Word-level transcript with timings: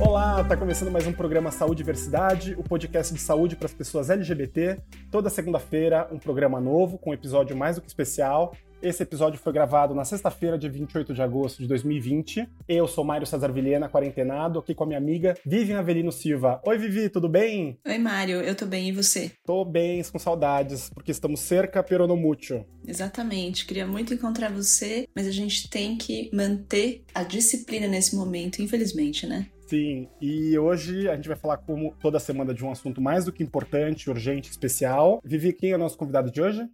Olá, 0.00 0.42
tá 0.42 0.56
começando 0.56 0.90
mais 0.90 1.06
um 1.06 1.12
programa 1.12 1.50
Saúde 1.50 1.82
e 1.82 1.84
Diversidade, 1.84 2.54
o 2.58 2.62
podcast 2.64 3.14
de 3.14 3.20
saúde 3.20 3.54
para 3.54 3.66
as 3.66 3.74
pessoas 3.74 4.10
LGBT. 4.10 4.80
Toda 5.10 5.30
segunda-feira, 5.30 6.08
um 6.10 6.18
programa 6.18 6.60
novo 6.60 6.98
com 6.98 7.10
um 7.10 7.14
episódio 7.14 7.56
mais 7.56 7.76
do 7.76 7.82
que 7.82 7.88
especial. 7.88 8.54
Esse 8.80 9.02
episódio 9.02 9.40
foi 9.40 9.52
gravado 9.52 9.92
na 9.92 10.04
sexta-feira, 10.04 10.56
dia 10.56 10.70
28 10.70 11.12
de 11.12 11.20
agosto 11.20 11.58
de 11.58 11.66
2020. 11.66 12.48
Eu 12.68 12.86
sou 12.86 13.04
Mário 13.04 13.26
Cesar 13.26 13.52
Vilhena, 13.52 13.88
quarentenado, 13.88 14.60
aqui 14.60 14.72
com 14.72 14.84
a 14.84 14.86
minha 14.86 14.98
amiga 14.98 15.34
Vivian 15.44 15.80
Avelino 15.80 16.12
Silva. 16.12 16.60
Oi, 16.64 16.78
Vivi, 16.78 17.08
tudo 17.08 17.28
bem? 17.28 17.80
Oi, 17.84 17.98
Mário, 17.98 18.40
eu 18.40 18.54
tô 18.54 18.66
bem, 18.66 18.88
e 18.88 18.92
você? 18.92 19.32
Tô 19.44 19.64
bem, 19.64 20.00
com 20.04 20.18
saudades, 20.18 20.90
porque 20.94 21.10
estamos 21.10 21.40
cerca 21.40 21.82
pero 21.82 22.06
no 22.06 22.16
mucho. 22.16 22.64
Exatamente, 22.86 23.66
queria 23.66 23.86
muito 23.86 24.14
encontrar 24.14 24.52
você, 24.52 25.08
mas 25.12 25.26
a 25.26 25.32
gente 25.32 25.68
tem 25.68 25.96
que 25.96 26.30
manter 26.32 27.02
a 27.12 27.24
disciplina 27.24 27.88
nesse 27.88 28.14
momento, 28.14 28.62
infelizmente, 28.62 29.26
né? 29.26 29.48
Sim, 29.68 30.08
e 30.18 30.58
hoje 30.58 31.10
a 31.10 31.14
gente 31.14 31.28
vai 31.28 31.36
falar 31.36 31.58
como 31.58 31.94
toda 32.00 32.18
semana 32.18 32.54
de 32.54 32.64
um 32.64 32.70
assunto 32.70 33.02
mais 33.02 33.26
do 33.26 33.32
que 33.32 33.42
importante, 33.42 34.08
urgente, 34.08 34.50
especial. 34.50 35.20
Vivi, 35.22 35.52
quem 35.52 35.72
é 35.72 35.76
o 35.76 35.78
nosso 35.78 35.98
convidado 35.98 36.30
de 36.30 36.40
hoje? 36.40 36.66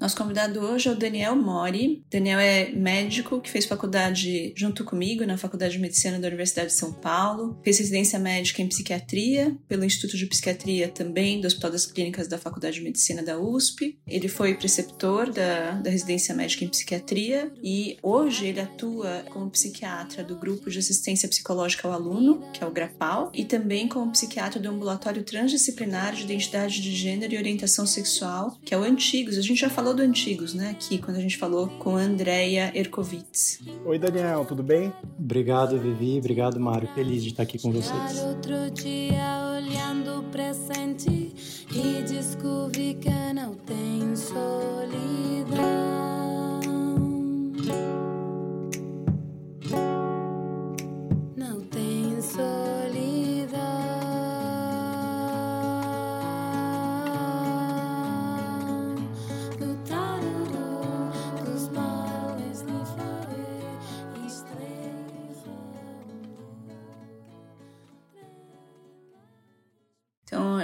Nosso 0.00 0.16
convidado 0.16 0.58
hoje 0.60 0.88
é 0.88 0.92
o 0.92 0.96
Daniel 0.96 1.36
Mori. 1.36 2.04
Daniel 2.10 2.40
é 2.40 2.70
médico 2.72 3.40
que 3.40 3.48
fez 3.48 3.66
faculdade 3.66 4.52
junto 4.56 4.84
comigo 4.84 5.24
na 5.24 5.38
Faculdade 5.38 5.74
de 5.74 5.78
Medicina 5.78 6.18
da 6.18 6.26
Universidade 6.26 6.68
de 6.68 6.74
São 6.74 6.92
Paulo. 6.92 7.56
Fez 7.62 7.78
residência 7.78 8.18
médica 8.18 8.60
em 8.62 8.68
psiquiatria 8.68 9.56
pelo 9.68 9.84
Instituto 9.84 10.16
de 10.16 10.26
Psiquiatria 10.26 10.88
também 10.88 11.40
do 11.40 11.46
Hospital 11.46 11.70
das 11.70 11.86
Clínicas 11.86 12.26
da 12.26 12.36
Faculdade 12.36 12.76
de 12.76 12.82
Medicina 12.82 13.22
da 13.22 13.38
USP. 13.38 13.96
Ele 14.06 14.26
foi 14.26 14.54
preceptor 14.54 15.30
da, 15.30 15.72
da 15.72 15.90
residência 15.90 16.34
médica 16.34 16.64
em 16.64 16.68
psiquiatria 16.68 17.52
e 17.62 17.96
hoje 18.02 18.46
ele 18.46 18.60
atua 18.60 19.24
como 19.30 19.50
psiquiatra 19.50 20.24
do 20.24 20.36
Grupo 20.36 20.68
de 20.68 20.80
Assistência 20.80 21.28
Psicológica 21.28 21.86
ao 21.86 21.94
Aluno, 21.94 22.42
que 22.52 22.64
é 22.64 22.66
o 22.66 22.72
GRAPAL, 22.72 23.30
e 23.32 23.44
também 23.44 23.86
como 23.86 24.10
psiquiatra 24.10 24.58
do 24.58 24.68
Ambulatório 24.68 25.22
Transdisciplinar 25.22 26.14
de 26.14 26.24
Identidade 26.24 26.80
de 26.82 26.92
Gênero 26.92 27.34
e 27.34 27.38
Orientação 27.38 27.86
Sexual, 27.86 28.58
que 28.64 28.74
é 28.74 28.78
o 28.78 28.82
Antigos. 28.82 29.38
A 29.38 29.42
gente 29.42 29.60
já 29.60 29.70
falou 29.70 29.81
falou 29.82 29.94
do 29.96 30.02
Antigos, 30.02 30.54
né? 30.54 30.70
Aqui, 30.70 30.96
quando 30.96 31.16
a 31.16 31.20
gente 31.20 31.36
falou 31.36 31.66
com 31.66 31.96
a 31.96 32.00
Andrea 32.00 32.70
Erkovitz. 32.72 33.58
Oi, 33.84 33.98
Daniel, 33.98 34.44
tudo 34.44 34.62
bem? 34.62 34.92
Obrigado, 35.18 35.76
Vivi. 35.76 36.18
Obrigado, 36.18 36.60
Mário. 36.60 36.88
Feliz 36.94 37.20
de 37.20 37.30
estar 37.30 37.42
aqui 37.42 37.58
com 37.58 37.72
vocês. 37.72 38.22
Outro 38.22 38.70
dia, 38.70 39.56
olhando 39.56 40.20
o 40.20 40.22
presente 40.30 41.34
e 41.74 42.02
descobri 42.04 42.94
que 42.94 43.10
não 43.34 43.54
tem 43.54 44.14
solidão. 44.14 45.82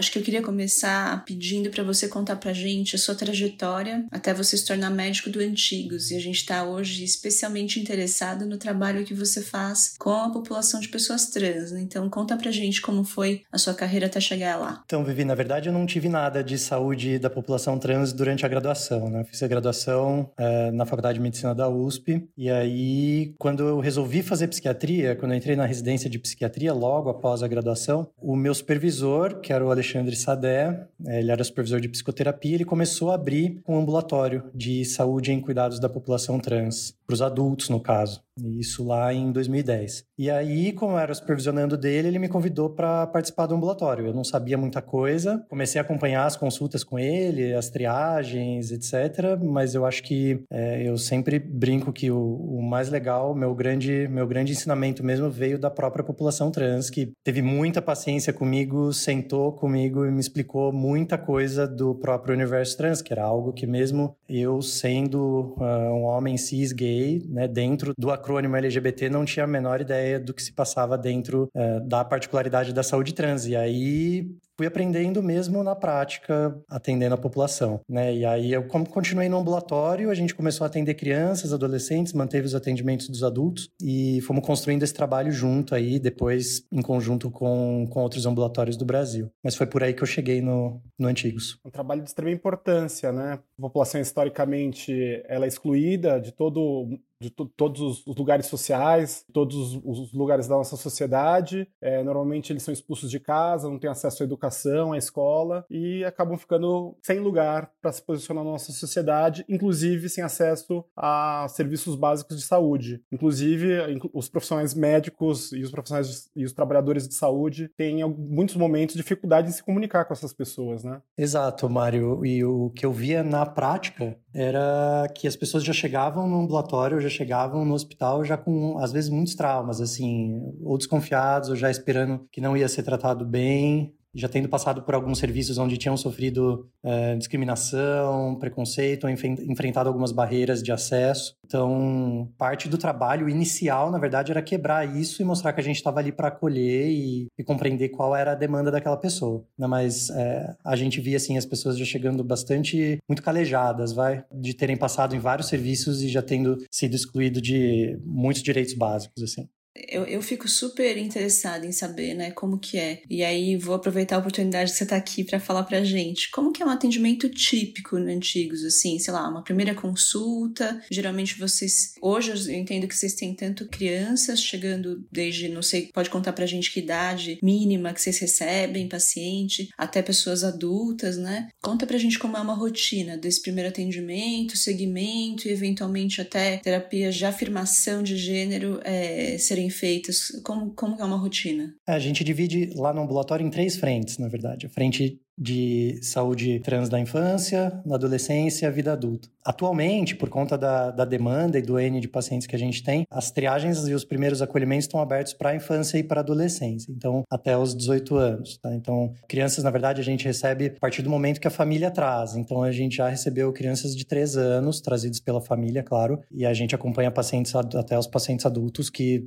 Acho 0.08 0.12
que 0.12 0.18
eu 0.18 0.22
queria 0.22 0.42
começar 0.42 1.22
pedindo 1.26 1.68
para 1.68 1.84
você 1.84 2.08
contar 2.08 2.36
pra 2.36 2.54
gente 2.54 2.96
a 2.96 2.98
sua 2.98 3.14
trajetória 3.14 4.06
até 4.10 4.32
você 4.32 4.56
se 4.56 4.64
tornar 4.64 4.88
médico 4.88 5.28
do 5.28 5.38
Antigos. 5.38 6.10
E 6.10 6.16
a 6.16 6.20
gente 6.20 6.36
está 6.36 6.64
hoje 6.64 7.04
especialmente 7.04 7.78
interessado 7.78 8.46
no 8.46 8.56
trabalho 8.56 9.04
que 9.04 9.12
você 9.12 9.42
faz 9.42 9.94
com 9.98 10.10
a 10.10 10.30
população 10.30 10.80
de 10.80 10.88
pessoas 10.88 11.26
trans. 11.26 11.72
Né? 11.72 11.82
Então, 11.82 12.08
conta 12.08 12.38
pra 12.38 12.50
gente 12.50 12.80
como 12.80 13.04
foi 13.04 13.42
a 13.52 13.58
sua 13.58 13.74
carreira 13.74 14.06
até 14.06 14.18
chegar 14.18 14.56
lá. 14.56 14.82
Então, 14.86 15.04
Vivi, 15.04 15.26
na 15.26 15.34
verdade, 15.34 15.68
eu 15.68 15.72
não 15.74 15.84
tive 15.84 16.08
nada 16.08 16.42
de 16.42 16.58
saúde 16.58 17.18
da 17.18 17.28
população 17.28 17.78
trans 17.78 18.12
durante 18.14 18.46
a 18.46 18.48
graduação. 18.48 19.10
Né? 19.10 19.24
fiz 19.24 19.42
a 19.42 19.48
graduação 19.48 20.30
é, 20.38 20.70
na 20.70 20.86
Faculdade 20.86 21.18
de 21.18 21.22
Medicina 21.22 21.54
da 21.54 21.68
USP. 21.68 22.26
E 22.34 22.48
aí, 22.48 23.34
quando 23.38 23.62
eu 23.68 23.78
resolvi 23.78 24.22
fazer 24.22 24.48
psiquiatria, 24.48 25.14
quando 25.16 25.32
eu 25.32 25.38
entrei 25.38 25.54
na 25.54 25.66
residência 25.66 26.08
de 26.08 26.18
psiquiatria, 26.18 26.72
logo 26.72 27.10
após 27.10 27.42
a 27.42 27.48
graduação, 27.48 28.08
o 28.18 28.34
meu 28.34 28.54
supervisor, 28.54 29.40
que 29.40 29.52
era 29.52 29.62
o 29.62 29.70
Alexandre 29.70 29.97
Alexandre 29.98 30.16
Sadé, 30.16 30.86
é, 31.06 31.18
ele 31.18 31.32
era 31.32 31.42
supervisor 31.42 31.80
de 31.80 31.88
psicoterapia, 31.88 32.54
ele 32.54 32.64
começou 32.64 33.10
a 33.10 33.14
abrir 33.14 33.60
um 33.66 33.78
ambulatório 33.78 34.44
de 34.54 34.84
saúde 34.84 35.32
em 35.32 35.40
cuidados 35.40 35.80
da 35.80 35.88
população 35.88 36.38
trans, 36.38 36.94
para 37.06 37.14
os 37.14 37.22
adultos, 37.22 37.68
no 37.68 37.80
caso. 37.80 38.22
Isso 38.44 38.84
lá 38.84 39.12
em 39.12 39.30
2010. 39.32 40.04
E 40.16 40.30
aí, 40.30 40.72
como 40.72 40.92
eu 40.92 40.98
era 40.98 41.14
supervisionando 41.14 41.76
dele, 41.76 42.08
ele 42.08 42.18
me 42.18 42.28
convidou 42.28 42.70
para 42.70 43.06
participar 43.06 43.46
do 43.46 43.54
ambulatório. 43.54 44.06
Eu 44.06 44.14
não 44.14 44.24
sabia 44.24 44.56
muita 44.56 44.80
coisa, 44.80 45.44
comecei 45.48 45.80
a 45.80 45.84
acompanhar 45.84 46.26
as 46.26 46.36
consultas 46.36 46.82
com 46.82 46.98
ele, 46.98 47.54
as 47.54 47.68
triagens, 47.70 48.70
etc. 48.72 49.38
Mas 49.42 49.74
eu 49.74 49.84
acho 49.84 50.02
que 50.02 50.42
é, 50.50 50.88
eu 50.88 50.96
sempre 50.96 51.38
brinco 51.38 51.92
que 51.92 52.10
o, 52.10 52.18
o, 52.18 52.62
mais 52.62 52.90
legal, 52.90 53.34
meu 53.34 53.54
grande, 53.54 54.08
meu 54.08 54.26
grande 54.26 54.52
ensinamento 54.52 55.04
mesmo 55.04 55.30
veio 55.30 55.58
da 55.58 55.70
própria 55.70 56.04
população 56.04 56.50
trans, 56.50 56.90
que 56.90 57.12
teve 57.24 57.42
muita 57.42 57.82
paciência 57.82 58.32
comigo, 58.32 58.92
sentou 58.92 59.52
comigo 59.52 60.04
e 60.04 60.10
me 60.10 60.20
explicou 60.20 60.72
muita 60.72 61.18
coisa 61.18 61.66
do 61.66 61.94
próprio 61.94 62.34
universo 62.34 62.76
trans, 62.76 63.02
que 63.02 63.12
era 63.12 63.24
algo 63.24 63.52
que 63.52 63.66
mesmo 63.66 64.16
eu 64.28 64.60
sendo 64.62 65.54
uh, 65.58 65.92
um 65.92 66.04
homem 66.04 66.36
cis 66.36 66.72
gay, 66.72 67.22
né, 67.28 67.46
dentro 67.48 67.92
do 67.98 68.10
acrônimo 68.10 68.27
LGBT, 68.36 69.08
não 69.08 69.24
tinha 69.24 69.44
a 69.44 69.46
menor 69.46 69.80
ideia 69.80 70.18
do 70.18 70.34
que 70.34 70.42
se 70.42 70.52
passava 70.52 70.98
dentro 70.98 71.48
uh, 71.54 71.80
da 71.86 72.04
particularidade 72.04 72.72
da 72.72 72.82
saúde 72.82 73.14
trans. 73.14 73.46
E 73.46 73.54
aí 73.54 74.28
fui 74.58 74.66
aprendendo 74.66 75.22
mesmo 75.22 75.62
na 75.62 75.76
prática, 75.76 76.60
atendendo 76.68 77.14
a 77.14 77.18
população, 77.18 77.80
né? 77.88 78.12
E 78.12 78.26
aí 78.26 78.52
eu 78.52 78.64
continuei 78.64 79.28
no 79.28 79.38
ambulatório, 79.38 80.10
a 80.10 80.14
gente 80.14 80.34
começou 80.34 80.64
a 80.64 80.66
atender 80.66 80.94
crianças, 80.94 81.52
adolescentes, 81.52 82.12
manteve 82.12 82.46
os 82.46 82.56
atendimentos 82.56 83.08
dos 83.08 83.22
adultos 83.22 83.70
e 83.80 84.20
fomos 84.22 84.44
construindo 84.44 84.82
esse 84.82 84.92
trabalho 84.92 85.30
junto 85.30 85.76
aí, 85.76 86.00
depois 86.00 86.64
em 86.72 86.82
conjunto 86.82 87.30
com, 87.30 87.86
com 87.88 88.00
outros 88.00 88.26
ambulatórios 88.26 88.76
do 88.76 88.84
Brasil. 88.84 89.30
Mas 89.44 89.54
foi 89.54 89.66
por 89.66 89.84
aí 89.84 89.94
que 89.94 90.02
eu 90.02 90.06
cheguei 90.06 90.42
no, 90.42 90.82
no 90.98 91.06
Antigos. 91.06 91.60
Um 91.64 91.70
trabalho 91.70 92.02
de 92.02 92.08
extrema 92.08 92.32
importância, 92.32 93.12
né? 93.12 93.38
A 93.58 93.62
população 93.62 94.00
historicamente 94.00 95.22
ela 95.28 95.44
é 95.44 95.48
excluída 95.48 96.20
de 96.20 96.32
todo 96.32 96.98
de 97.20 97.30
todos 97.30 98.06
os 98.06 98.16
lugares 98.16 98.46
sociais, 98.46 99.24
todos 99.32 99.78
os 99.84 100.12
lugares 100.12 100.46
da 100.46 100.56
nossa 100.56 100.76
sociedade. 100.76 101.68
É, 101.80 102.02
normalmente 102.02 102.52
eles 102.52 102.62
são 102.62 102.72
expulsos 102.72 103.10
de 103.10 103.18
casa, 103.18 103.68
não 103.68 103.78
têm 103.78 103.90
acesso 103.90 104.22
à 104.22 104.26
educação, 104.26 104.92
à 104.92 104.98
escola 104.98 105.64
e 105.70 106.04
acabam 106.04 106.36
ficando 106.38 106.96
sem 107.02 107.18
lugar 107.18 107.70
para 107.80 107.92
se 107.92 108.02
posicionar 108.02 108.44
na 108.44 108.50
nossa 108.50 108.72
sociedade, 108.72 109.44
inclusive 109.48 110.08
sem 110.08 110.22
acesso 110.22 110.84
a 110.96 111.46
serviços 111.48 111.96
básicos 111.96 112.36
de 112.36 112.42
saúde. 112.42 113.02
Inclusive, 113.10 114.00
os 114.12 114.28
profissionais 114.28 114.74
médicos 114.74 115.52
e 115.52 115.62
os 115.62 115.70
profissionais 115.70 116.30
e 116.36 116.44
os 116.44 116.52
trabalhadores 116.52 117.08
de 117.08 117.14
saúde 117.14 117.70
têm 117.76 118.04
muitos 118.04 118.56
momentos 118.56 118.94
dificuldade 118.94 119.48
em 119.48 119.52
se 119.52 119.62
comunicar 119.62 120.04
com 120.04 120.12
essas 120.12 120.32
pessoas, 120.32 120.84
né? 120.84 121.00
Exato, 121.16 121.68
Mário. 121.68 122.24
E 122.24 122.44
o 122.44 122.70
que 122.70 122.86
eu 122.86 122.92
via 122.92 123.22
na 123.22 123.44
prática 123.46 124.16
era 124.38 125.08
que 125.16 125.26
as 125.26 125.34
pessoas 125.34 125.64
já 125.64 125.72
chegavam 125.72 126.28
no 126.28 126.40
ambulatório, 126.40 127.00
já 127.00 127.08
chegavam 127.08 127.64
no 127.64 127.74
hospital 127.74 128.24
já 128.24 128.36
com, 128.36 128.78
às 128.78 128.92
vezes, 128.92 129.10
muitos 129.10 129.34
traumas, 129.34 129.80
assim, 129.80 130.40
ou 130.62 130.78
desconfiados, 130.78 131.48
ou 131.48 131.56
já 131.56 131.70
esperando 131.70 132.26
que 132.30 132.40
não 132.40 132.56
ia 132.56 132.68
ser 132.68 132.84
tratado 132.84 133.24
bem, 133.24 133.92
já 134.14 134.28
tendo 134.28 134.48
passado 134.48 134.82
por 134.82 134.94
alguns 134.94 135.18
serviços 135.18 135.58
onde 135.58 135.76
tinham 135.76 135.96
sofrido 135.96 136.68
é, 136.82 137.16
discriminação, 137.16 138.36
preconceito, 138.36 139.04
ou 139.04 139.10
enfrentado 139.10 139.88
algumas 139.88 140.12
barreiras 140.12 140.62
de 140.62 140.72
acesso. 140.72 141.34
Então, 141.44 142.30
parte 142.36 142.68
do 142.68 142.78
trabalho 142.78 143.28
inicial, 143.28 143.90
na 143.90 143.98
verdade, 143.98 144.30
era 144.30 144.42
quebrar 144.42 144.96
isso 144.96 145.22
e 145.22 145.24
mostrar 145.24 145.52
que 145.52 145.60
a 145.60 145.64
gente 145.64 145.76
estava 145.76 146.00
ali 146.00 146.12
para 146.12 146.28
acolher 146.28 146.88
e, 146.88 147.26
e, 147.38 147.44
compreender 147.44 147.88
qual 147.90 148.14
era 148.14 148.32
a 148.32 148.34
demanda 148.34 148.70
daquela 148.70 148.96
pessoa. 148.96 149.44
Né? 149.58 149.66
Mas 149.66 150.10
é, 150.10 150.54
a 150.64 150.76
gente 150.76 151.00
via 151.00 151.16
assim 151.16 151.36
as 151.38 151.46
pessoas 151.46 151.78
já 151.78 151.84
chegando 151.84 152.22
bastante 152.22 152.98
muito 153.08 153.22
calejadas, 153.22 153.92
vai, 153.92 154.24
de 154.32 154.54
terem 154.54 154.76
passado 154.76 155.14
em 155.14 155.18
vários 155.18 155.48
serviços 155.48 156.02
e 156.02 156.08
já 156.08 156.22
tendo 156.22 156.58
sido 156.70 156.94
excluído 156.94 157.40
de 157.40 157.98
muitos 158.04 158.42
direitos 158.42 158.74
básicos, 158.74 159.22
assim. 159.22 159.48
Eu, 159.88 160.04
eu 160.04 160.22
fico 160.22 160.48
super 160.48 160.96
interessada 160.96 161.66
em 161.66 161.72
saber, 161.72 162.14
né, 162.14 162.30
como 162.30 162.58
que 162.58 162.78
é. 162.78 163.02
E 163.08 163.22
aí 163.22 163.56
vou 163.56 163.74
aproveitar 163.74 164.16
a 164.16 164.18
oportunidade 164.18 164.70
que 164.70 164.76
você 164.76 164.84
está 164.84 164.96
aqui 164.96 165.24
para 165.24 165.40
falar 165.40 165.64
pra 165.64 165.84
gente. 165.84 166.30
Como 166.30 166.52
que 166.52 166.62
é 166.62 166.66
um 166.66 166.70
atendimento 166.70 167.28
típico 167.28 167.98
no 167.98 168.10
Antigos, 168.10 168.64
assim, 168.64 168.98
sei 168.98 169.12
lá, 169.12 169.28
uma 169.28 169.44
primeira 169.44 169.74
consulta, 169.74 170.80
geralmente 170.90 171.38
vocês, 171.38 171.94
hoje 172.00 172.30
eu 172.30 172.54
entendo 172.54 172.88
que 172.88 172.96
vocês 172.96 173.14
têm 173.14 173.34
tanto 173.34 173.68
crianças 173.68 174.40
chegando 174.40 175.06
desde, 175.10 175.48
não 175.48 175.62
sei, 175.62 175.90
pode 175.92 176.10
contar 176.10 176.32
pra 176.32 176.46
gente 176.46 176.72
que 176.72 176.80
idade 176.80 177.38
mínima 177.42 177.92
que 177.92 178.00
vocês 178.00 178.18
recebem 178.18 178.88
paciente, 178.88 179.68
até 179.76 180.02
pessoas 180.02 180.42
adultas, 180.42 181.16
né? 181.16 181.48
Conta 181.62 181.86
pra 181.86 181.98
gente 181.98 182.18
como 182.18 182.36
é 182.36 182.40
uma 182.40 182.54
rotina 182.54 183.16
desse 183.16 183.42
primeiro 183.42 183.68
atendimento, 183.68 184.56
segmento 184.56 185.46
e 185.46 185.52
eventualmente 185.52 186.20
até 186.20 186.56
terapias 186.58 187.14
de 187.14 187.24
afirmação 187.24 188.02
de 188.02 188.16
gênero 188.16 188.80
é, 188.84 189.36
serem 189.38 189.67
feitas? 189.70 190.28
Como, 190.44 190.74
como 190.74 191.00
é 191.00 191.04
uma 191.04 191.16
rotina? 191.16 191.74
É, 191.86 191.92
a 191.92 191.98
gente 191.98 192.24
divide 192.24 192.70
lá 192.74 192.92
no 192.92 193.02
ambulatório 193.02 193.46
em 193.46 193.50
três 193.50 193.76
frentes, 193.76 194.18
na 194.18 194.28
verdade. 194.28 194.66
A 194.66 194.70
frente 194.70 195.20
de 195.38 196.00
saúde 196.02 196.58
trans 196.60 196.88
da 196.88 196.98
infância, 196.98 197.80
na 197.86 197.94
adolescência, 197.94 198.70
vida 198.70 198.92
adulta. 198.92 199.28
Atualmente, 199.44 200.16
por 200.16 200.28
conta 200.28 200.58
da, 200.58 200.90
da 200.90 201.04
demanda 201.04 201.58
e 201.58 201.62
do 201.62 201.78
N 201.78 202.00
de 202.00 202.08
pacientes 202.08 202.46
que 202.46 202.56
a 202.56 202.58
gente 202.58 202.82
tem, 202.82 203.06
as 203.08 203.30
triagens 203.30 203.86
e 203.88 203.94
os 203.94 204.04
primeiros 204.04 204.42
acolhimentos 204.42 204.84
estão 204.84 205.00
abertos 205.00 205.32
para 205.32 205.50
a 205.50 205.54
infância 205.54 205.96
e 205.96 206.02
para 206.02 206.20
a 206.20 206.22
adolescência, 206.22 206.92
então 206.92 207.22
até 207.30 207.56
os 207.56 207.74
18 207.74 208.16
anos. 208.16 208.58
Tá? 208.58 208.74
Então, 208.74 209.14
crianças, 209.28 209.62
na 209.62 209.70
verdade, 209.70 210.00
a 210.00 210.04
gente 210.04 210.24
recebe 210.24 210.72
a 210.76 210.80
partir 210.80 211.02
do 211.02 211.08
momento 211.08 211.40
que 211.40 211.46
a 211.46 211.50
família 211.50 211.90
traz. 211.90 212.36
Então, 212.36 212.62
a 212.62 212.72
gente 212.72 212.96
já 212.96 213.08
recebeu 213.08 213.52
crianças 213.52 213.96
de 213.96 214.04
3 214.04 214.36
anos, 214.36 214.80
trazidas 214.80 215.20
pela 215.20 215.40
família, 215.40 215.82
claro, 215.82 216.20
e 216.30 216.44
a 216.44 216.52
gente 216.52 216.74
acompanha 216.74 217.10
pacientes 217.10 217.54
até 217.54 217.96
os 217.96 218.06
pacientes 218.06 218.44
adultos, 218.44 218.90
que 218.90 219.24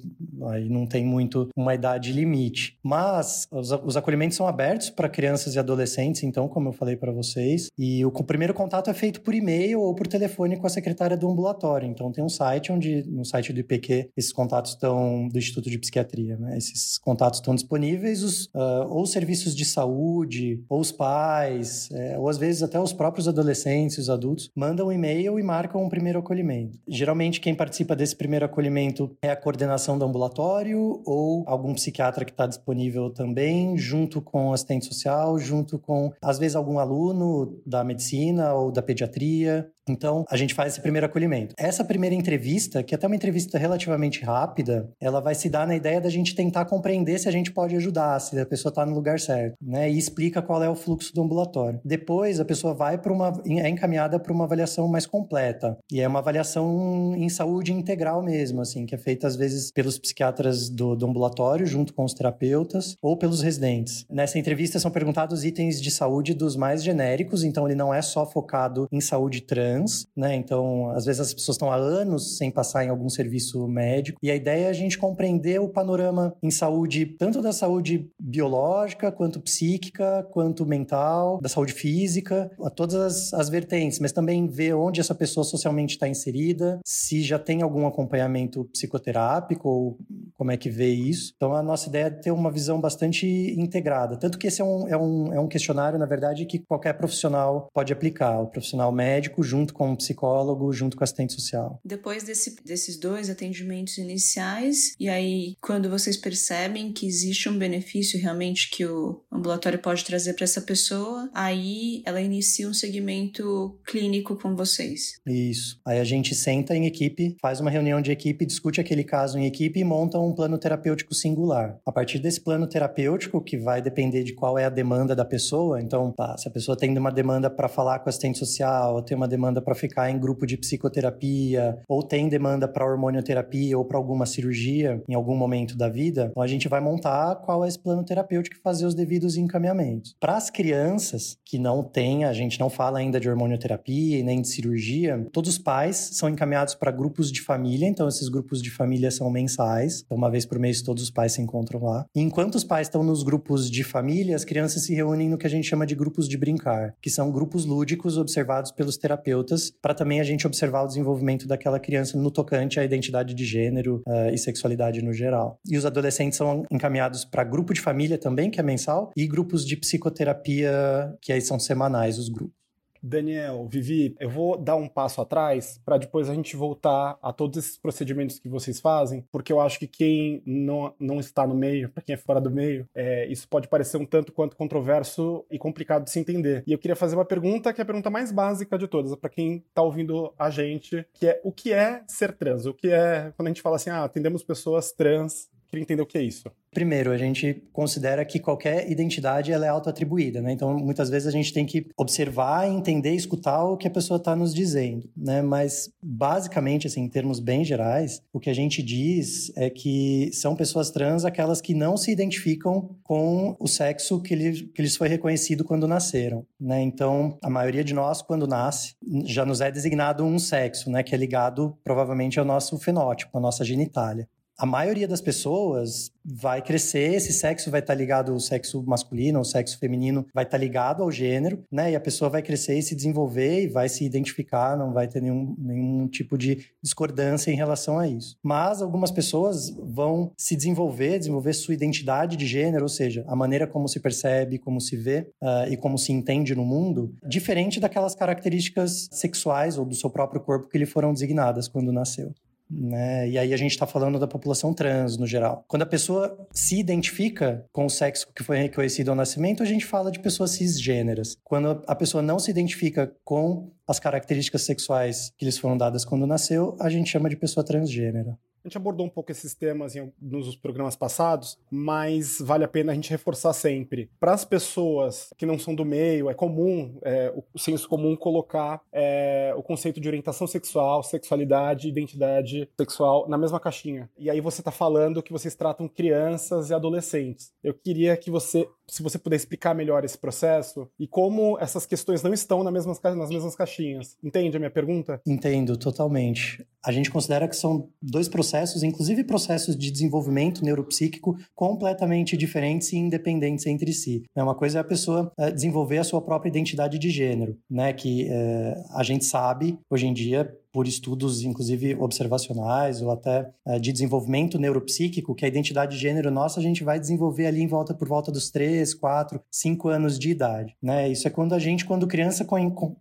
aí 0.50 0.70
não 0.70 0.86
tem 0.86 1.06
muito 1.06 1.50
uma 1.56 1.74
idade 1.74 2.12
limite. 2.12 2.78
Mas 2.84 3.48
os, 3.50 3.72
os 3.72 3.98
acolhimentos 3.98 4.36
são 4.36 4.46
abertos 4.46 4.90
para 4.90 5.08
crianças 5.08 5.56
e 5.56 5.60
adolescentes 5.60 6.01
adolescentes, 6.02 6.24
então, 6.24 6.48
como 6.48 6.70
eu 6.70 6.74
falei 6.74 6.96
para 6.96 7.12
vocês. 7.12 7.70
E 7.78 8.04
o, 8.06 8.12
primeiro 8.12 8.54
contato 8.54 8.90
é 8.90 8.94
feito 8.94 9.22
por 9.22 9.34
e-mail 9.34 9.82
ou 9.82 9.94
por 9.94 10.08
telefone 10.08 10.58
com 10.58 10.66
a 10.66 10.70
secretária 10.70 11.16
do 11.16 11.30
ambulatório. 11.30 11.88
Então, 11.88 12.12
tem 12.12 12.24
um 12.24 12.30
site 12.30 12.72
onde, 12.72 13.04
no 13.08 13.26
site 13.26 13.54
do 13.54 13.60
IPQ, 13.60 14.10
esses 14.18 14.32
contatos 14.32 14.72
estão, 14.72 15.28
do 15.28 15.38
Instituto 15.38 15.70
de 15.70 15.78
Psiquiatria, 15.78 16.38
né? 16.38 16.58
Esses 16.58 16.98
contatos 16.98 17.40
estão 17.40 17.54
disponíveis, 17.54 18.24
os, 18.24 18.46
uh, 18.48 18.88
ou 18.90 19.04
os 19.04 19.12
serviços 19.12 19.56
de 19.56 19.66
saúde, 19.66 20.64
ou 20.70 20.80
os 20.80 20.92
pais, 20.92 21.90
é, 21.92 22.18
ou 22.18 22.30
às 22.30 22.38
vezes 22.38 22.64
até 22.64 22.80
os 22.80 22.94
próprios 22.94 23.28
adolescentes, 23.28 23.98
os 23.98 24.10
adultos, 24.10 24.50
mandam 24.56 24.88
um 24.88 24.92
e-mail 24.92 25.40
e 25.40 25.44
marcam 25.44 25.84
um 25.84 25.90
primeiro 25.90 26.20
acolhimento. 26.20 26.78
Geralmente, 26.88 27.40
quem 27.40 27.54
participa 27.54 27.96
desse 27.96 28.16
primeiro 28.16 28.46
acolhimento 28.46 29.16
é 29.22 29.30
a 29.30 29.36
coordenação 29.36 29.98
do 29.98 30.06
ambulatório 30.06 31.02
ou 31.06 31.44
algum 31.48 31.74
psiquiatra 31.74 32.26
que 32.26 32.32
está 32.32 32.48
disponível 32.48 33.10
também, 33.10 33.78
junto 33.78 34.22
com 34.22 34.54
assistente 34.54 34.86
social, 34.86 35.38
junto 35.38 35.78
com 35.78 35.91
com, 35.92 36.10
às 36.22 36.40
vezes, 36.40 36.56
algum 36.56 36.80
aluno 36.80 37.62
da 37.66 37.84
medicina 37.84 38.54
ou 38.54 38.72
da 38.72 38.82
pediatria. 38.82 39.70
Então, 39.90 40.26
a 40.30 40.38
gente 40.38 40.54
faz 40.54 40.74
esse 40.74 40.82
primeiro 40.82 41.06
acolhimento. 41.06 41.56
Essa 41.58 41.84
primeira 41.84 42.16
entrevista, 42.16 42.84
que 42.84 42.94
é 42.94 42.98
até 42.98 43.08
uma 43.08 43.16
entrevista 43.16 43.58
relativamente 43.58 44.24
rápida, 44.24 44.90
ela 45.00 45.20
vai 45.20 45.36
se 45.36 45.50
dar 45.50 45.68
na 45.68 45.76
ideia 45.76 46.00
da 46.00 46.10
gente 46.10 46.36
tentar 46.36 46.66
compreender 46.66 47.20
se 47.20 47.28
a 47.28 47.32
gente 47.32 47.52
pode 47.52 47.76
ajudar, 47.76 48.20
se 48.20 48.40
a 48.40 48.46
pessoa 48.46 48.70
está 48.70 48.86
no 48.86 48.94
lugar 48.94 49.20
certo, 49.20 49.56
né? 49.62 49.90
E 49.90 49.98
explica 49.98 50.42
qual 50.42 50.64
é 50.64 50.70
o 50.70 50.76
fluxo 50.76 51.14
do 51.14 51.22
ambulatório. 51.22 51.80
Depois, 51.84 52.40
a 52.40 52.46
pessoa 52.46 52.74
vai 52.74 52.98
para 52.98 53.12
uma 53.12 53.32
é 53.48 53.70
encaminhada 53.70 54.20
para 54.20 54.34
uma 54.34 54.46
avaliação 54.46 54.88
mais 54.88 55.06
completa. 55.06 55.78
E 55.92 56.00
é 56.00 56.08
uma 56.08 56.20
avaliação 56.20 57.14
em 57.16 57.30
saúde 57.30 57.74
integral 57.74 58.22
mesmo, 58.22 58.62
assim, 58.62 58.86
que 58.86 58.96
é 58.96 58.98
feita 58.98 59.28
às 59.28 59.36
vezes 59.36 59.72
pelos 59.72 59.98
psiquiatras 59.98 60.70
do, 60.70 60.96
do 60.96 61.06
ambulatório 61.06 61.66
junto 61.66 61.94
com 61.94 62.04
os 62.04 62.14
terapeutas 62.14 62.96
ou 63.02 63.18
pelos 63.18 63.42
residentes. 63.42 64.06
Nessa 64.10 64.40
entrevista 64.40 64.80
são 64.80 64.92
perguntados 64.92 65.44
itens 65.44 65.82
de 65.82 65.92
saúde 65.92 66.34
dos 66.34 66.56
mais 66.56 66.84
genéricos, 66.84 67.44
então 67.44 67.68
ele 67.68 67.76
não 67.76 67.94
é 67.94 68.02
só 68.02 68.26
focado 68.26 68.88
em 68.92 69.02
saúde 69.02 69.42
trans, 69.42 69.71
né? 70.16 70.36
Então, 70.36 70.90
às 70.92 71.06
vezes 71.06 71.22
as 71.22 71.34
pessoas 71.34 71.56
estão 71.56 71.72
há 71.72 71.76
anos 71.76 72.38
sem 72.38 72.52
passar 72.52 72.86
em 72.86 72.90
algum 72.90 73.10
serviço 73.10 73.68
médico, 73.68 74.20
e 74.22 74.30
a 74.30 74.36
ideia 74.36 74.66
é 74.66 74.70
a 74.70 74.74
gente 74.74 74.98
compreender 74.98 75.60
o 75.60 75.70
panorama 75.70 76.34
em 76.42 76.52
saúde, 76.52 77.06
tanto 77.06 77.42
da 77.42 77.52
saúde 77.52 78.10
biológica, 78.20 79.12
quanto 79.12 79.42
psíquica, 79.42 80.28
quanto 80.32 80.66
mental, 80.66 81.40
da 81.42 81.50
saúde 81.50 81.74
física, 81.74 82.52
a 82.64 82.70
todas 82.70 82.96
as, 82.96 83.34
as 83.34 83.50
vertentes, 83.50 84.00
mas 84.00 84.12
também 84.12 84.48
ver 84.48 84.74
onde 84.74 85.00
essa 85.00 85.16
pessoa 85.16 85.44
socialmente 85.44 85.94
está 85.94 86.08
inserida, 86.08 86.80
se 86.86 87.22
já 87.22 87.40
tem 87.40 87.62
algum 87.62 87.86
acompanhamento 87.88 88.66
psicoterápico 88.66 89.70
ou 89.70 89.98
como 90.36 90.52
é 90.52 90.58
que 90.58 90.70
vê 90.70 90.90
isso. 90.90 91.34
Então, 91.36 91.54
a 91.54 91.64
nossa 91.64 91.90
ideia 91.90 92.06
é 92.06 92.10
ter 92.10 92.32
uma 92.32 92.52
visão 92.52 92.80
bastante 92.80 93.28
integrada. 93.58 94.18
Tanto 94.18 94.38
que 94.38 94.48
esse 94.48 94.62
é 94.62 94.66
um, 94.66 94.88
é 94.88 94.98
um, 94.98 95.34
é 95.34 95.40
um 95.40 95.48
questionário, 95.48 96.00
na 96.00 96.06
verdade, 96.06 96.46
que 96.46 96.60
qualquer 96.60 96.94
profissional 96.94 97.70
pode 97.74 97.94
aplicar. 97.94 98.40
O 98.40 98.48
profissional 98.48 98.92
médico, 98.92 99.44
junto 99.44 99.61
com 99.70 99.94
o 99.94 99.98
psicólogo, 99.98 100.72
junto 100.74 100.96
com 100.98 101.02
o 101.02 101.04
assistente 101.04 101.34
social. 101.34 101.80
Depois 101.84 102.24
desse, 102.24 102.56
desses 102.64 102.98
dois 103.00 103.30
atendimentos 103.30 103.98
iniciais, 103.98 104.96
e 105.00 105.10
aí, 105.10 105.56
quando 105.62 105.90
vocês 105.90 106.18
percebem 106.18 106.92
que 106.92 107.06
existe 107.06 107.50
um 107.50 107.58
benefício 107.58 108.20
realmente 108.20 108.70
que 108.70 108.86
o 108.86 109.22
ambulatório 109.32 109.80
pode 109.80 110.04
trazer 110.04 110.34
para 110.34 110.44
essa 110.44 110.62
pessoa, 110.62 111.30
aí 111.34 112.02
ela 112.06 112.22
inicia 112.22 112.68
um 112.68 112.74
segmento 112.74 113.80
clínico 113.86 114.36
com 114.36 114.56
vocês. 114.56 115.20
Isso. 115.26 115.80
Aí 115.86 116.00
a 116.00 116.04
gente 116.04 116.34
senta 116.36 116.76
em 116.76 116.86
equipe, 116.86 117.36
faz 117.42 117.60
uma 117.60 117.70
reunião 117.70 118.02
de 118.02 118.12
equipe, 118.12 118.46
discute 118.46 118.80
aquele 118.80 119.04
caso 119.04 119.38
em 119.38 119.46
equipe 119.46 119.80
e 119.80 119.84
monta 119.84 120.20
um 120.20 120.34
plano 120.34 120.58
terapêutico 120.58 121.14
singular. 121.14 121.78
A 121.86 121.92
partir 121.92 122.20
desse 122.20 122.40
plano 122.40 122.68
terapêutico, 122.68 123.42
que 123.42 123.58
vai 123.58 123.82
depender 123.82 124.24
de 124.24 124.34
qual 124.34 124.58
é 124.58 124.66
a 124.66 124.70
demanda 124.70 125.16
da 125.16 125.26
pessoa. 125.26 125.82
Então, 125.82 126.12
tá, 126.12 126.38
se 126.38 126.48
a 126.48 126.52
pessoa 126.52 126.78
tem 126.78 126.96
uma 126.98 127.12
demanda 127.12 127.50
para 127.50 127.68
falar 127.68 128.00
com 128.00 128.10
assistente 128.10 128.38
social, 128.38 128.96
ou 128.96 129.02
tem 129.02 129.18
uma 129.18 129.28
demanda 129.28 129.51
para 129.60 129.74
ficar 129.74 130.12
em 130.12 130.20
grupo 130.20 130.46
de 130.46 130.56
psicoterapia, 130.56 131.80
ou 131.88 132.04
tem 132.04 132.30
demanda 132.30 132.68
para 132.68 132.86
hormonioterapia 132.86 133.76
ou 133.76 133.84
para 133.84 133.98
alguma 133.98 134.28
cirurgia 134.28 135.02
em 135.10 135.16
algum 135.16 135.36
momento 135.36 135.76
da 135.76 135.90
vida, 135.90 136.28
então 136.30 136.44
a 136.44 136.48
gente 136.48 136.68
vai 136.68 136.80
montar 136.80 137.38
qual 137.38 137.66
é 137.66 137.68
esse 137.68 137.80
plano 137.80 138.04
terapêutico 138.04 138.58
e 138.58 138.62
fazer 138.62 138.86
os 138.86 138.94
devidos 138.94 139.36
encaminhamentos. 139.36 140.16
Para 140.20 140.38
as 140.38 140.50
crianças 140.50 141.38
que 141.44 141.58
não 141.58 141.84
têm, 141.84 142.26
a 142.26 142.34
gente 142.34 142.60
não 142.60 142.70
fala 142.70 143.00
ainda 143.00 143.20
de 143.20 143.30
hormonioterapia 143.30 144.20
e 144.20 144.24
nem 144.24 144.42
de 144.42 144.48
cirurgia, 144.48 145.28
todos 145.32 145.52
os 145.52 145.58
pais 145.58 146.12
são 146.14 146.30
encaminhados 146.30 146.76
para 146.76 146.92
grupos 146.92 147.32
de 147.32 147.42
família, 147.42 147.88
então 147.88 148.08
esses 148.08 148.30
grupos 148.30 148.62
de 148.62 148.70
família 148.70 149.10
são 149.10 149.30
mensais, 149.32 150.04
então 150.06 150.18
uma 150.18 150.30
vez 150.30 150.46
por 150.46 150.60
mês 150.60 150.82
todos 150.82 151.04
os 151.04 151.10
pais 151.10 151.34
se 151.34 151.42
encontram 151.42 151.84
lá. 151.84 152.06
E 152.16 152.22
enquanto 152.22 152.56
os 152.56 152.64
pais 152.64 152.88
estão 152.88 153.04
nos 153.04 153.24
grupos 153.24 153.70
de 153.70 153.84
família, 153.84 154.36
as 154.36 154.46
crianças 154.46 154.84
se 154.84 154.94
reúnem 154.94 155.30
no 155.30 155.38
que 155.38 155.48
a 155.48 155.50
gente 155.50 155.68
chama 155.68 155.86
de 155.86 155.96
grupos 155.96 156.28
de 156.28 156.38
brincar, 156.38 156.94
que 157.02 157.10
são 157.10 157.32
grupos 157.32 157.66
lúdicos 157.66 158.18
observados 158.18 158.72
pelos 158.72 158.98
terapeutas 158.98 159.41
para 159.82 159.94
também 159.94 160.20
a 160.20 160.24
gente 160.24 160.46
observar 160.48 160.84
o 160.84 160.88
desenvolvimento 160.88 161.48
daquela 161.48 161.80
criança 161.80 162.18
no 162.18 162.32
tocante 162.32 162.80
à 162.80 162.84
identidade 162.84 163.34
de 163.34 163.46
gênero 163.46 164.02
uh, 164.08 164.34
e 164.34 164.38
sexualidade 164.38 165.02
no 165.02 165.14
geral. 165.14 165.60
E 165.68 165.78
os 165.78 165.86
adolescentes 165.86 166.38
são 166.38 166.64
encaminhados 166.72 167.26
para 167.26 167.44
grupo 167.44 167.74
de 167.74 167.82
família 167.82 168.18
também, 168.18 168.50
que 168.50 168.60
é 168.60 168.64
mensal, 168.64 169.12
e 169.16 169.28
grupos 169.28 169.66
de 169.66 169.76
psicoterapia, 169.78 171.14
que 171.22 171.32
aí 171.32 171.42
são 171.42 171.60
semanais 171.60 172.18
os 172.18 172.30
grupos. 172.30 172.61
Daniel, 173.02 173.68
Vivi, 173.68 174.16
eu 174.20 174.30
vou 174.30 174.58
dar 174.58 174.76
um 174.76 174.88
passo 174.88 175.22
atrás 175.22 175.80
para 175.84 175.98
depois 175.98 176.30
a 176.30 176.36
gente 176.36 176.56
voltar 176.56 177.18
a 177.22 177.34
todos 177.34 177.58
esses 177.58 177.78
procedimentos 177.78 178.40
que 178.40 178.48
vocês 178.48 178.80
fazem, 178.80 179.26
porque 179.32 179.52
eu 179.52 179.60
acho 179.60 179.80
que 179.80 179.88
quem 179.88 180.44
não, 180.46 180.94
não 181.00 181.20
está 181.20 181.48
no 181.48 181.56
meio, 181.56 181.90
para 181.90 182.04
quem 182.04 182.14
é 182.14 182.18
fora 182.18 182.40
do 182.40 182.52
meio, 182.52 182.88
é, 182.94 183.26
isso 183.28 183.48
pode 183.48 183.68
parecer 183.68 183.98
um 183.98 184.06
tanto 184.06 184.32
quanto 184.32 184.56
controverso 184.56 185.46
e 185.50 185.58
complicado 185.58 186.04
de 186.04 186.12
se 186.12 186.20
entender. 186.20 186.64
E 186.68 186.72
eu 186.72 186.78
queria 186.78 186.96
fazer 186.96 187.16
uma 187.16 187.26
pergunta 187.26 187.74
que 187.74 187.82
é 187.82 187.84
a 187.84 187.86
pergunta 187.86 188.10
mais 188.10 188.32
básica 188.32 188.78
de 188.78 188.88
todas, 188.88 189.16
para 189.16 189.30
quem 189.30 189.64
está 189.68 189.82
ouvindo 189.82 190.34
a 190.38 190.50
gente, 190.50 191.06
que 191.14 191.28
é 191.28 191.42
o 191.44 191.52
que 191.52 191.74
é 191.74 192.04
ser 192.08 192.34
trans? 192.34 192.66
O 192.66 192.74
que 192.74 192.90
é 192.90 193.34
quando 193.36 193.48
a 193.48 193.50
gente 193.50 193.62
fala 193.62 193.78
assim, 193.78 193.90
ah, 193.90 194.04
atendemos 194.04 194.44
pessoas 194.44 194.92
trans 194.92 195.50
Queria 195.72 195.84
entender 195.84 196.02
o 196.02 196.06
que 196.06 196.18
é 196.18 196.22
isso. 196.22 196.52
Primeiro, 196.70 197.12
a 197.12 197.18
gente 197.18 197.64
considera 197.72 198.26
que 198.26 198.40
qualquer 198.40 198.92
identidade 198.92 199.54
ela 199.54 199.66
é 199.66 199.70
autoatribuída, 199.70 200.42
né? 200.42 200.52
Então, 200.52 200.78
muitas 200.78 201.10
vezes 201.10 201.30
a 201.30 201.32
gente 201.32 201.54
tem 201.54 201.66
que 201.66 201.88
observar, 201.96 202.68
entender, 202.68 203.14
escutar 203.16 203.64
o 203.64 203.78
que 203.78 203.88
a 203.88 203.92
pessoa 203.92 204.18
está 204.18 204.36
nos 204.36 204.54
dizendo, 204.54 205.10
né? 205.16 205.42
Mas, 205.42 205.90
basicamente, 206.04 206.88
assim, 206.88 207.00
em 207.00 207.08
termos 207.08 207.40
bem 207.40 207.64
gerais, 207.64 208.22
o 208.34 208.40
que 208.40 208.50
a 208.50 208.54
gente 208.54 208.84
diz 208.84 209.50
é 209.56 209.70
que 209.70 210.30
são 210.34 210.58
pessoas 210.58 210.92
trans 210.92 211.24
aquelas 211.24 211.62
que 211.62 211.74
não 211.74 211.96
se 211.96 212.12
identificam 212.12 212.94
com 213.02 213.56
o 213.58 213.68
sexo 213.68 214.22
que, 214.22 214.36
lhe, 214.36 214.64
que 214.68 214.82
lhes 214.82 214.98
foi 214.98 215.08
reconhecido 215.08 215.64
quando 215.64 215.88
nasceram, 215.88 216.46
né? 216.60 216.82
Então, 216.82 217.38
a 217.42 217.50
maioria 217.50 217.84
de 217.84 217.94
nós, 217.94 218.22
quando 218.22 218.46
nasce, 218.46 218.94
já 219.24 219.46
nos 219.46 219.62
é 219.62 219.72
designado 219.72 220.26
um 220.26 220.38
sexo, 220.38 220.92
né? 220.92 221.02
Que 221.02 221.16
é 221.16 221.18
ligado, 221.18 221.78
provavelmente, 221.82 222.40
ao 222.40 222.46
nosso 222.46 222.78
fenótipo, 222.78 223.38
à 223.38 223.40
nossa 223.40 223.64
genitália. 223.64 224.28
A 224.62 224.66
maioria 224.68 225.08
das 225.08 225.22
pessoas 225.22 226.12
vai 226.24 226.62
crescer, 226.62 227.16
esse 227.16 227.34
sexo 227.34 227.72
vai 227.72 227.80
estar 227.80 227.96
tá 227.96 227.98
ligado, 227.98 228.32
o 228.32 228.40
sexo 228.40 228.84
masculino, 228.84 229.40
o 229.40 229.44
sexo 229.44 229.80
feminino 229.80 230.24
vai 230.36 230.44
estar 230.44 230.60
tá 230.60 230.64
ligado 230.64 231.02
ao 231.02 231.12
gênero, 231.12 231.64
né? 231.72 231.92
E 231.92 231.96
a 231.96 232.00
pessoa 232.00 232.30
vai 232.30 232.44
crescer 232.44 232.78
e 232.78 232.84
se 232.84 232.94
desenvolver 232.94 233.64
e 233.64 233.68
vai 233.68 233.90
se 233.90 234.06
identificar, 234.06 234.78
não 234.78 234.94
vai 234.94 235.08
ter 235.08 235.20
nenhum, 235.20 235.56
nenhum 235.58 236.08
tipo 236.08 236.38
de 236.38 236.68
discordância 236.80 237.50
em 237.50 237.56
relação 237.56 237.98
a 237.98 238.08
isso. 238.08 238.38
Mas 238.44 238.84
algumas 238.84 239.10
pessoas 239.10 239.72
vão 239.72 240.32
se 240.38 240.56
desenvolver, 240.56 241.18
desenvolver 241.18 241.54
sua 241.54 241.74
identidade 241.74 242.38
de 242.38 242.46
gênero, 242.46 242.84
ou 242.84 242.90
seja, 242.90 243.26
a 243.28 243.36
maneira 243.36 243.66
como 243.66 243.88
se 243.88 244.00
percebe, 244.00 244.60
como 244.60 244.80
se 244.80 244.96
vê 244.96 245.28
uh, 245.42 245.72
e 245.72 245.76
como 245.76 245.98
se 245.98 246.12
entende 246.12 246.54
no 246.54 246.64
mundo, 246.64 247.16
diferente 247.28 247.80
daquelas 247.80 248.14
características 248.14 249.10
sexuais 249.12 249.80
ou 249.80 249.86
do 249.86 249.96
seu 249.96 250.12
próprio 250.12 250.40
corpo 250.40 250.70
que 250.70 250.78
lhe 250.78 250.86
foram 250.86 251.12
designadas 251.12 251.68
quando 251.68 251.92
nasceu. 251.92 252.32
Né? 252.72 253.30
E 253.30 253.38
aí 253.38 253.54
a 253.54 253.58
gente 253.58 253.72
está 253.72 253.86
falando 253.86 254.18
da 254.18 254.28
população 254.28 254.74
trans 254.74 255.18
no 255.18 255.28
geral. 255.28 255.66
Quando 255.68 255.82
a 255.82 255.86
pessoa 255.86 256.48
se 256.52 256.80
identifica 256.80 257.66
com 257.72 257.86
o 257.86 257.90
sexo 257.90 258.28
que 258.34 258.44
foi 258.44 258.58
reconhecido 258.58 259.10
ao 259.10 259.16
nascimento, 259.16 259.62
a 259.62 259.66
gente 259.66 259.86
fala 259.86 260.10
de 260.10 260.20
pessoas 260.20 260.52
cisgêneras. 260.52 261.36
Quando 261.44 261.84
a 261.86 261.96
pessoa 261.96 262.22
não 262.22 262.40
se 262.40 262.50
identifica 262.50 263.14
com 263.26 263.72
as 263.86 264.00
características 264.00 264.62
sexuais 264.62 265.34
que 265.38 265.44
lhes 265.44 265.58
foram 265.58 265.78
dadas 265.78 266.06
quando 266.06 266.26
nasceu, 266.26 266.78
a 266.80 266.90
gente 266.90 267.10
chama 267.10 267.30
de 267.30 267.36
pessoa 267.36 267.64
transgênera. 267.64 268.38
A 268.64 268.68
gente 268.68 268.78
abordou 268.78 269.08
um 269.08 269.10
pouco 269.10 269.32
esses 269.32 269.56
temas 269.56 269.96
em, 269.96 270.14
nos 270.22 270.56
programas 270.56 270.96
passados, 270.96 271.58
mas 271.70 272.40
vale 272.40 272.64
a 272.64 272.68
pena 272.68 272.92
a 272.92 272.96
gente 272.96 273.10
reforçar 273.10 273.54
sempre. 273.54 274.10
Para 274.20 274.34
as 274.34 274.46
pessoas 274.46 275.34
que 275.36 275.48
não 275.48 275.58
são 275.58 275.74
do 275.74 275.84
meio, 275.84 276.30
é 276.30 276.34
comum, 276.36 276.96
é, 277.02 277.34
o 277.54 277.58
senso 277.58 277.90
comum 277.90 278.16
colocar 278.16 278.80
é, 278.92 279.52
o 279.58 279.64
conceito 279.64 280.00
de 280.00 280.08
orientação 280.08 280.46
sexual, 280.46 281.02
sexualidade, 281.02 281.90
identidade 281.90 282.70
sexual 282.80 283.28
na 283.28 283.38
mesma 283.38 283.60
caixinha. 283.60 284.08
E 284.16 284.30
aí 284.30 284.40
você 284.40 284.62
está 284.62 284.72
falando 284.72 285.24
que 285.24 285.32
vocês 285.32 285.56
tratam 285.56 285.88
crianças 285.88 286.70
e 286.70 286.74
adolescentes. 286.74 287.52
Eu 287.64 287.74
queria 287.74 288.16
que 288.16 288.30
você, 288.30 288.70
se 288.92 289.02
você 289.02 289.18
puder 289.18 289.38
explicar 289.38 289.74
melhor 289.74 290.04
esse 290.04 290.18
processo 290.18 290.86
e 291.00 291.08
como 291.08 291.58
essas 291.62 291.86
questões 291.86 292.22
não 292.22 292.34
estão 292.34 292.62
nas 292.62 292.74
mesmas, 292.74 293.00
nas 293.02 293.30
mesmas 293.30 293.56
caixinhas. 293.56 294.18
Entende 294.22 294.58
a 294.58 294.60
minha 294.60 294.70
pergunta? 294.70 295.22
Entendo, 295.26 295.78
totalmente. 295.78 296.68
A 296.86 296.92
gente 296.92 297.10
considera 297.10 297.48
que 297.48 297.56
são 297.56 297.88
dois 298.02 298.28
processos 298.28 298.84
inclusive 298.84 299.24
processos 299.24 299.78
de 299.78 299.90
desenvolvimento 299.90 300.66
neuropsíquico, 300.66 301.38
completamente 301.56 302.36
diferentes 302.36 302.92
e 302.92 302.98
independentes 302.98 303.66
entre 303.66 303.94
si. 303.94 304.24
É 304.36 304.44
Uma 304.44 304.56
coisa 304.56 304.80
é 304.80 304.82
a 304.82 304.84
pessoa 304.84 305.32
é, 305.40 305.52
desenvolver 305.52 306.00
a 306.00 306.04
sua 306.04 306.22
própria 306.22 306.50
identidade 306.50 307.00
de 307.00 307.10
gênero, 307.10 307.58
né? 307.70 307.94
Que 307.94 308.28
é, 308.30 308.84
a 308.92 309.04
gente 309.04 309.24
sabe 309.24 309.80
hoje 309.90 310.06
em 310.06 310.14
dia 310.14 310.54
por 310.72 310.88
estudos, 310.88 311.42
inclusive 311.42 311.96
observacionais 311.96 313.02
ou 313.02 313.12
até 313.12 313.50
é, 313.66 313.80
de 313.80 313.92
desenvolvimento 313.92 314.58
neuropsíquico, 314.58 315.36
que 315.36 315.46
a 315.46 315.48
identidade 315.48 315.96
de 315.96 316.02
gênero 316.02 316.32
nossa 316.32 316.60
a 316.60 316.64
gente 316.64 316.84
vai 316.84 317.00
desenvolver 317.00 317.46
ali 317.46 317.62
em 317.62 317.68
volta 317.68 317.94
por 317.94 318.08
volta 318.08 318.32
dos 318.32 318.50
3, 318.50 318.94
4, 318.94 319.40
5 319.52 319.90
anos 319.90 320.18
de 320.18 320.30
idade. 320.30 320.76
Né? 320.82 321.10
Isso 321.10 321.28
é 321.28 321.32
quando 321.32 321.54
a 321.54 321.60
gente, 321.60 321.86
quando 321.86 322.08
criança, 322.08 322.46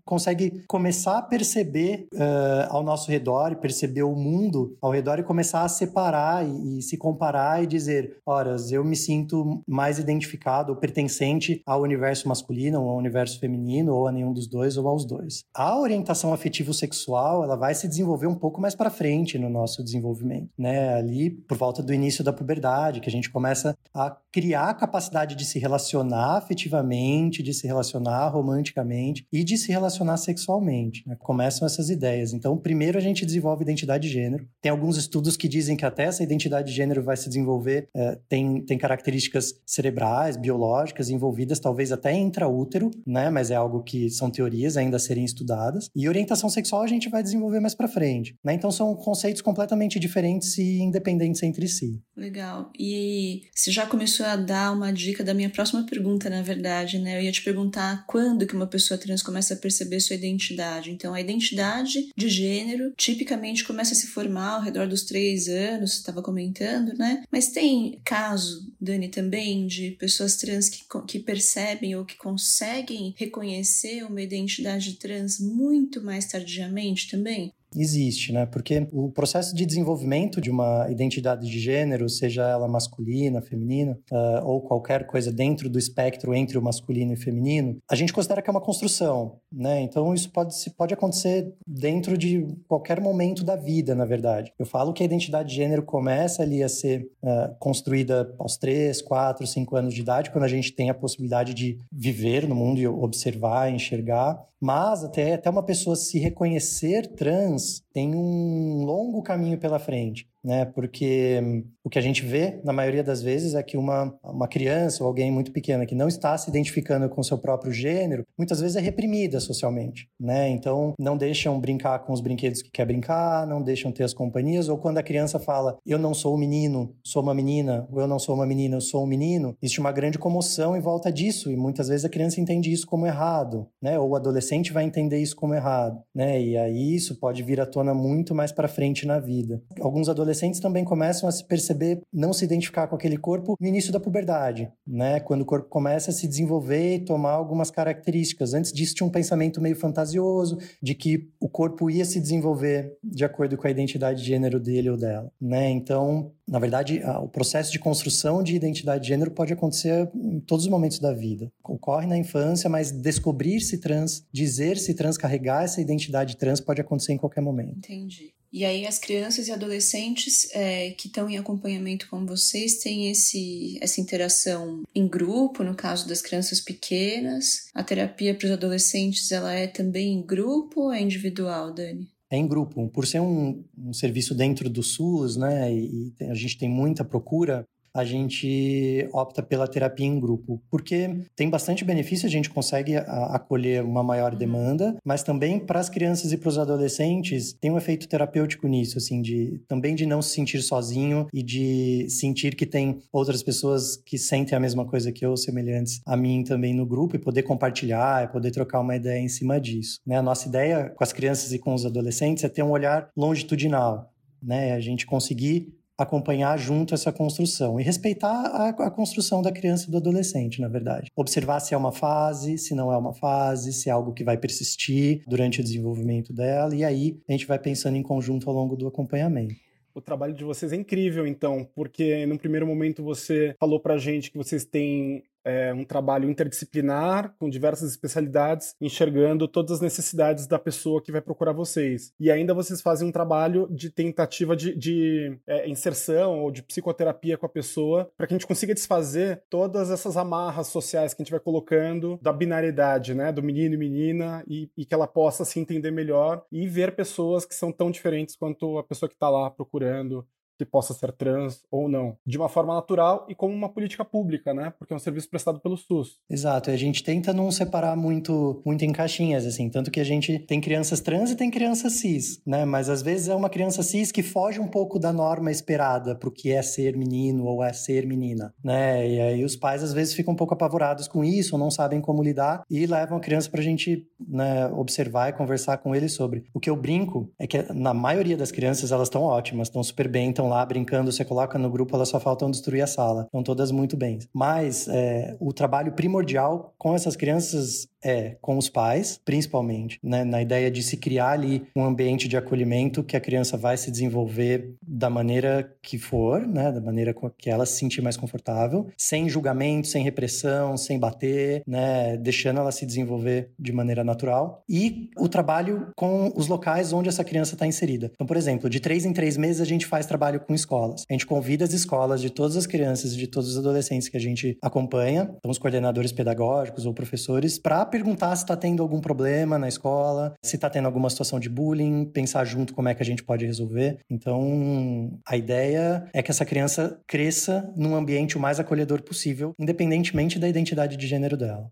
consegue 0.04 0.64
começar 0.66 1.18
a 1.18 1.22
perceber 1.22 2.08
uh, 2.14 2.68
ao 2.68 2.82
nosso 2.82 3.10
redor, 3.10 3.56
perceber 3.56 4.02
o 4.02 4.14
mundo 4.14 4.76
ao 4.80 4.90
redor 4.90 5.18
e 5.18 5.22
começar 5.22 5.62
a 5.62 5.68
separar 5.68 6.46
e, 6.46 6.78
e 6.78 6.82
se 6.82 6.96
comparar 6.96 7.62
e 7.62 7.66
dizer, 7.66 8.18
horas, 8.26 8.72
eu 8.72 8.84
me 8.84 8.96
sinto 8.96 9.62
mais 9.66 9.98
identificado 9.98 10.72
ou 10.72 10.78
pertencente 10.78 11.62
ao 11.66 11.82
universo 11.82 12.28
masculino 12.28 12.82
ou 12.82 12.90
ao 12.90 12.96
universo 12.96 13.38
feminino 13.38 13.94
ou 13.94 14.06
a 14.06 14.12
nenhum 14.12 14.32
dos 14.32 14.46
dois 14.46 14.76
ou 14.76 14.88
aos 14.88 15.04
dois. 15.04 15.44
A 15.54 15.78
orientação 15.78 16.32
afetivo-sexual, 16.32 17.44
ela 17.44 17.56
vai 17.60 17.74
se 17.74 17.86
desenvolver 17.86 18.26
um 18.26 18.34
pouco 18.34 18.58
mais 18.58 18.74
para 18.74 18.88
frente 18.88 19.38
no 19.38 19.50
nosso 19.50 19.84
desenvolvimento, 19.84 20.48
né? 20.58 20.94
Ali 20.94 21.28
por 21.30 21.58
volta 21.58 21.82
do 21.82 21.92
início 21.92 22.24
da 22.24 22.32
puberdade, 22.32 23.00
que 23.00 23.08
a 23.08 23.12
gente 23.12 23.28
começa 23.28 23.76
a 23.94 24.16
criar 24.32 24.70
a 24.70 24.74
capacidade 24.74 25.34
de 25.34 25.44
se 25.44 25.58
relacionar 25.58 26.38
afetivamente, 26.38 27.42
de 27.42 27.52
se 27.52 27.66
relacionar 27.66 28.28
romanticamente 28.28 29.26
e 29.30 29.44
de 29.44 29.58
se 29.58 29.70
relacionar 29.70 30.16
sexualmente. 30.16 31.06
Né? 31.06 31.16
Começam 31.18 31.66
essas 31.66 31.90
ideias. 31.90 32.32
Então, 32.32 32.56
primeiro 32.56 32.96
a 32.96 33.00
gente 33.00 33.26
desenvolve 33.26 33.62
identidade 33.62 34.08
de 34.08 34.14
gênero. 34.14 34.48
Tem 34.62 34.70
alguns 34.70 34.96
estudos 34.96 35.36
que 35.36 35.46
dizem 35.46 35.76
que 35.76 35.84
até 35.84 36.04
essa 36.04 36.22
identidade 36.22 36.68
de 36.68 36.74
gênero 36.74 37.02
vai 37.02 37.16
se 37.16 37.28
desenvolver, 37.28 37.88
é, 37.94 38.18
tem, 38.26 38.64
tem 38.64 38.78
características 38.78 39.52
cerebrais, 39.66 40.38
biológicas 40.38 41.10
envolvidas, 41.10 41.60
talvez 41.60 41.92
até 41.92 42.14
intraútero, 42.14 42.90
né? 43.06 43.28
Mas 43.28 43.50
é 43.50 43.54
algo 43.56 43.82
que 43.82 44.08
são 44.08 44.30
teorias 44.30 44.78
ainda 44.78 44.96
a 44.96 45.00
serem 45.00 45.24
estudadas. 45.24 45.90
E 45.94 46.08
orientação 46.08 46.48
sexual 46.48 46.82
a 46.82 46.86
gente 46.86 47.10
vai 47.10 47.22
desenvolver 47.22 47.49
desenvolver 47.50 47.60
mais 47.60 47.74
para 47.74 47.88
frente. 47.88 48.34
Né? 48.44 48.54
Então 48.54 48.70
são 48.70 48.94
conceitos 48.94 49.42
completamente 49.42 49.98
diferentes 49.98 50.56
e 50.58 50.78
independentes 50.78 51.42
entre 51.42 51.66
si. 51.68 52.00
Legal. 52.16 52.70
E 52.78 53.42
você 53.54 53.70
já 53.70 53.86
começou 53.86 54.24
a 54.26 54.36
dar 54.36 54.72
uma 54.72 54.92
dica 54.92 55.24
da 55.24 55.34
minha 55.34 55.50
próxima 55.50 55.84
pergunta, 55.84 56.30
na 56.30 56.42
verdade, 56.42 56.98
né? 56.98 57.18
Eu 57.18 57.22
ia 57.22 57.32
te 57.32 57.42
perguntar 57.42 58.04
quando 58.06 58.46
que 58.46 58.54
uma 58.54 58.66
pessoa 58.66 58.98
trans 58.98 59.22
começa 59.22 59.54
a 59.54 59.56
perceber 59.56 60.00
sua 60.00 60.16
identidade. 60.16 60.90
Então, 60.90 61.14
a 61.14 61.20
identidade 61.20 62.10
de 62.16 62.28
gênero 62.28 62.92
tipicamente 62.96 63.64
começa 63.64 63.92
a 63.92 63.96
se 63.96 64.08
formar 64.08 64.56
ao 64.56 64.62
redor 64.62 64.86
dos 64.86 65.04
três 65.04 65.48
anos, 65.48 65.92
você 65.92 65.98
estava 65.98 66.22
comentando, 66.22 66.96
né? 66.98 67.24
Mas 67.32 67.48
tem 67.48 68.00
caso, 68.04 68.70
Dani, 68.80 69.08
também, 69.08 69.66
de 69.66 69.92
pessoas 69.92 70.36
trans 70.36 70.68
que, 70.68 70.82
que 71.06 71.18
percebem 71.18 71.96
ou 71.96 72.04
que 72.04 72.16
conseguem 72.16 73.14
reconhecer 73.16 74.04
uma 74.04 74.20
identidade 74.20 74.96
trans 74.96 75.40
muito 75.40 76.02
mais 76.02 76.26
tardiamente 76.26 77.10
também? 77.10 77.39
Existe, 77.76 78.32
né? 78.32 78.46
Porque 78.46 78.88
o 78.92 79.10
processo 79.10 79.54
de 79.54 79.64
desenvolvimento 79.64 80.40
de 80.40 80.50
uma 80.50 80.88
identidade 80.90 81.48
de 81.48 81.58
gênero, 81.58 82.08
seja 82.08 82.48
ela 82.48 82.66
masculina, 82.66 83.40
feminina, 83.40 83.98
uh, 84.10 84.44
ou 84.44 84.60
qualquer 84.60 85.06
coisa 85.06 85.32
dentro 85.32 85.68
do 85.68 85.78
espectro 85.78 86.34
entre 86.34 86.58
o 86.58 86.62
masculino 86.62 87.12
e 87.12 87.16
feminino, 87.16 87.78
a 87.88 87.94
gente 87.94 88.12
considera 88.12 88.42
que 88.42 88.50
é 88.50 88.52
uma 88.52 88.60
construção, 88.60 89.36
né? 89.52 89.80
Então 89.82 90.12
isso 90.12 90.30
pode, 90.30 90.54
pode 90.76 90.94
acontecer 90.94 91.54
dentro 91.66 92.18
de 92.18 92.46
qualquer 92.66 93.00
momento 93.00 93.44
da 93.44 93.54
vida, 93.54 93.94
na 93.94 94.04
verdade. 94.04 94.52
Eu 94.58 94.66
falo 94.66 94.92
que 94.92 95.02
a 95.02 95.06
identidade 95.06 95.50
de 95.50 95.54
gênero 95.54 95.82
começa 95.82 96.42
ali 96.42 96.62
a 96.62 96.68
ser 96.68 97.08
uh, 97.22 97.54
construída 97.58 98.34
aos 98.38 98.56
3, 98.56 99.00
4, 99.00 99.46
5 99.46 99.76
anos 99.76 99.94
de 99.94 100.00
idade, 100.00 100.30
quando 100.30 100.44
a 100.44 100.48
gente 100.48 100.72
tem 100.72 100.90
a 100.90 100.94
possibilidade 100.94 101.54
de 101.54 101.78
viver 101.92 102.48
no 102.48 102.54
mundo 102.54 102.80
e 102.80 102.86
observar, 102.88 103.72
enxergar. 103.72 104.49
Mas 104.60 105.02
até, 105.04 105.34
até 105.34 105.48
uma 105.48 105.64
pessoa 105.64 105.96
se 105.96 106.18
reconhecer 106.18 107.06
trans 107.14 107.82
tem 107.92 108.14
um 108.14 108.84
longo 108.84 109.22
caminho 109.22 109.58
pela 109.58 109.78
frente 109.78 110.30
né? 110.42 110.64
Porque 110.64 111.64
o 111.82 111.90
que 111.90 111.98
a 111.98 112.02
gente 112.02 112.24
vê, 112.24 112.60
na 112.62 112.72
maioria 112.72 113.02
das 113.02 113.22
vezes, 113.22 113.54
é 113.54 113.62
que 113.62 113.76
uma, 113.76 114.14
uma 114.22 114.48
criança 114.48 115.02
ou 115.02 115.08
alguém 115.08 115.30
muito 115.30 115.52
pequena 115.52 115.86
que 115.86 115.94
não 115.94 116.08
está 116.08 116.36
se 116.36 116.50
identificando 116.50 117.08
com 117.08 117.22
seu 117.22 117.38
próprio 117.38 117.72
gênero, 117.72 118.24
muitas 118.36 118.60
vezes 118.60 118.76
é 118.76 118.80
reprimida 118.80 119.40
socialmente, 119.40 120.08
né? 120.18 120.48
Então, 120.48 120.94
não 120.98 121.16
deixam 121.16 121.58
brincar 121.58 122.00
com 122.00 122.12
os 122.12 122.20
brinquedos 122.20 122.62
que 122.62 122.70
quer 122.70 122.86
brincar, 122.86 123.46
não 123.46 123.62
deixam 123.62 123.90
ter 123.90 124.04
as 124.04 124.12
companhias, 124.12 124.68
ou 124.68 124.78
quando 124.78 124.98
a 124.98 125.02
criança 125.02 125.38
fala, 125.38 125.78
eu 125.86 125.98
não 125.98 126.12
sou 126.12 126.34
um 126.34 126.38
menino, 126.38 126.94
sou 127.04 127.22
uma 127.22 127.34
menina, 127.34 127.86
ou 127.90 128.00
eu 128.00 128.06
não 128.06 128.18
sou 128.18 128.34
uma 128.34 128.46
menina, 128.46 128.76
eu 128.76 128.80
sou 128.80 129.04
um 129.04 129.06
menino, 129.06 129.56
existe 129.62 129.80
uma 129.80 129.92
grande 129.92 130.18
comoção 130.18 130.76
em 130.76 130.80
volta 130.80 131.10
disso, 131.10 131.50
e 131.50 131.56
muitas 131.56 131.88
vezes 131.88 132.04
a 132.04 132.10
criança 132.10 132.40
entende 132.40 132.70
isso 132.70 132.86
como 132.86 133.06
errado, 133.06 133.66
né? 133.82 133.98
Ou 133.98 134.10
o 134.10 134.16
adolescente 134.16 134.72
vai 134.72 134.84
entender 134.84 135.18
isso 135.18 135.36
como 135.36 135.54
errado, 135.54 136.00
né? 136.14 136.40
E 136.40 136.56
aí 136.56 136.94
isso 136.94 137.18
pode 137.18 137.42
vir 137.42 137.60
à 137.60 137.66
tona 137.66 137.94
muito 137.94 138.34
mais 138.34 138.52
para 138.52 138.68
frente 138.68 139.06
na 139.06 139.18
vida. 139.18 139.62
Alguns 139.80 140.08
adolescentes 140.08 140.60
também 140.60 140.84
começam 140.84 141.28
a 141.28 141.32
se 141.32 141.46
perceber, 141.46 141.69
não 142.12 142.32
se 142.32 142.44
identificar 142.44 142.86
com 142.86 142.94
aquele 142.94 143.16
corpo 143.16 143.56
no 143.60 143.66
início 143.66 143.92
da 143.92 144.00
puberdade, 144.00 144.70
né? 144.86 145.20
Quando 145.20 145.42
o 145.42 145.46
corpo 145.46 145.68
começa 145.68 146.10
a 146.10 146.14
se 146.14 146.26
desenvolver 146.26 146.96
e 146.96 147.04
tomar 147.04 147.32
algumas 147.32 147.70
características. 147.70 148.54
Antes 148.54 148.72
disso, 148.72 148.94
tinha 148.94 149.06
um 149.06 149.10
pensamento 149.10 149.60
meio 149.60 149.76
fantasioso 149.76 150.58
de 150.82 150.94
que 150.94 151.30
o 151.40 151.48
corpo 151.48 151.90
ia 151.90 152.04
se 152.04 152.20
desenvolver 152.20 152.96
de 153.02 153.24
acordo 153.24 153.56
com 153.56 153.66
a 153.66 153.70
identidade 153.70 154.20
de 154.20 154.28
gênero 154.28 154.60
dele 154.60 154.90
ou 154.90 154.96
dela, 154.96 155.30
né? 155.40 155.68
Então, 155.70 156.32
na 156.46 156.58
verdade, 156.58 157.00
o 157.22 157.28
processo 157.28 157.70
de 157.70 157.78
construção 157.78 158.42
de 158.42 158.56
identidade 158.56 159.02
de 159.02 159.08
gênero 159.08 159.30
pode 159.30 159.52
acontecer 159.52 160.10
em 160.14 160.40
todos 160.40 160.64
os 160.64 160.70
momentos 160.70 160.98
da 160.98 161.12
vida. 161.12 161.50
Ocorre 161.64 162.06
na 162.06 162.18
infância, 162.18 162.68
mas 162.68 162.90
descobrir-se 162.90 163.78
trans, 163.78 164.26
dizer-se 164.32 164.94
trans, 164.94 165.16
carregar 165.16 165.64
essa 165.64 165.80
identidade 165.80 166.36
trans 166.36 166.60
pode 166.60 166.80
acontecer 166.80 167.12
em 167.12 167.16
qualquer 167.16 167.40
momento. 167.40 167.78
Entendi. 167.78 168.34
E 168.52 168.64
aí 168.64 168.86
as 168.86 168.98
crianças 168.98 169.46
e 169.48 169.52
adolescentes 169.52 170.48
é, 170.52 170.90
que 170.90 171.06
estão 171.06 171.28
em 171.30 171.38
acompanhamento 171.38 172.08
com 172.08 172.26
vocês 172.26 172.78
têm 172.78 173.10
esse, 173.10 173.78
essa 173.80 174.00
interação 174.00 174.82
em 174.94 175.06
grupo, 175.06 175.62
no 175.62 175.74
caso 175.74 176.08
das 176.08 176.20
crianças 176.20 176.60
pequenas. 176.60 177.68
A 177.74 177.82
terapia 177.82 178.34
para 178.34 178.46
os 178.46 178.52
adolescentes 178.52 179.30
ela 179.30 179.52
é 179.52 179.66
também 179.66 180.14
em 180.14 180.22
grupo 180.22 180.82
ou 180.82 180.92
é 180.92 181.00
individual, 181.00 181.72
Dani? 181.72 182.08
É 182.30 182.36
em 182.36 182.46
grupo. 182.46 182.88
Por 182.88 183.06
ser 183.06 183.20
um, 183.20 183.64
um 183.76 183.92
serviço 183.92 184.34
dentro 184.34 184.70
do 184.70 184.82
SUS, 184.82 185.36
né, 185.36 185.72
e, 185.72 186.12
e 186.20 186.24
a 186.24 186.34
gente 186.34 186.56
tem 186.56 186.68
muita 186.68 187.04
procura, 187.04 187.64
a 187.94 188.04
gente 188.04 189.08
opta 189.12 189.42
pela 189.42 189.66
terapia 189.66 190.06
em 190.06 190.20
grupo, 190.20 190.62
porque 190.70 191.24
tem 191.36 191.50
bastante 191.50 191.84
benefício, 191.84 192.26
a 192.26 192.30
gente 192.30 192.50
consegue 192.50 192.96
acolher 192.96 193.84
uma 193.84 194.02
maior 194.02 194.32
uhum. 194.32 194.38
demanda, 194.38 194.96
mas 195.04 195.22
também 195.22 195.58
para 195.58 195.80
as 195.80 195.88
crianças 195.88 196.32
e 196.32 196.36
para 196.36 196.48
os 196.48 196.58
adolescentes 196.58 197.52
tem 197.52 197.70
um 197.70 197.78
efeito 197.78 198.08
terapêutico 198.08 198.66
nisso, 198.66 198.98
assim, 198.98 199.20
de 199.20 199.60
também 199.68 199.94
de 199.94 200.06
não 200.06 200.22
se 200.22 200.34
sentir 200.34 200.62
sozinho 200.62 201.26
e 201.32 201.42
de 201.42 202.06
sentir 202.08 202.54
que 202.54 202.66
tem 202.66 203.00
outras 203.12 203.42
pessoas 203.42 203.96
que 203.96 204.18
sentem 204.18 204.56
a 204.56 204.60
mesma 204.60 204.84
coisa 204.84 205.12
que 205.12 205.24
eu, 205.24 205.36
semelhantes 205.36 206.00
a 206.06 206.16
mim 206.16 206.44
também 206.44 206.74
no 206.74 206.86
grupo, 206.86 207.16
e 207.16 207.18
poder 207.18 207.42
compartilhar, 207.42 208.24
e 208.24 208.28
poder 208.28 208.50
trocar 208.50 208.80
uma 208.80 208.96
ideia 208.96 209.20
em 209.20 209.28
cima 209.28 209.60
disso. 209.60 209.98
Né? 210.06 210.16
A 210.16 210.22
nossa 210.22 210.48
ideia 210.48 210.90
com 210.90 211.02
as 211.02 211.12
crianças 211.12 211.52
e 211.52 211.58
com 211.58 211.74
os 211.74 211.84
adolescentes 211.84 212.44
é 212.44 212.48
ter 212.48 212.62
um 212.62 212.70
olhar 212.70 213.08
longitudinal, 213.16 214.12
né? 214.42 214.72
A 214.72 214.80
gente 214.80 215.06
conseguir 215.06 215.79
acompanhar 216.02 216.58
junto 216.58 216.94
essa 216.94 217.12
construção 217.12 217.78
e 217.78 217.82
respeitar 217.82 218.46
a, 218.46 218.68
a, 218.70 218.90
construção 218.90 219.42
da 219.42 219.52
criança 219.52 219.86
e 219.86 219.90
do 219.90 219.98
adolescente, 219.98 220.60
na 220.60 220.68
verdade. 220.68 221.10
Observar 221.14 221.60
se 221.60 221.74
é 221.74 221.76
uma 221.76 221.92
fase, 221.92 222.56
se 222.56 222.74
não 222.74 222.90
é 222.90 222.96
uma 222.96 223.12
fase, 223.12 223.72
se 223.72 223.90
é 223.90 223.92
algo 223.92 224.14
que 224.14 224.24
vai 224.24 224.38
persistir 224.38 225.22
durante 225.26 225.60
o 225.60 225.64
desenvolvimento 225.64 226.32
dela, 226.32 226.74
e 226.74 226.82
aí 226.82 227.20
a 227.28 227.32
gente 227.32 227.46
vai 227.46 227.58
pensando 227.58 227.96
em 227.96 228.02
conjunto 228.02 228.48
ao 228.48 228.56
longo 228.56 228.76
do 228.76 228.86
acompanhamento. 228.86 229.54
O 229.92 230.00
trabalho 230.00 230.32
de 230.32 230.44
vocês 230.44 230.72
é 230.72 230.76
incrível, 230.76 231.26
então, 231.26 231.68
porque 231.74 232.24
no 232.24 232.38
primeiro 232.38 232.66
momento 232.66 233.02
você 233.02 233.54
falou 233.58 233.80
pra 233.80 233.98
gente 233.98 234.30
que 234.30 234.38
vocês 234.38 234.64
têm 234.64 235.24
é, 235.44 235.72
um 235.72 235.84
trabalho 235.84 236.28
interdisciplinar 236.28 237.34
com 237.38 237.48
diversas 237.48 237.90
especialidades, 237.90 238.74
enxergando 238.80 239.48
todas 239.48 239.72
as 239.72 239.80
necessidades 239.80 240.46
da 240.46 240.58
pessoa 240.58 241.02
que 241.02 241.12
vai 241.12 241.20
procurar 241.20 241.52
vocês. 241.52 242.12
E 242.18 242.30
ainda 242.30 242.54
vocês 242.54 242.80
fazem 242.80 243.08
um 243.08 243.12
trabalho 243.12 243.68
de 243.70 243.90
tentativa 243.90 244.56
de, 244.56 244.76
de 244.76 245.38
é, 245.46 245.68
inserção 245.68 246.40
ou 246.40 246.50
de 246.50 246.62
psicoterapia 246.62 247.36
com 247.36 247.46
a 247.46 247.48
pessoa, 247.48 248.10
para 248.16 248.26
que 248.26 248.34
a 248.34 248.36
gente 248.36 248.46
consiga 248.46 248.74
desfazer 248.74 249.42
todas 249.48 249.90
essas 249.90 250.16
amarras 250.16 250.68
sociais 250.68 251.14
que 251.14 251.22
a 251.22 251.24
gente 251.24 251.32
vai 251.32 251.40
colocando 251.40 252.18
da 252.22 252.32
binariedade, 252.32 253.14
né, 253.14 253.32
do 253.32 253.42
menino 253.42 253.74
e 253.74 253.78
menina, 253.78 254.44
e, 254.46 254.70
e 254.76 254.84
que 254.84 254.94
ela 254.94 255.06
possa 255.06 255.44
se 255.44 255.58
entender 255.58 255.90
melhor 255.90 256.44
e 256.50 256.66
ver 256.66 256.94
pessoas 256.94 257.44
que 257.44 257.54
são 257.54 257.72
tão 257.72 257.90
diferentes 257.90 258.36
quanto 258.36 258.78
a 258.78 258.84
pessoa 258.84 259.08
que 259.08 259.14
está 259.14 259.28
lá 259.28 259.50
procurando 259.50 260.26
que 260.64 260.70
possa 260.70 260.94
ser 260.94 261.12
trans 261.12 261.62
ou 261.70 261.88
não, 261.88 262.16
de 262.26 262.36
uma 262.36 262.48
forma 262.48 262.74
natural 262.74 263.26
e 263.28 263.34
como 263.34 263.54
uma 263.54 263.68
política 263.68 264.04
pública, 264.04 264.52
né? 264.52 264.72
Porque 264.78 264.92
é 264.92 264.96
um 264.96 265.00
serviço 265.00 265.28
prestado 265.28 265.60
pelo 265.60 265.76
SUS. 265.76 266.18
Exato, 266.28 266.70
e 266.70 266.74
a 266.74 266.76
gente 266.76 267.02
tenta 267.02 267.32
não 267.32 267.50
separar 267.50 267.96
muito, 267.96 268.62
muito 268.64 268.84
em 268.84 268.92
caixinhas, 268.92 269.46
assim, 269.46 269.68
tanto 269.70 269.90
que 269.90 270.00
a 270.00 270.04
gente 270.04 270.38
tem 270.40 270.60
crianças 270.60 271.00
trans 271.00 271.30
e 271.30 271.36
tem 271.36 271.50
crianças 271.50 271.94
cis, 271.94 272.40
né? 272.46 272.64
Mas 272.64 272.88
às 272.88 273.02
vezes 273.02 273.28
é 273.28 273.34
uma 273.34 273.48
criança 273.48 273.82
cis 273.82 274.12
que 274.12 274.22
foge 274.22 274.60
um 274.60 274.68
pouco 274.68 274.98
da 274.98 275.12
norma 275.12 275.50
esperada 275.50 276.14
pro 276.14 276.30
que 276.30 276.52
é 276.52 276.62
ser 276.62 276.96
menino 276.96 277.44
ou 277.46 277.64
é 277.64 277.72
ser 277.72 278.06
menina, 278.06 278.54
né? 278.62 279.08
E 279.08 279.20
aí 279.20 279.44
os 279.44 279.56
pais 279.56 279.82
às 279.82 279.92
vezes 279.92 280.14
ficam 280.14 280.34
um 280.34 280.36
pouco 280.36 280.54
apavorados 280.54 281.08
com 281.08 281.24
isso, 281.24 281.56
não 281.56 281.70
sabem 281.70 282.00
como 282.00 282.22
lidar 282.22 282.62
e 282.70 282.86
levam 282.86 283.18
a 283.18 283.20
criança 283.20 283.50
pra 283.50 283.62
gente 283.62 284.06
né, 284.28 284.66
observar 284.68 285.30
e 285.30 285.32
conversar 285.32 285.78
com 285.78 285.94
ele 285.94 286.08
sobre. 286.08 286.44
O 286.52 286.60
que 286.60 286.68
eu 286.68 286.76
brinco 286.76 287.30
é 287.38 287.46
que 287.46 287.62
na 287.72 287.94
maioria 287.94 288.36
das 288.36 288.52
crianças 288.52 288.92
elas 288.92 289.08
estão 289.08 289.22
ótimas, 289.22 289.68
estão 289.68 289.82
super 289.82 290.08
bem, 290.08 290.30
estão 290.30 290.48
lá 290.50 290.64
brincando, 290.66 291.10
você 291.10 291.24
coloca 291.24 291.58
no 291.58 291.70
grupo, 291.70 291.94
elas 291.94 292.08
só 292.08 292.20
faltam 292.20 292.50
destruir 292.50 292.82
a 292.82 292.86
sala. 292.86 293.22
Estão 293.24 293.42
todas 293.42 293.70
muito 293.70 293.96
bem. 293.96 294.18
Mas 294.32 294.88
é, 294.88 295.36
o 295.40 295.52
trabalho 295.52 295.92
primordial 295.92 296.74
com 296.76 296.94
essas 296.94 297.16
crianças 297.16 297.88
é 298.02 298.36
com 298.40 298.56
os 298.56 298.68
pais, 298.68 299.20
principalmente, 299.24 299.98
né? 300.02 300.24
na 300.24 300.40
ideia 300.40 300.70
de 300.70 300.82
se 300.82 300.96
criar 300.96 301.30
ali 301.30 301.66
um 301.76 301.84
ambiente 301.84 302.28
de 302.28 302.36
acolhimento 302.36 303.02
que 303.02 303.16
a 303.16 303.20
criança 303.20 303.56
vai 303.56 303.76
se 303.76 303.90
desenvolver 303.90 304.74
da 304.86 305.10
maneira 305.10 305.72
que 305.82 305.98
for, 305.98 306.46
né? 306.46 306.72
da 306.72 306.80
maneira 306.80 307.14
que 307.36 307.50
ela 307.50 307.66
se 307.66 307.78
sentir 307.78 308.02
mais 308.02 308.16
confortável, 308.16 308.88
sem 308.96 309.28
julgamento, 309.28 309.88
sem 309.88 310.02
repressão, 310.02 310.76
sem 310.76 310.98
bater, 310.98 311.62
né? 311.66 312.16
deixando 312.16 312.60
ela 312.60 312.72
se 312.72 312.86
desenvolver 312.86 313.50
de 313.58 313.72
maneira 313.72 314.04
natural. 314.04 314.62
E 314.68 315.10
o 315.18 315.28
trabalho 315.28 315.88
com 315.96 316.32
os 316.34 316.48
locais 316.48 316.92
onde 316.92 317.08
essa 317.08 317.24
criança 317.24 317.54
está 317.54 317.66
inserida. 317.66 318.10
Então, 318.14 318.26
por 318.26 318.36
exemplo, 318.36 318.70
de 318.70 318.80
três 318.80 319.04
em 319.04 319.12
três 319.12 319.36
meses 319.36 319.60
a 319.60 319.64
gente 319.64 319.86
faz 319.86 320.06
trabalho 320.06 320.40
com 320.40 320.54
escolas. 320.54 321.04
A 321.08 321.12
gente 321.12 321.26
convida 321.26 321.64
as 321.64 321.72
escolas 321.72 322.20
de 322.20 322.30
todas 322.30 322.56
as 322.56 322.66
crianças 322.66 323.12
e 323.12 323.16
de 323.16 323.26
todos 323.26 323.50
os 323.50 323.58
adolescentes 323.58 324.08
que 324.08 324.16
a 324.16 324.20
gente 324.20 324.56
acompanha, 324.62 325.30
então 325.38 325.50
os 325.50 325.58
coordenadores 325.58 326.12
pedagógicos 326.12 326.86
ou 326.86 326.94
professores, 326.94 327.58
para 327.58 327.84
perguntar 327.90 328.34
se 328.36 328.44
está 328.44 328.56
tendo 328.56 328.82
algum 328.82 329.00
problema 329.00 329.58
na 329.58 329.68
escola, 329.68 330.34
se 330.42 330.56
está 330.56 330.70
tendo 330.70 330.86
alguma 330.86 331.10
situação 331.10 331.38
de 331.38 331.48
bullying, 331.48 332.06
pensar 332.06 332.44
junto 332.44 332.74
como 332.74 332.88
é 332.88 332.94
que 332.94 333.02
a 333.02 333.06
gente 333.06 333.22
pode 333.22 333.44
resolver. 333.44 333.98
Então, 334.08 335.18
a 335.26 335.36
ideia 335.36 336.08
é 336.12 336.22
que 336.22 336.30
essa 336.30 336.44
criança 336.44 337.00
cresça 337.06 337.72
num 337.76 337.94
ambiente 337.94 338.36
o 338.36 338.40
mais 338.40 338.60
acolhedor 338.60 339.02
possível, 339.02 339.52
independentemente 339.58 340.38
da 340.38 340.48
identidade 340.48 340.96
de 340.96 341.06
gênero 341.06 341.36
dela. 341.36 341.70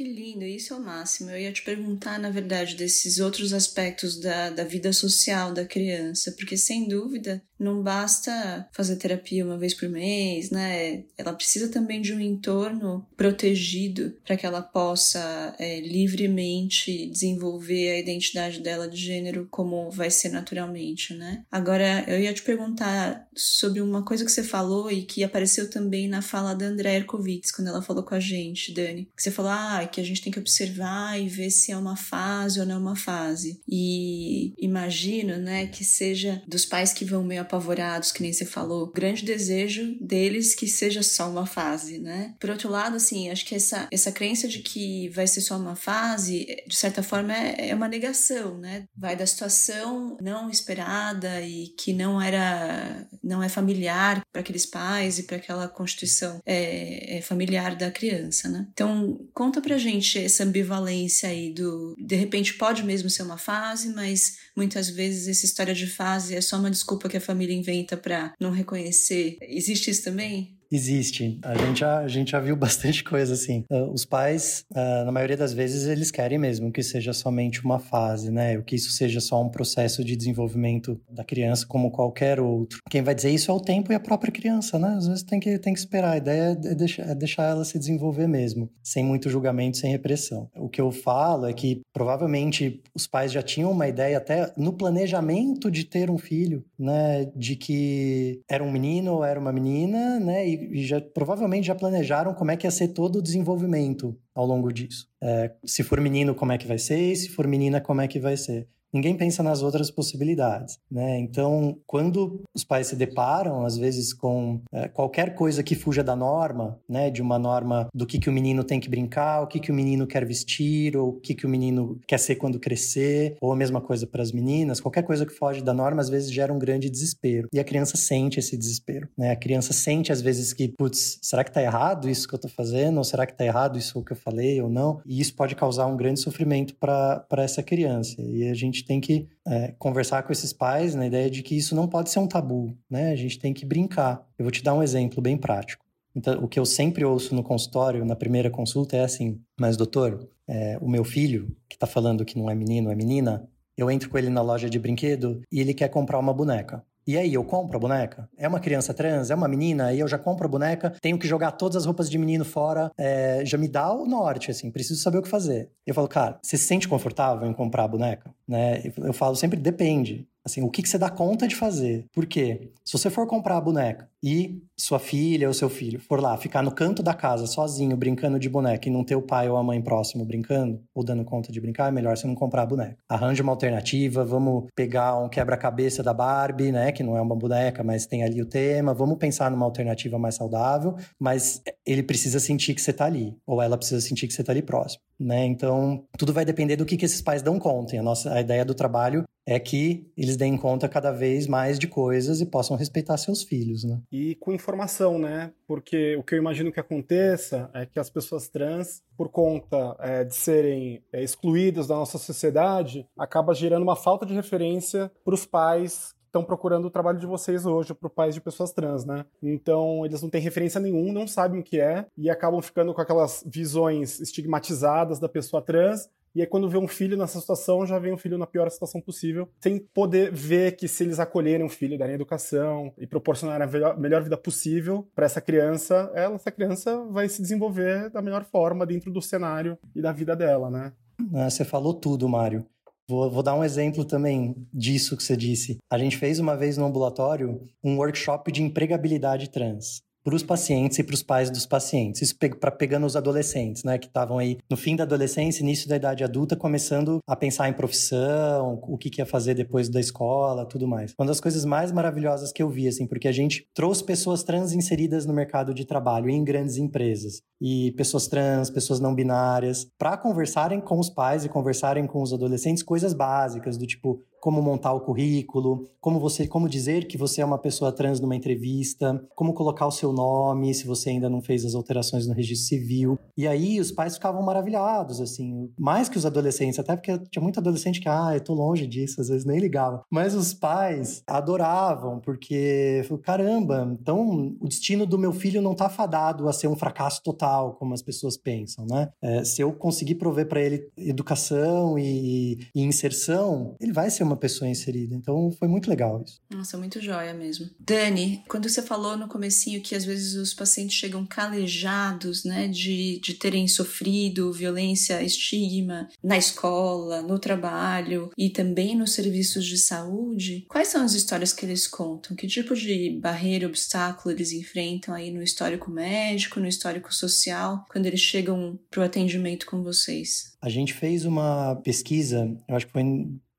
Que 0.00 0.04
lindo, 0.04 0.46
isso 0.46 0.72
é 0.72 0.78
o 0.78 0.80
máximo. 0.80 1.28
Eu 1.28 1.38
ia 1.38 1.52
te 1.52 1.60
perguntar, 1.60 2.18
na 2.18 2.30
verdade, 2.30 2.74
desses 2.74 3.18
outros 3.18 3.52
aspectos 3.52 4.18
da, 4.18 4.48
da 4.48 4.64
vida 4.64 4.94
social 4.94 5.52
da 5.52 5.66
criança, 5.66 6.32
porque 6.38 6.56
sem 6.56 6.88
dúvida 6.88 7.42
não 7.60 7.82
basta 7.82 8.66
fazer 8.72 8.96
terapia 8.96 9.44
uma 9.44 9.58
vez 9.58 9.74
por 9.74 9.86
mês, 9.90 10.50
né? 10.50 11.04
Ela 11.18 11.34
precisa 11.34 11.68
também 11.68 12.00
de 12.00 12.14
um 12.14 12.18
entorno 12.18 13.06
protegido 13.14 14.16
para 14.24 14.38
que 14.38 14.46
ela 14.46 14.62
possa 14.62 15.54
é, 15.58 15.78
livremente 15.80 17.10
desenvolver 17.10 17.90
a 17.90 17.98
identidade 17.98 18.60
dela 18.60 18.88
de 18.88 18.96
gênero 18.96 19.46
como 19.50 19.90
vai 19.90 20.10
ser 20.10 20.30
naturalmente, 20.30 21.12
né? 21.12 21.44
Agora, 21.52 22.02
eu 22.08 22.18
ia 22.18 22.32
te 22.32 22.40
perguntar 22.40 23.28
sobre 23.36 23.82
uma 23.82 24.02
coisa 24.02 24.24
que 24.24 24.32
você 24.32 24.42
falou 24.42 24.90
e 24.90 25.02
que 25.02 25.22
apareceu 25.22 25.68
também 25.68 26.08
na 26.08 26.22
fala 26.22 26.54
da 26.54 26.64
Andrea 26.64 26.96
Erkovitz, 26.96 27.52
quando 27.52 27.68
ela 27.68 27.82
falou 27.82 28.02
com 28.02 28.14
a 28.14 28.20
gente, 28.20 28.72
Dani. 28.72 29.06
Que 29.14 29.22
você 29.22 29.30
falou, 29.30 29.50
ah, 29.50 29.82
que 29.90 30.00
a 30.00 30.04
gente 30.04 30.22
tem 30.22 30.32
que 30.32 30.38
observar 30.38 31.20
e 31.20 31.28
ver 31.28 31.50
se 31.50 31.72
é 31.72 31.76
uma 31.76 31.96
fase 31.96 32.60
ou 32.60 32.66
não 32.66 32.76
é 32.76 32.78
uma 32.78 32.96
fase. 32.96 33.60
E 33.68 34.54
imagino, 34.58 35.36
né, 35.36 35.66
que 35.66 35.84
seja 35.84 36.42
dos 36.46 36.64
pais 36.64 36.92
que 36.92 37.04
vão 37.04 37.22
meio 37.22 37.42
apavorados, 37.42 38.12
que 38.12 38.22
nem 38.22 38.32
você 38.32 38.44
falou, 38.44 38.92
grande 38.92 39.24
desejo 39.24 39.96
deles 40.00 40.54
que 40.54 40.66
seja 40.68 41.02
só 41.02 41.28
uma 41.28 41.46
fase, 41.46 41.98
né? 41.98 42.34
Por 42.40 42.50
outro 42.50 42.70
lado, 42.70 42.96
assim, 42.96 43.30
acho 43.30 43.44
que 43.44 43.54
essa, 43.54 43.88
essa 43.90 44.12
crença 44.12 44.48
de 44.48 44.60
que 44.60 45.08
vai 45.10 45.26
ser 45.26 45.40
só 45.40 45.56
uma 45.56 45.76
fase, 45.76 46.46
de 46.66 46.76
certa 46.76 47.02
forma, 47.02 47.36
é, 47.36 47.70
é 47.70 47.74
uma 47.74 47.88
negação, 47.88 48.58
né? 48.58 48.84
Vai 48.96 49.16
da 49.16 49.26
situação 49.26 50.16
não 50.20 50.50
esperada 50.50 51.40
e 51.42 51.68
que 51.78 51.92
não 51.92 52.20
era, 52.20 53.06
não 53.22 53.42
é 53.42 53.48
familiar 53.48 54.22
para 54.32 54.40
aqueles 54.40 54.66
pais 54.66 55.18
e 55.18 55.24
para 55.24 55.36
aquela 55.36 55.68
constituição 55.68 56.40
é, 56.46 57.18
é 57.18 57.22
familiar 57.22 57.74
da 57.76 57.90
criança, 57.90 58.48
né? 58.48 58.66
Então, 58.72 59.18
conta 59.34 59.60
pra 59.60 59.69
gente 59.78 60.18
essa 60.18 60.44
ambivalência 60.44 61.28
aí 61.28 61.52
do, 61.52 61.94
de 61.98 62.16
repente 62.16 62.54
pode 62.54 62.82
mesmo 62.82 63.08
ser 63.10 63.22
uma 63.22 63.38
fase, 63.38 63.88
mas 63.94 64.38
Muitas 64.56 64.90
vezes 64.90 65.28
essa 65.28 65.46
história 65.46 65.74
de 65.74 65.86
fase 65.86 66.34
é 66.34 66.40
só 66.42 66.58
uma 66.58 66.70
desculpa 66.70 67.08
que 67.08 67.16
a 67.16 67.20
família 67.20 67.56
inventa 67.56 67.96
para 67.96 68.34
não 68.38 68.50
reconhecer. 68.50 69.38
Existe 69.40 69.90
isso 69.90 70.04
também? 70.04 70.59
Existe. 70.72 71.38
A 71.42 71.54
gente 71.54 71.80
já, 71.80 71.98
a 71.98 72.08
gente 72.08 72.30
já 72.30 72.38
viu 72.38 72.54
bastante 72.56 73.02
coisa 73.02 73.34
assim. 73.34 73.64
Uh, 73.70 73.92
os 73.92 74.04
pais, 74.04 74.64
uh, 74.70 75.04
na 75.04 75.10
maioria 75.10 75.36
das 75.36 75.52
vezes, 75.52 75.86
eles 75.88 76.10
querem 76.12 76.38
mesmo 76.38 76.70
que 76.70 76.82
seja 76.82 77.12
somente 77.12 77.64
uma 77.64 77.80
fase, 77.80 78.30
né? 78.30 78.56
O 78.56 78.62
que 78.62 78.76
isso 78.76 78.90
seja 78.90 79.20
só 79.20 79.42
um 79.42 79.48
processo 79.48 80.04
de 80.04 80.14
desenvolvimento 80.14 81.00
da 81.10 81.24
criança 81.24 81.66
como 81.66 81.90
qualquer 81.90 82.38
outro. 82.38 82.78
Quem 82.88 83.02
vai 83.02 83.14
dizer 83.14 83.30
isso 83.30 83.50
é 83.50 83.54
o 83.54 83.60
tempo 83.60 83.92
e 83.92 83.96
a 83.96 84.00
própria 84.00 84.30
criança, 84.30 84.78
né? 84.78 84.94
Às 84.96 85.08
vezes 85.08 85.22
tem 85.24 85.40
que, 85.40 85.58
tem 85.58 85.72
que 85.72 85.80
esperar. 85.80 86.12
A 86.12 86.16
ideia 86.18 86.58
é 86.64 86.74
deixar, 86.74 87.08
é 87.08 87.14
deixar 87.14 87.44
ela 87.44 87.64
se 87.64 87.78
desenvolver 87.78 88.28
mesmo, 88.28 88.70
sem 88.82 89.04
muito 89.04 89.28
julgamento, 89.28 89.76
sem 89.76 89.90
repressão. 89.90 90.48
O 90.56 90.68
que 90.68 90.80
eu 90.80 90.92
falo 90.92 91.46
é 91.46 91.52
que 91.52 91.80
provavelmente 91.92 92.80
os 92.94 93.08
pais 93.08 93.32
já 93.32 93.42
tinham 93.42 93.72
uma 93.72 93.88
ideia 93.88 94.18
até 94.18 94.52
no 94.56 94.72
planejamento 94.72 95.68
de 95.68 95.84
ter 95.84 96.10
um 96.10 96.18
filho, 96.18 96.64
né? 96.78 97.28
De 97.34 97.56
que 97.56 98.40
era 98.48 98.62
um 98.62 98.70
menino 98.70 99.14
ou 99.14 99.24
era 99.24 99.40
uma 99.40 99.52
menina, 99.52 100.20
né? 100.20 100.48
E 100.48 100.59
e, 100.62 100.84
já, 100.84 101.00
provavelmente 101.00 101.66
já 101.66 101.74
planejaram 101.74 102.34
como 102.34 102.50
é 102.50 102.56
que 102.56 102.66
ia 102.66 102.70
ser 102.70 102.88
todo 102.88 103.18
o 103.18 103.22
desenvolvimento 103.22 104.16
ao 104.34 104.46
longo 104.46 104.72
disso. 104.72 105.08
É, 105.22 105.52
se 105.64 105.82
for 105.82 106.00
menino, 106.00 106.34
como 106.34 106.52
é 106.52 106.58
que 106.58 106.66
vai 106.66 106.78
ser, 106.78 107.14
se 107.16 107.28
for 107.28 107.46
menina, 107.46 107.80
como 107.80 108.00
é 108.00 108.08
que 108.08 108.18
vai 108.18 108.36
ser 108.36 108.68
ninguém 108.92 109.16
pensa 109.16 109.42
nas 109.42 109.62
outras 109.62 109.90
possibilidades, 109.90 110.78
né? 110.90 111.18
Então, 111.18 111.78
quando 111.86 112.42
os 112.54 112.64
pais 112.64 112.88
se 112.88 112.96
deparam, 112.96 113.64
às 113.64 113.76
vezes, 113.76 114.12
com 114.12 114.60
é, 114.72 114.88
qualquer 114.88 115.34
coisa 115.34 115.62
que 115.62 115.74
fuja 115.74 116.02
da 116.02 116.16
norma, 116.16 116.78
né? 116.88 117.10
De 117.10 117.22
uma 117.22 117.38
norma 117.38 117.88
do 117.94 118.06
que, 118.06 118.18
que 118.18 118.28
o 118.28 118.32
menino 118.32 118.64
tem 118.64 118.80
que 118.80 118.88
brincar, 118.88 119.42
o 119.42 119.46
que, 119.46 119.60
que 119.60 119.70
o 119.70 119.74
menino 119.74 120.06
quer 120.06 120.24
vestir, 120.24 120.96
ou 120.96 121.10
o 121.10 121.20
que, 121.20 121.34
que 121.34 121.46
o 121.46 121.48
menino 121.48 121.98
quer 122.06 122.18
ser 122.18 122.36
quando 122.36 122.58
crescer, 122.58 123.36
ou 123.40 123.52
a 123.52 123.56
mesma 123.56 123.80
coisa 123.80 124.06
para 124.06 124.22
as 124.22 124.32
meninas, 124.32 124.80
qualquer 124.80 125.02
coisa 125.02 125.24
que 125.24 125.32
foge 125.32 125.62
da 125.62 125.72
norma, 125.72 126.00
às 126.00 126.08
vezes, 126.08 126.32
gera 126.32 126.52
um 126.52 126.58
grande 126.58 126.90
desespero. 126.90 127.48
E 127.52 127.60
a 127.60 127.64
criança 127.64 127.96
sente 127.96 128.38
esse 128.38 128.56
desespero, 128.56 129.08
né? 129.16 129.30
A 129.30 129.36
criança 129.36 129.72
sente, 129.72 130.12
às 130.12 130.20
vezes, 130.20 130.52
que, 130.52 130.68
putz, 130.68 131.18
será 131.22 131.44
que 131.44 131.52
tá 131.52 131.62
errado 131.62 132.08
isso 132.08 132.26
que 132.28 132.34
eu 132.34 132.38
tô 132.38 132.48
fazendo? 132.48 132.98
Ou 132.98 133.04
será 133.04 133.26
que 133.26 133.34
tá 133.34 133.44
errado 133.44 133.78
isso 133.78 134.02
que 134.04 134.12
eu 134.12 134.16
falei 134.16 134.60
ou 134.60 134.68
não? 134.68 135.00
E 135.06 135.20
isso 135.20 135.34
pode 135.34 135.54
causar 135.54 135.86
um 135.86 135.96
grande 135.96 136.20
sofrimento 136.20 136.74
para 136.74 137.24
essa 137.32 137.62
criança. 137.62 138.20
E 138.22 138.48
a 138.48 138.54
gente 138.54 138.79
gente 138.80 138.84
tem 138.84 139.00
que 139.00 139.28
é, 139.46 139.74
conversar 139.78 140.22
com 140.22 140.32
esses 140.32 140.52
pais 140.52 140.94
na 140.94 141.06
ideia 141.06 141.30
de 141.30 141.42
que 141.42 141.56
isso 141.56 141.74
não 141.74 141.86
pode 141.86 142.10
ser 142.10 142.18
um 142.18 142.26
tabu, 142.26 142.76
né? 142.88 143.12
A 143.12 143.16
gente 143.16 143.38
tem 143.38 143.52
que 143.52 143.66
brincar. 143.66 144.26
Eu 144.38 144.44
vou 144.44 144.50
te 144.50 144.62
dar 144.62 144.74
um 144.74 144.82
exemplo 144.82 145.22
bem 145.22 145.36
prático. 145.36 145.84
Então, 146.14 146.42
o 146.42 146.48
que 146.48 146.58
eu 146.58 146.66
sempre 146.66 147.04
ouço 147.04 147.34
no 147.34 147.42
consultório, 147.42 148.04
na 148.04 148.16
primeira 148.16 148.50
consulta, 148.50 148.96
é 148.96 149.04
assim: 149.04 149.40
Mas, 149.58 149.76
doutor, 149.76 150.28
é, 150.48 150.78
o 150.80 150.88
meu 150.88 151.04
filho, 151.04 151.54
que 151.68 151.76
está 151.76 151.86
falando 151.86 152.24
que 152.24 152.38
não 152.38 152.50
é 152.50 152.54
menino, 152.54 152.90
é 152.90 152.94
menina, 152.94 153.48
eu 153.76 153.90
entro 153.90 154.10
com 154.10 154.18
ele 154.18 154.28
na 154.28 154.42
loja 154.42 154.68
de 154.68 154.78
brinquedo 154.78 155.40
e 155.50 155.60
ele 155.60 155.72
quer 155.72 155.88
comprar 155.88 156.18
uma 156.18 156.34
boneca. 156.34 156.84
E 157.06 157.16
aí, 157.16 157.32
eu 157.34 157.42
compro 157.42 157.76
a 157.76 157.80
boneca? 157.80 158.28
É 158.36 158.46
uma 158.46 158.60
criança 158.60 158.94
trans? 158.94 159.30
É 159.30 159.34
uma 159.34 159.48
menina? 159.48 159.86
Aí 159.86 160.00
eu 160.00 160.08
já 160.08 160.18
compro 160.18 160.46
a 160.46 160.50
boneca, 160.50 160.94
tenho 161.00 161.18
que 161.18 161.26
jogar 161.26 161.52
todas 161.52 161.76
as 161.76 161.86
roupas 161.86 162.10
de 162.10 162.18
menino 162.18 162.44
fora, 162.44 162.90
é, 162.96 163.42
já 163.44 163.56
me 163.58 163.68
dá 163.68 163.92
o 163.92 164.06
norte, 164.06 164.50
assim, 164.50 164.70
preciso 164.70 165.00
saber 165.00 165.18
o 165.18 165.22
que 165.22 165.28
fazer. 165.28 165.70
Eu 165.86 165.94
falo, 165.94 166.08
cara, 166.08 166.38
você 166.42 166.56
se 166.56 166.64
sente 166.64 166.86
confortável 166.86 167.48
em 167.48 167.52
comprar 167.52 167.84
a 167.84 167.88
boneca? 167.88 168.30
Né? 168.46 168.82
Eu 168.96 169.12
falo 169.12 169.34
sempre, 169.34 169.58
depende. 169.58 170.26
Assim, 170.44 170.62
o 170.62 170.70
que, 170.70 170.82
que 170.82 170.88
você 170.88 170.98
dá 170.98 171.10
conta 171.10 171.46
de 171.46 171.54
fazer? 171.54 172.06
Por 172.12 172.26
quê? 172.26 172.70
Se 172.84 172.92
você 172.92 173.10
for 173.10 173.26
comprar 173.26 173.56
a 173.56 173.60
boneca 173.60 174.08
e 174.22 174.62
sua 174.78 174.98
filha 174.98 175.48
ou 175.48 175.54
seu 175.54 175.68
filho 175.68 176.00
for 176.00 176.20
lá 176.20 176.36
ficar 176.36 176.62
no 176.62 176.70
canto 176.70 177.02
da 177.02 177.14
casa 177.14 177.46
sozinho 177.46 177.96
brincando 177.96 178.38
de 178.38 178.48
boneca 178.48 178.88
e 178.88 178.92
não 178.92 179.04
ter 179.04 179.14
o 179.14 179.22
pai 179.22 179.48
ou 179.48 179.56
a 179.56 179.62
mãe 179.62 179.80
próximo 179.80 180.24
brincando 180.24 180.82
ou 180.94 181.04
dando 181.04 181.24
conta 181.24 181.52
de 181.52 181.60
brincar, 181.60 181.88
é 181.88 181.90
melhor 181.90 182.16
você 182.16 182.26
não 182.26 182.34
comprar 182.34 182.66
boneca. 182.66 182.96
Arranje 183.08 183.42
uma 183.42 183.52
alternativa, 183.52 184.24
vamos 184.24 184.68
pegar 184.74 185.16
um 185.18 185.28
quebra-cabeça 185.28 186.02
da 186.02 186.12
Barbie, 186.12 186.72
né, 186.72 186.92
que 186.92 187.02
não 187.02 187.16
é 187.16 187.20
uma 187.20 187.36
boneca, 187.36 187.82
mas 187.82 188.06
tem 188.06 188.22
ali 188.22 188.40
o 188.40 188.46
tema, 188.46 188.94
vamos 188.94 189.18
pensar 189.18 189.50
numa 189.50 189.64
alternativa 189.64 190.18
mais 190.18 190.34
saudável, 190.34 190.96
mas 191.18 191.62
ele 191.86 192.02
precisa 192.02 192.40
sentir 192.40 192.74
que 192.74 192.82
você 192.82 192.92
tá 192.92 193.06
ali, 193.06 193.36
ou 193.46 193.60
ela 193.60 193.76
precisa 193.76 194.00
sentir 194.00 194.26
que 194.26 194.32
você 194.32 194.44
tá 194.44 194.52
ali 194.52 194.62
próximo, 194.62 195.02
né? 195.18 195.44
Então, 195.44 196.04
tudo 196.16 196.32
vai 196.32 196.44
depender 196.44 196.76
do 196.76 196.84
que, 196.84 196.96
que 196.96 197.04
esses 197.04 197.20
pais 197.22 197.42
dão 197.42 197.58
conta. 197.58 197.98
A 197.98 198.02
nossa 198.02 198.32
a 198.32 198.40
ideia 198.40 198.64
do 198.64 198.74
trabalho 198.74 199.24
é 199.46 199.58
que 199.58 200.06
eles 200.16 200.36
deem 200.36 200.56
conta 200.56 200.88
cada 200.88 201.10
vez 201.10 201.46
mais 201.46 201.78
de 201.78 201.88
coisas 201.88 202.40
e 202.40 202.46
possam 202.46 202.76
respeitar 202.76 203.16
seus 203.16 203.42
filhos, 203.42 203.84
né? 203.84 204.00
E 204.12 204.34
com 204.36 204.52
informação, 204.52 205.18
né? 205.18 205.52
Porque 205.66 206.16
o 206.16 206.22
que 206.22 206.34
eu 206.34 206.38
imagino 206.38 206.72
que 206.72 206.80
aconteça 206.80 207.70
é 207.72 207.86
que 207.86 208.00
as 208.00 208.10
pessoas 208.10 208.48
trans, 208.48 209.02
por 209.16 209.28
conta 209.28 209.96
é, 210.00 210.24
de 210.24 210.34
serem 210.34 211.04
é, 211.12 211.22
excluídas 211.22 211.86
da 211.86 211.94
nossa 211.94 212.18
sociedade, 212.18 213.06
acaba 213.16 213.54
gerando 213.54 213.82
uma 213.82 213.96
falta 213.96 214.26
de 214.26 214.34
referência 214.34 215.10
para 215.24 215.34
os 215.34 215.46
pais 215.46 216.14
estão 216.30 216.44
procurando 216.44 216.84
o 216.84 216.90
trabalho 216.90 217.18
de 217.18 217.26
vocês 217.26 217.66
hoje 217.66 217.92
para 217.92 218.08
pais 218.08 218.34
de 218.34 218.40
pessoas 218.40 218.72
trans, 218.72 219.04
né? 219.04 219.26
Então 219.42 220.06
eles 220.06 220.22
não 220.22 220.30
têm 220.30 220.40
referência 220.40 220.80
nenhuma, 220.80 221.12
não 221.12 221.26
sabem 221.26 221.60
o 221.60 221.64
que 221.64 221.80
é 221.80 222.06
e 222.16 222.30
acabam 222.30 222.62
ficando 222.62 222.94
com 222.94 223.00
aquelas 223.00 223.42
visões 223.44 224.20
estigmatizadas 224.20 225.18
da 225.18 225.28
pessoa 225.28 225.60
trans 225.60 226.08
e 226.34 226.40
aí, 226.40 226.46
quando 226.46 226.68
vê 226.68 226.78
um 226.78 226.86
filho 226.86 227.16
nessa 227.16 227.40
situação, 227.40 227.84
já 227.84 227.98
vem 227.98 228.12
um 228.12 228.18
filho 228.18 228.38
na 228.38 228.46
pior 228.46 228.70
situação 228.70 229.00
possível, 229.00 229.48
sem 229.60 229.78
poder 229.78 230.32
ver 230.32 230.76
que 230.76 230.86
se 230.86 231.02
eles 231.02 231.18
acolherem 231.18 231.66
o 231.66 231.68
filho, 231.68 231.98
darem 231.98 232.14
educação 232.14 232.92
e 232.96 233.06
proporcionarem 233.06 233.66
a 233.66 233.94
melhor 233.94 234.22
vida 234.22 234.36
possível 234.36 235.08
para 235.14 235.26
essa 235.26 235.40
criança, 235.40 236.10
ela, 236.14 236.36
essa 236.36 236.52
criança 236.52 237.04
vai 237.10 237.28
se 237.28 237.42
desenvolver 237.42 238.10
da 238.10 238.22
melhor 238.22 238.44
forma 238.44 238.86
dentro 238.86 239.10
do 239.12 239.20
cenário 239.20 239.76
e 239.94 240.00
da 240.00 240.12
vida 240.12 240.36
dela, 240.36 240.70
né? 240.70 240.92
Ah, 241.34 241.50
você 241.50 241.64
falou 241.64 241.94
tudo, 241.94 242.28
Mário. 242.28 242.64
Vou, 243.08 243.28
vou, 243.28 243.42
dar 243.42 243.56
um 243.56 243.64
exemplo 243.64 244.04
também 244.04 244.54
disso 244.72 245.16
que 245.16 245.24
você 245.24 245.36
disse. 245.36 245.78
A 245.90 245.98
gente 245.98 246.16
fez 246.16 246.38
uma 246.38 246.56
vez 246.56 246.76
no 246.76 246.86
ambulatório 246.86 247.60
um 247.82 247.96
workshop 247.96 248.52
de 248.52 248.62
empregabilidade 248.62 249.50
trans 249.50 250.00
para 250.30 250.36
os 250.36 250.42
pacientes 250.44 250.98
e 250.98 251.02
para 251.02 251.14
os 251.14 251.22
pais 251.22 251.50
dos 251.50 251.66
pacientes. 251.66 252.22
Isso 252.22 252.36
para 252.38 252.70
pegando 252.70 253.04
os 253.04 253.16
adolescentes, 253.16 253.82
né, 253.82 253.98
que 253.98 254.06
estavam 254.06 254.38
aí 254.38 254.58
no 254.70 254.76
fim 254.76 254.94
da 254.94 255.02
adolescência, 255.02 255.62
início 255.62 255.88
da 255.88 255.96
idade 255.96 256.22
adulta, 256.22 256.56
começando 256.56 257.18
a 257.26 257.34
pensar 257.34 257.68
em 257.68 257.72
profissão, 257.72 258.78
o 258.82 258.96
que, 258.96 259.10
que 259.10 259.20
ia 259.20 259.26
fazer 259.26 259.54
depois 259.54 259.88
da 259.88 259.98
escola, 259.98 260.64
tudo 260.64 260.86
mais. 260.86 261.12
Uma 261.18 261.26
das 261.26 261.40
coisas 261.40 261.64
mais 261.64 261.90
maravilhosas 261.90 262.52
que 262.52 262.62
eu 262.62 262.70
vi, 262.70 262.86
assim, 262.86 263.06
porque 263.06 263.26
a 263.26 263.32
gente 263.32 263.66
trouxe 263.74 264.04
pessoas 264.04 264.44
trans 264.44 264.72
inseridas 264.72 265.26
no 265.26 265.34
mercado 265.34 265.74
de 265.74 265.84
trabalho 265.84 266.30
em 266.30 266.44
grandes 266.44 266.76
empresas 266.76 267.42
e 267.60 267.92
pessoas 267.92 268.28
trans, 268.28 268.70
pessoas 268.70 269.00
não 269.00 269.14
binárias, 269.14 269.88
para 269.98 270.16
conversarem 270.16 270.80
com 270.80 270.98
os 270.98 271.10
pais 271.10 271.44
e 271.44 271.48
conversarem 271.48 272.06
com 272.06 272.22
os 272.22 272.32
adolescentes 272.32 272.82
coisas 272.82 273.12
básicas 273.12 273.76
do 273.76 273.86
tipo 273.86 274.22
como 274.40 274.62
montar 274.62 274.92
o 274.92 275.00
currículo, 275.00 275.84
como 276.00 276.18
você, 276.18 276.46
como 276.46 276.68
dizer 276.68 277.06
que 277.06 277.18
você 277.18 277.42
é 277.42 277.44
uma 277.44 277.58
pessoa 277.58 277.92
trans 277.92 278.20
numa 278.20 278.36
entrevista, 278.36 279.22
como 279.34 279.52
colocar 279.52 279.86
o 279.86 279.90
seu 279.90 280.12
nome, 280.12 280.74
se 280.74 280.86
você 280.86 281.10
ainda 281.10 281.28
não 281.28 281.42
fez 281.42 281.64
as 281.64 281.74
alterações 281.74 282.26
no 282.26 282.34
registro 282.34 282.68
civil. 282.68 283.18
E 283.36 283.46
aí 283.46 283.78
os 283.78 283.92
pais 283.92 284.14
ficavam 284.14 284.42
maravilhados, 284.42 285.20
assim, 285.20 285.70
mais 285.78 286.08
que 286.08 286.16
os 286.16 286.26
adolescentes, 286.26 286.78
até 286.78 286.96
porque 286.96 287.18
tinha 287.30 287.42
muito 287.42 287.60
adolescente 287.60 288.00
que, 288.00 288.08
ah, 288.08 288.30
eu 288.34 288.40
tô 288.40 288.54
longe 288.54 288.86
disso, 288.86 289.20
às 289.20 289.28
vezes 289.28 289.44
nem 289.44 289.58
ligava. 289.58 290.02
Mas 290.10 290.34
os 290.34 290.54
pais 290.54 291.22
adoravam, 291.26 292.20
porque, 292.20 293.02
caramba, 293.22 293.96
então 294.00 294.56
o 294.60 294.68
destino 294.68 295.06
do 295.06 295.18
meu 295.18 295.32
filho 295.32 295.60
não 295.60 295.74
tá 295.74 295.88
fadado 295.88 296.48
a 296.48 296.52
ser 296.52 296.68
um 296.68 296.76
fracasso 296.76 297.22
total, 297.22 297.74
como 297.74 297.94
as 297.94 298.02
pessoas 298.02 298.36
pensam, 298.36 298.86
né? 298.88 299.10
É, 299.22 299.44
se 299.44 299.60
eu 299.60 299.72
conseguir 299.72 300.14
prover 300.14 300.48
para 300.48 300.60
ele 300.60 300.88
educação 300.96 301.98
e, 301.98 302.58
e 302.74 302.82
inserção, 302.82 303.74
ele 303.80 303.92
vai 303.92 304.10
ser 304.10 304.24
uma 304.30 304.36
pessoa 304.36 304.68
inserida. 304.68 305.14
Então 305.14 305.50
foi 305.52 305.68
muito 305.68 305.90
legal 305.90 306.22
isso. 306.24 306.40
Nossa, 306.50 306.78
muito 306.78 307.00
joia 307.00 307.34
mesmo. 307.34 307.68
Dani, 307.78 308.42
quando 308.48 308.68
você 308.68 308.82
falou 308.82 309.16
no 309.16 309.28
comecinho 309.28 309.82
que 309.82 309.94
às 309.94 310.04
vezes 310.04 310.34
os 310.34 310.54
pacientes 310.54 310.96
chegam 310.96 311.26
calejados, 311.26 312.44
né, 312.44 312.68
de, 312.68 313.20
de 313.20 313.34
terem 313.34 313.66
sofrido 313.66 314.52
violência, 314.52 315.22
estigma 315.22 316.08
na 316.22 316.36
escola, 316.36 317.22
no 317.22 317.38
trabalho 317.38 318.30
e 318.36 318.50
também 318.50 318.96
nos 318.96 319.12
serviços 319.12 319.64
de 319.64 319.78
saúde, 319.78 320.64
quais 320.68 320.88
são 320.88 321.02
as 321.04 321.14
histórias 321.14 321.52
que 321.52 321.64
eles 321.64 321.86
contam? 321.86 322.36
Que 322.36 322.46
tipo 322.46 322.74
de 322.74 323.18
barreira, 323.20 323.66
obstáculo 323.66 324.34
eles 324.34 324.52
enfrentam 324.52 325.14
aí 325.14 325.30
no 325.30 325.42
histórico 325.42 325.90
médico, 325.90 326.60
no 326.60 326.68
histórico 326.68 327.12
social, 327.14 327.84
quando 327.90 328.06
eles 328.06 328.20
chegam 328.20 328.78
para 328.90 329.00
o 329.00 329.04
atendimento 329.04 329.66
com 329.66 329.82
vocês? 329.82 330.56
A 330.60 330.68
gente 330.68 330.92
fez 330.92 331.24
uma 331.24 331.76
pesquisa, 331.76 332.56
eu 332.68 332.76
acho 332.76 332.86
que 332.86 332.92
foi 332.92 333.02